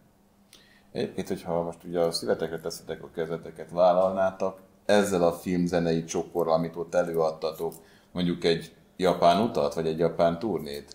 Egyébként, 0.91 1.27
hogyha 1.27 1.63
most 1.63 1.83
ugye 1.83 1.99
a 1.99 2.11
szívetekre 2.11 2.59
teszitek 2.59 3.03
a 3.03 3.11
kezeteket, 3.11 3.71
vállalnátak 3.71 4.59
ezzel 4.85 5.23
a 5.23 5.33
filmzenei 5.33 6.03
csokorral, 6.03 6.53
amit 6.53 6.75
ott 6.75 6.95
előadtatok, 6.95 7.73
mondjuk 8.11 8.43
egy 8.43 8.75
japán 8.97 9.41
utat, 9.41 9.73
vagy 9.73 9.87
egy 9.87 9.99
japán 9.99 10.39
turnét? 10.39 10.93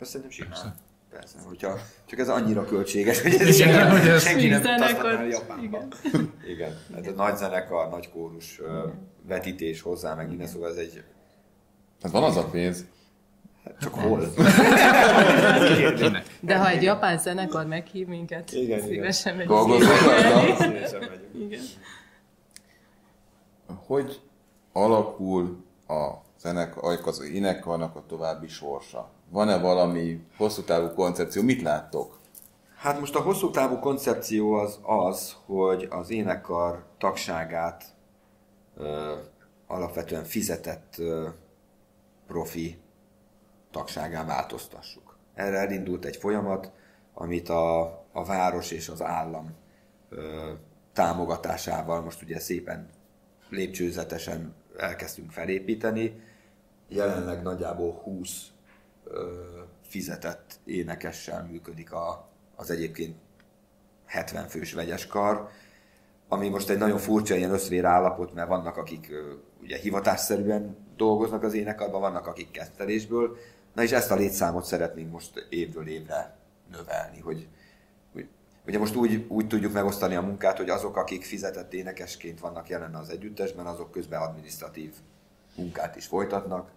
Szerintem 0.00 0.30
simán. 0.30 0.74
Persze, 1.10 1.38
hogyha 1.46 1.78
csak 2.06 2.18
ez 2.18 2.28
annyira 2.28 2.64
költséges, 2.64 3.22
hogy 3.22 3.34
ez 3.34 3.58
Igen, 3.60 3.90
hogy 3.90 4.08
ez- 4.08 4.22
senki 4.22 4.48
nem 4.48 4.60
tud 4.62 4.70
használni 4.80 5.28
Japánban. 5.30 5.64
igen. 5.64 5.88
Igen. 6.54 6.76
Hát 6.94 7.06
a 7.06 7.10
nagy 7.10 7.36
zenekar, 7.36 7.88
nagy 7.90 8.10
kórus 8.10 8.60
ö, 8.60 8.86
vetítés 9.22 9.80
hozzá, 9.80 10.14
meg 10.14 10.28
minden, 10.28 10.46
szóval 10.46 10.68
ez 10.70 10.76
egy... 10.76 11.02
Hát 12.02 12.12
van 12.12 12.22
az 12.22 12.36
a 12.36 12.44
pénz. 12.44 12.84
Hát 13.64 13.74
csak 13.80 13.94
hol? 13.94 14.32
De 16.40 16.56
ha 16.58 16.68
egy 16.68 16.82
japán 16.82 17.18
zenekar 17.18 17.66
meghív 17.66 18.06
minket, 18.06 18.52
Igen, 18.52 18.64
igen. 18.78 18.80
szívesen 18.88 19.32
megyünk. 19.36 19.50
Dolgozunk 19.54 20.00
rajta. 20.00 20.56
Szívesen 20.62 21.00
megyünk. 21.00 21.52
Igen. 21.52 21.60
Hogy 23.86 24.20
alakul 24.72 25.64
a 25.88 26.10
zenekar, 26.40 26.98
az 27.04 27.20
énekarnak 27.20 27.96
a 27.96 28.04
további 28.06 28.48
sorsa? 28.48 29.10
Van-e 29.30 29.58
valami 29.58 30.26
hosszú 30.36 30.62
távú 30.62 30.94
koncepció? 30.94 31.42
Mit 31.42 31.62
láttok? 31.62 32.18
Hát 32.76 33.00
most 33.00 33.14
a 33.14 33.20
hosszú 33.20 33.50
távú 33.50 33.78
koncepció 33.78 34.52
az 34.52 34.78
az, 34.82 35.36
hogy 35.46 35.86
az 35.90 36.10
énekkar 36.10 36.84
tagságát 36.98 37.84
ö, 38.76 39.14
alapvetően 39.66 40.24
fizetett 40.24 40.94
ö, 40.98 41.28
profi 42.26 42.78
tagságá 43.70 44.24
változtassuk. 44.24 45.16
Erre 45.34 45.56
elindult 45.56 46.04
egy 46.04 46.16
folyamat, 46.16 46.72
amit 47.14 47.48
a, 47.48 47.80
a 48.12 48.24
város 48.24 48.70
és 48.70 48.88
az 48.88 49.02
állam 49.02 49.50
ö, 50.08 50.50
támogatásával 50.92 52.00
most 52.00 52.22
ugye 52.22 52.38
szépen 52.38 52.88
lépcsőzetesen 53.48 54.54
elkezdtünk 54.76 55.30
felépíteni. 55.30 56.22
Jelenleg 56.88 57.42
nagyjából 57.42 57.92
20 57.92 58.46
ö, 58.46 58.57
fizetett 59.82 60.58
énekessel 60.64 61.46
működik 61.50 61.92
a, 61.92 62.28
az 62.56 62.70
egyébként 62.70 63.16
70 64.06 64.48
fős 64.48 64.72
vegyes 64.72 65.06
kar, 65.06 65.48
ami 66.28 66.48
most 66.48 66.68
egy 66.68 66.78
nagyon 66.78 66.98
furcsa 66.98 67.34
ilyen 67.34 67.52
összvér 67.52 67.84
állapot, 67.84 68.34
mert 68.34 68.48
vannak, 68.48 68.76
akik 68.76 69.12
ugye 69.62 69.76
hivatásszerűen 69.76 70.76
dolgoznak 70.96 71.42
az 71.42 71.54
énekarban, 71.54 72.00
vannak, 72.00 72.26
akik 72.26 72.50
kettelésből. 72.50 73.36
Na 73.74 73.82
és 73.82 73.92
ezt 73.92 74.10
a 74.10 74.14
létszámot 74.14 74.64
szeretnénk 74.64 75.12
most 75.12 75.46
évről 75.50 75.88
évre 75.88 76.36
növelni, 76.70 77.20
hogy, 77.20 77.48
hogy 78.12 78.28
ugye 78.66 78.78
most 78.78 78.94
úgy, 78.94 79.24
úgy 79.28 79.46
tudjuk 79.46 79.72
megosztani 79.72 80.14
a 80.14 80.20
munkát, 80.20 80.56
hogy 80.56 80.70
azok, 80.70 80.96
akik 80.96 81.24
fizetett 81.24 81.72
énekesként 81.72 82.40
vannak 82.40 82.68
jelen 82.68 82.94
az 82.94 83.10
együttesben, 83.10 83.66
azok 83.66 83.90
közben 83.90 84.20
administratív 84.20 84.94
munkát 85.56 85.96
is 85.96 86.06
folytatnak. 86.06 86.70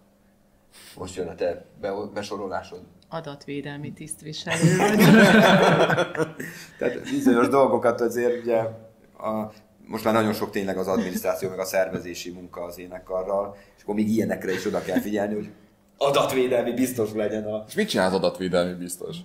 Most 0.96 1.16
jön 1.16 1.28
a 1.28 1.34
te 1.34 1.64
be- 1.80 2.10
besorolásod. 2.14 2.80
Adatvédelmi 3.08 3.92
tisztviselő 3.92 4.76
vagy. 4.76 4.98
Tehát 6.78 7.02
bizonyos 7.10 7.48
dolgokat 7.48 8.00
azért 8.00 8.42
ugye 8.42 8.58
a, 9.18 9.52
most 9.86 10.04
már 10.04 10.14
nagyon 10.14 10.32
sok 10.32 10.50
tényleg 10.50 10.76
az 10.76 10.88
adminisztráció, 10.88 11.48
meg 11.48 11.58
a 11.58 11.64
szervezési 11.64 12.30
munka 12.30 12.62
az 12.62 12.78
énekarral, 12.78 13.56
és 13.76 13.82
akkor 13.82 13.94
még 13.94 14.08
ilyenekre 14.08 14.52
is 14.52 14.66
oda 14.66 14.82
kell 14.82 15.00
figyelni, 15.00 15.34
hogy 15.34 15.50
adatvédelmi 15.96 16.72
biztos 16.72 17.12
legyen 17.12 17.44
a... 17.44 17.64
És 17.68 17.74
mit 17.74 17.88
csinál 17.88 18.06
az 18.06 18.14
adatvédelmi 18.14 18.74
biztos? 18.74 19.16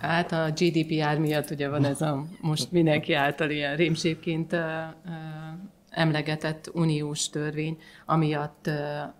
Hát 0.00 0.32
a 0.32 0.50
GDPR 0.56 1.18
miatt 1.18 1.50
ugye 1.50 1.68
van 1.68 1.84
ez 1.84 2.00
a 2.00 2.24
most 2.40 2.72
mindenki 2.72 3.12
által 3.12 3.50
ilyen 3.50 3.76
rémségként 3.76 4.56
emlegetett 5.90 6.70
uniós 6.74 7.28
törvény, 7.28 7.78
amiatt 8.06 8.70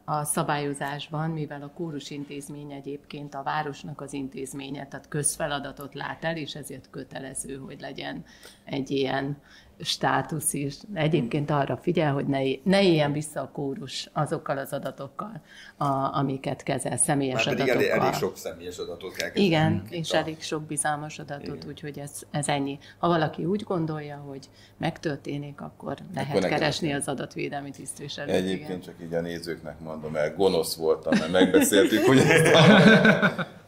a 0.04 0.24
szabályozásban, 0.24 1.30
mivel 1.30 1.62
a 1.62 1.70
kórus 1.74 2.10
intézmény 2.10 2.72
egyébként 2.72 3.34
a 3.34 3.42
városnak 3.42 4.00
az 4.00 4.12
intézménye, 4.12 4.86
tehát 4.86 5.08
közfeladatot 5.08 5.94
lát 5.94 6.24
el, 6.24 6.36
és 6.36 6.54
ezért 6.54 6.90
kötelező, 6.90 7.56
hogy 7.56 7.80
legyen 7.80 8.24
egy 8.64 8.90
ilyen 8.90 9.36
státusz 9.82 10.52
is. 10.52 10.74
Egyébként 10.94 11.50
arra 11.50 11.76
figyel, 11.76 12.12
hogy 12.12 12.26
ne, 12.26 12.38
ne 12.62 12.82
éljen 12.82 13.12
vissza 13.12 13.40
a 13.40 13.50
kórus 13.52 14.08
azokkal 14.12 14.58
az 14.58 14.72
adatokkal, 14.72 15.42
a, 15.76 15.84
amiket 16.18 16.62
kezel, 16.62 16.96
személyes 16.96 17.44
Már 17.44 17.54
pedig 17.54 17.70
adatokkal. 17.72 17.92
elég, 17.92 18.02
elég 18.04 18.18
sok 18.18 18.36
személyes 18.36 18.78
adatot 18.78 19.12
kell 19.14 19.28
kezelni. 19.28 19.48
Igen, 19.48 19.82
és 19.90 20.12
a- 20.12 20.16
elég 20.16 20.42
sok 20.42 20.62
bizalmas 20.62 21.18
adatot, 21.18 21.64
úgyhogy 21.64 21.98
ez, 21.98 22.10
ez 22.30 22.48
ennyi. 22.48 22.78
Ha 22.98 23.08
valaki 23.08 23.44
úgy 23.44 23.62
gondolja, 23.62 24.16
hogy 24.16 24.48
megtörténik, 24.76 25.60
akkor 25.60 25.96
lehet 26.14 26.34
nekem 26.34 26.50
keresni 26.50 26.88
is. 26.88 26.94
az 26.94 27.08
adatvédelmi 27.08 27.70
tisztviselőt. 27.70 28.34
Egyébként 28.34 28.84
csak 28.84 28.94
így 29.02 29.14
a 29.14 29.20
nézőknek 29.20 29.80
mondom 29.80 30.16
el, 30.16 30.34
gonosz 30.34 30.76
voltam, 30.76 31.18
mert 31.18 31.32
megbeszéltük, 31.32 32.04
hogy 32.04 32.18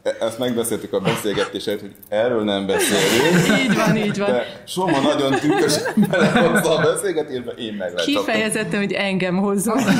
ezt, 0.02 0.20
a, 0.20 0.24
ezt 0.24 0.38
megbeszéltük 0.38 0.92
a 0.92 1.00
beszélgetés 1.00 1.66
előtt, 1.66 1.80
hogy 1.80 1.94
erről 2.08 2.44
nem 2.44 2.66
beszélünk. 2.66 3.60
Így 3.60 3.76
van, 3.76 3.96
így 3.96 4.18
van. 4.18 4.30
de 4.30 4.62
Soma 4.66 5.00
nagyon 5.00 5.32
tükrösen 5.32 6.06
belehozza 6.10 6.76
a 6.76 6.82
beszélgetésbe, 6.82 7.50
én 7.52 7.74
meg. 7.74 7.94
Kifejezetten, 7.94 8.80
hogy 8.80 8.92
engem 8.92 9.36
hozzon. 9.36 9.78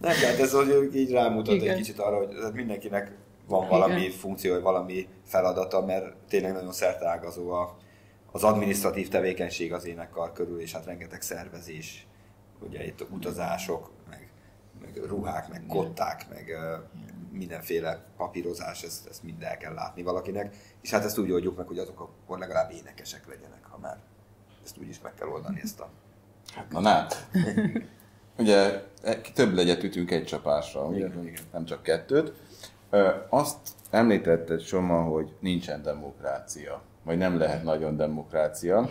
Nem, 0.00 0.14
de 0.20 0.26
hát 0.26 0.38
ez 0.38 0.52
hogy 0.52 0.90
így 0.94 1.10
rámutat 1.10 1.54
Igen. 1.54 1.68
egy 1.68 1.76
kicsit 1.76 1.98
arra, 1.98 2.16
hogy 2.16 2.28
mindenkinek 2.52 3.12
van 3.46 3.68
valami 3.68 4.00
Igen. 4.00 4.10
funkció, 4.10 4.60
valami 4.60 5.06
feladata, 5.26 5.84
mert 5.84 6.04
tényleg 6.28 6.52
nagyon 6.52 6.72
szerteágazó 6.72 7.50
a, 7.50 7.76
az 8.32 8.42
administratív 8.42 9.08
tevékenység 9.08 9.72
az 9.72 9.86
énekkar 9.86 10.32
körül, 10.32 10.60
és 10.60 10.72
hát 10.72 10.84
rengeteg 10.84 11.22
szervezés, 11.22 12.06
ugye 12.68 12.86
itt 12.86 13.06
utazások, 13.10 13.90
meg, 14.10 14.30
meg 14.80 15.04
ruhák, 15.06 15.48
meg 15.48 15.62
kották, 15.68 16.26
meg 16.30 16.56
mindenféle 17.32 18.04
papírozás, 18.16 18.82
ezt, 18.82 19.08
ezt 19.08 19.22
mind 19.22 19.42
el 19.42 19.56
kell 19.56 19.74
látni 19.74 20.02
valakinek, 20.02 20.54
és 20.80 20.90
hát 20.90 21.04
ezt 21.04 21.18
úgy 21.18 21.30
oldjuk 21.30 21.56
meg, 21.56 21.66
hogy 21.66 21.78
azok 21.78 22.00
akkor 22.00 22.38
legalább 22.38 22.70
énekesek 22.72 23.28
legyenek, 23.28 23.64
ha 23.64 23.78
már 23.78 23.98
ezt 24.64 24.78
úgy 24.78 24.88
is 24.88 25.00
meg 25.00 25.14
kell 25.14 25.28
oldani 25.28 25.60
ezt 25.62 25.80
a... 25.80 25.88
Na, 26.70 26.80
na. 26.80 27.06
Ugye 28.38 28.82
e- 29.02 29.20
több 29.34 29.54
legyet 29.54 29.82
ütünk 29.82 30.10
egy 30.10 30.24
csapásra, 30.24 30.84
ugye? 30.84 31.06
Igen, 31.06 31.26
igen. 31.26 31.42
nem 31.52 31.64
csak 31.64 31.82
kettőt. 31.82 32.32
Azt 33.28 33.56
említetted, 33.90 34.60
Soma, 34.60 35.02
hogy 35.02 35.32
nincsen 35.40 35.82
demokrácia, 35.82 36.82
vagy 37.04 37.18
nem 37.18 37.38
lehet 37.38 37.62
nagyon 37.62 37.96
demokrácia. 37.96 38.90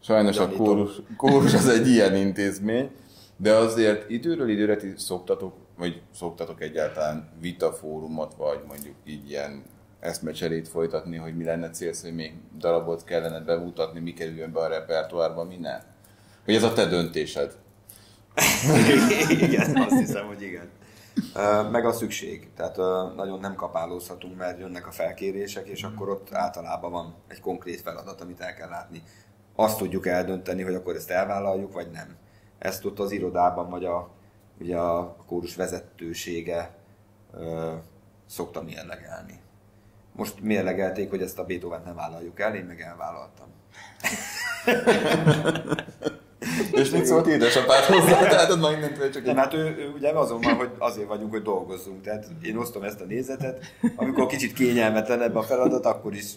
Sajnos 0.00 0.38
a 0.38 0.44
Gyanítom. 0.44 0.66
kórus, 0.66 1.00
kórus 1.16 1.54
az 1.54 1.68
egy 1.68 1.88
ilyen 1.88 2.16
intézmény, 2.16 2.90
de 3.36 3.54
azért 3.54 4.10
időről 4.10 4.48
időre 4.48 4.76
ti 4.76 4.92
szoktatok, 4.96 5.54
vagy 5.76 6.02
szoktatok 6.14 6.60
egyáltalán 6.60 7.28
vitafórumot, 7.40 8.34
vagy 8.34 8.62
mondjuk 8.66 8.94
így 9.04 9.30
ilyen 9.30 9.62
eszmecserét 10.00 10.68
folytatni, 10.68 11.16
hogy 11.16 11.36
mi 11.36 11.44
lenne 11.44 11.70
célsz, 11.70 12.02
hogy 12.02 12.14
még 12.14 12.34
darabot 12.58 13.04
kellene 13.04 13.40
bemutatni, 13.40 14.00
mi 14.00 14.12
kerüljön 14.12 14.52
be 14.52 14.60
a 14.60 14.68
repertoárba, 14.68 15.44
mi 15.44 15.56
ne? 15.56 15.82
Hogy 16.44 16.54
ez 16.54 16.62
a 16.62 16.72
te 16.72 16.86
döntésed. 16.86 17.56
igen, 19.28 19.76
azt 19.76 19.98
hiszem, 19.98 20.26
hogy 20.26 20.42
igen. 20.42 20.68
Meg 21.70 21.86
a 21.86 21.92
szükség. 21.92 22.48
Tehát 22.56 22.76
nagyon 23.16 23.40
nem 23.40 23.54
kapálózhatunk, 23.54 24.36
mert 24.36 24.58
jönnek 24.58 24.86
a 24.86 24.90
felkérések, 24.90 25.68
és 25.68 25.82
akkor 25.82 26.08
ott 26.08 26.34
általában 26.34 26.90
van 26.90 27.14
egy 27.28 27.40
konkrét 27.40 27.80
feladat, 27.80 28.20
amit 28.20 28.40
el 28.40 28.54
kell 28.54 28.68
látni. 28.68 29.02
Azt 29.54 29.78
tudjuk 29.78 30.06
eldönteni, 30.06 30.62
hogy 30.62 30.74
akkor 30.74 30.94
ezt 30.94 31.10
elvállaljuk, 31.10 31.72
vagy 31.72 31.90
nem. 31.90 32.16
Ezt 32.58 32.84
ott 32.84 32.98
az 32.98 33.10
irodában, 33.10 33.70
vagy 33.70 33.84
a, 33.84 34.10
ugye 34.60 34.76
a 34.76 35.16
kórus 35.26 35.56
vezetősége 35.56 36.74
ö, 37.32 37.72
szokta 38.26 38.62
mérlegelni. 38.62 39.40
Most 40.12 40.40
mérlegelték, 40.40 41.10
hogy 41.10 41.22
ezt 41.22 41.38
a 41.38 41.44
Beethoven 41.44 41.82
nem 41.84 41.94
vállaljuk 41.94 42.40
el, 42.40 42.54
én 42.54 42.64
meg 42.64 42.80
elvállaltam. 42.80 43.46
És 46.72 46.90
mit 46.90 47.06
szólt 47.06 47.26
édesapád 47.26 47.84
hozzá? 47.84 48.18
Tehát 48.28 48.56
majd 48.56 48.78
mindentől 48.78 49.10
csak 49.10 49.24
Nem, 49.24 49.36
hát 49.36 49.54
ő, 49.54 49.58
ő 49.58 49.92
ugye 49.96 50.10
azon 50.10 50.40
van, 50.40 50.54
hogy 50.54 50.70
azért 50.78 51.08
vagyunk, 51.08 51.30
hogy 51.30 51.42
dolgozzunk. 51.42 52.02
Tehát 52.02 52.26
én 52.42 52.56
osztom 52.56 52.82
ezt 52.82 53.00
a 53.00 53.04
nézetet. 53.04 53.64
Amikor 53.96 54.26
kicsit 54.26 54.52
kényelmetlenebb 54.52 55.34
a 55.34 55.42
feladat, 55.42 55.86
akkor 55.86 56.14
is, 56.14 56.32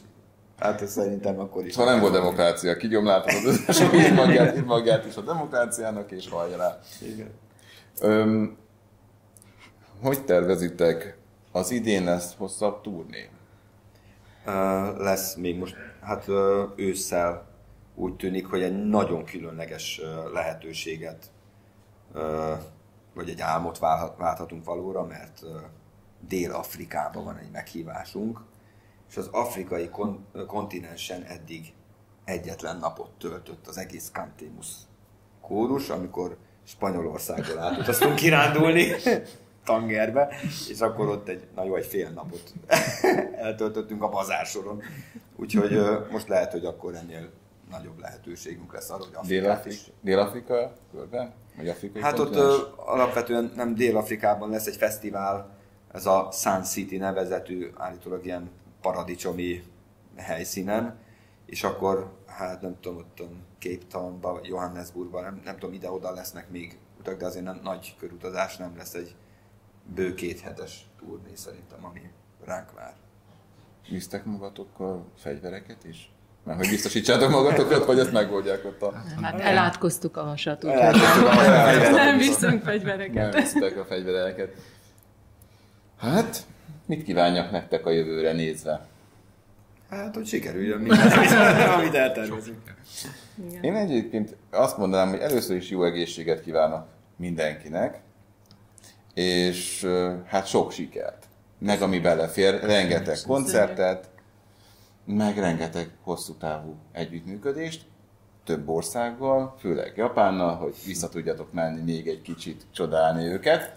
hát 0.60 0.82
ez 0.82 0.92
szerintem 0.92 1.40
akkor 1.40 1.66
is. 1.66 1.74
Szóval 1.74 1.92
nem 1.92 2.02
volt 2.02 2.14
demokrácia, 2.14 2.78
kigyomláltad 2.78 3.34
az 3.34 3.46
összes 3.46 3.90
magját, 4.16 4.66
magját 4.66 5.06
is 5.06 5.16
a 5.16 5.22
demokráciának, 5.22 6.12
és 6.12 6.30
hallja 6.30 6.58
rá. 6.58 6.80
Igen. 7.02 7.30
Öm, 8.02 8.58
hogy 10.02 10.26
tervezitek? 10.26 11.18
Az 11.52 11.72
idén 11.72 12.04
lesz 12.04 12.36
hosszabb 12.36 12.82
turné? 12.82 13.30
Ö, 14.46 14.52
lesz 15.04 15.36
még 15.36 15.58
most, 15.58 15.76
hát 16.02 16.28
ö, 16.28 16.66
ősszel 16.76 17.48
úgy 17.96 18.16
tűnik, 18.16 18.46
hogy 18.48 18.62
egy 18.62 18.86
nagyon 18.88 19.26
különleges 19.26 20.00
ö, 20.04 20.32
lehetőséget, 20.34 21.32
vagy 23.14 23.30
egy 23.30 23.42
álmot 23.42 23.80
válthatunk 24.18 24.66
valóra, 24.66 25.04
mert 25.04 25.42
Dél-Afrikában 26.28 27.24
van 27.24 27.38
egy 27.38 27.52
meghívásunk, 27.52 28.42
és 29.10 29.18
az 29.18 29.28
afrikai 29.32 29.90
kon- 29.90 30.46
kontinensen 30.48 31.24
eddig 31.24 31.74
egyetlen 32.24 32.78
napot 32.78 33.10
töltött 33.18 33.68
az 33.68 33.78
egész 33.78 34.10
Cantemus 34.12 34.68
kórus, 35.42 35.90
amikor 35.90 36.38
Spanyolországból 36.68 37.60
átutaztunk 37.60 38.16
kirándulni 38.16 38.88
Tangerbe, 39.64 40.30
és 40.70 40.80
akkor 40.80 41.08
ott 41.08 41.28
egy, 41.28 41.48
na 41.56 41.64
jó, 41.64 41.76
egy 41.76 41.86
fél 41.86 42.10
napot 42.10 42.54
eltöltöttünk 43.48 44.04
a 44.04 44.10
bazársoron. 44.10 44.82
Úgyhogy 45.36 45.74
ö, 45.74 46.00
most 46.12 46.28
lehet, 46.28 46.52
hogy 46.52 46.66
akkor 46.66 46.96
ennél 46.96 47.30
nagyobb 47.72 48.00
lehetőségünk 48.00 48.74
lesz 48.74 48.90
arra, 48.90 49.04
hogy 49.04 49.14
Afrikát 49.14 49.44
Dél-Afrika, 49.44 49.76
is. 49.76 49.92
Dél-Afrika 50.02 50.74
körben? 50.92 51.34
Vagy 51.58 51.70
afrikai 51.70 52.02
Hát 52.02 52.20
ott 52.20 52.36
ö, 52.36 52.58
alapvetően 52.76 53.52
nem 53.56 53.76
Dél-Afrikában 53.76 54.50
lesz 54.50 54.66
egy 54.66 54.76
fesztivál, 54.76 55.56
ez 55.94 56.06
a 56.06 56.30
Sun 56.32 56.64
City 56.64 56.98
nevezetű, 56.98 57.70
állítólag 57.78 58.26
ilyen 58.26 58.50
paradicsomi 58.82 59.64
helyszínen, 60.16 60.96
és 61.46 61.64
akkor, 61.64 62.12
hát 62.26 62.62
nem 62.62 62.76
tudom, 62.82 62.98
ott 62.98 63.22
Cape 63.60 63.86
Townban, 63.92 64.34
vagy 64.34 64.48
Johannesburgban, 64.48 65.24
nem, 65.24 65.42
nem 65.44 65.58
tudom, 65.58 65.76
ide-oda 65.76 66.12
lesznek 66.12 66.50
még 66.50 66.78
utak, 67.00 67.18
de 67.18 67.26
azért 67.26 67.46
nem, 67.46 67.60
nagy 67.64 67.96
körutazás 68.00 68.58
nem 68.58 68.78
lesz 68.78 68.94
egy 68.94 69.16
bő 69.96 70.14
két 70.14 70.40
hetes 70.40 70.86
turné 71.00 71.32
szerintem, 71.34 71.86
ami 71.86 72.02
ránk 72.46 72.74
vár. 72.74 72.94
Visztek 73.90 74.26
magatokkal 74.26 75.06
fegyvereket 75.18 75.84
is? 75.84 76.12
Mert 76.44 76.60
hogy 76.60 76.70
biztosítsátok 76.70 77.30
magatokat, 77.30 77.86
vagy 77.86 78.00
ezt 78.00 78.12
megoldják 78.12 78.66
ott 78.66 78.82
a... 78.82 79.04
Hát 79.22 79.40
elátkoztuk 79.40 80.18
a 80.18 80.24
hasat, 80.24 80.64
úgyhogy 80.64 81.00
nem 81.92 82.18
viszünk 82.18 82.64
fegyvereket. 82.64 83.34
Nem 83.34 83.42
visztek 83.42 83.78
a 83.78 83.86
fegyvereket. 83.86 84.56
Hát, 85.98 86.46
mit 86.86 87.04
kívánjak 87.04 87.52
nektek 87.52 87.86
a 87.86 87.90
jövőre 87.90 88.32
nézve? 88.32 88.88
Hát, 89.90 90.16
hogy 90.16 90.26
sikerüljön 90.26 90.80
minden, 90.80 91.12
amit, 91.70 91.94
eltervezünk. 92.06 92.76
Én 93.62 93.76
egyébként 93.76 94.36
azt 94.52 94.78
mondanám, 94.78 95.10
hogy 95.10 95.20
először 95.20 95.56
is 95.56 95.70
jó 95.70 95.84
egészséget 95.84 96.42
kívánok 96.42 96.86
mindenkinek, 97.16 98.00
és 99.14 99.88
hát 100.26 100.48
sok 100.48 100.72
sikert. 100.72 101.26
Meg 101.60 101.82
ami 101.82 102.00
belefér, 102.00 102.64
rengeteg 102.64 103.18
koncertet, 103.28 104.10
meg 105.06 105.38
rengeteg 105.38 105.90
hosszú 106.02 106.34
távú 106.34 106.76
együttműködést, 106.92 107.86
több 108.44 108.70
országgal, 108.70 109.56
főleg 109.60 109.94
Japánnal, 109.96 110.56
hogy 110.56 110.76
vissza 110.86 111.10
tudjatok 111.10 111.54
menni 111.54 111.82
még 111.82 112.08
egy 112.08 112.22
kicsit 112.22 112.66
csodálni 112.72 113.26
őket. 113.26 113.74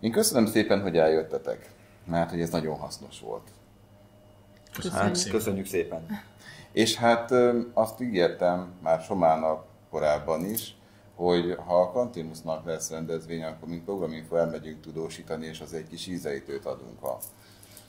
Én 0.00 0.12
köszönöm 0.12 0.46
szépen, 0.46 0.82
hogy 0.82 0.96
eljöttetek, 0.96 1.70
mert 2.04 2.30
hogy 2.30 2.40
ez 2.40 2.50
nagyon 2.50 2.76
hasznos 2.76 3.20
volt. 3.20 3.50
Köszönjük. 4.76 5.16
Hát, 5.16 5.30
köszönjük 5.30 5.66
szépen. 5.66 6.06
És 6.72 6.94
hát 6.94 7.30
azt 7.72 8.00
ígértem 8.00 8.72
már 8.82 9.00
Somának 9.00 9.64
korábban 9.90 10.44
is, 10.44 10.76
hogy 11.14 11.56
ha 11.66 11.80
a 11.80 11.92
Kantinusznak 11.92 12.66
lesz 12.66 12.90
rendezvény, 12.90 13.42
akkor 13.42 13.68
mint 13.68 13.84
programinfo 13.84 14.36
elmegyünk 14.36 14.80
tudósítani, 14.80 15.46
és 15.46 15.60
az 15.60 15.72
egy 15.72 15.88
kis 15.88 16.06
ízeitőt 16.06 16.64
adunk 16.64 17.02
a 17.02 17.18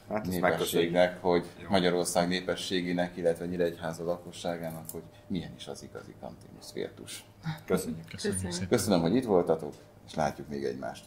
Hát 0.10 0.28
népességnek, 0.28 1.22
hogy 1.22 1.46
Magyarország 1.70 2.28
népességének, 2.28 3.18
illetve 3.18 3.46
Nyíregyháza 3.46 4.04
lakosságának, 4.04 4.84
hogy 4.92 5.02
milyen 5.28 5.52
is 5.58 5.68
az 5.68 5.84
igazi 5.84 6.14
Kantinusz 6.20 6.74
virtus. 6.74 7.26
Köszönjük. 7.66 8.08
Köszönjük 8.08 8.10
Köszönjük. 8.12 8.52
szépen. 8.52 8.68
Köszönöm, 8.68 9.02
hogy 9.02 9.16
itt 9.16 9.26
voltatok, 9.26 9.74
és 10.08 10.16
látjuk 10.16 10.48
még 10.48 10.64
egymást. 10.64 11.06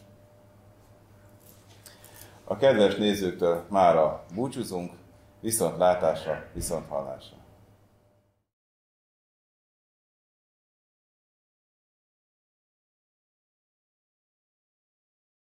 A 2.43 2.57
kedves 2.57 2.95
nézőktől 2.95 3.65
mára 3.69 4.25
búcsúzunk, 4.33 4.91
viszont 5.41 5.77
látásra, 5.77 6.43
viszont 6.53 6.87
hallásra. 6.87 7.40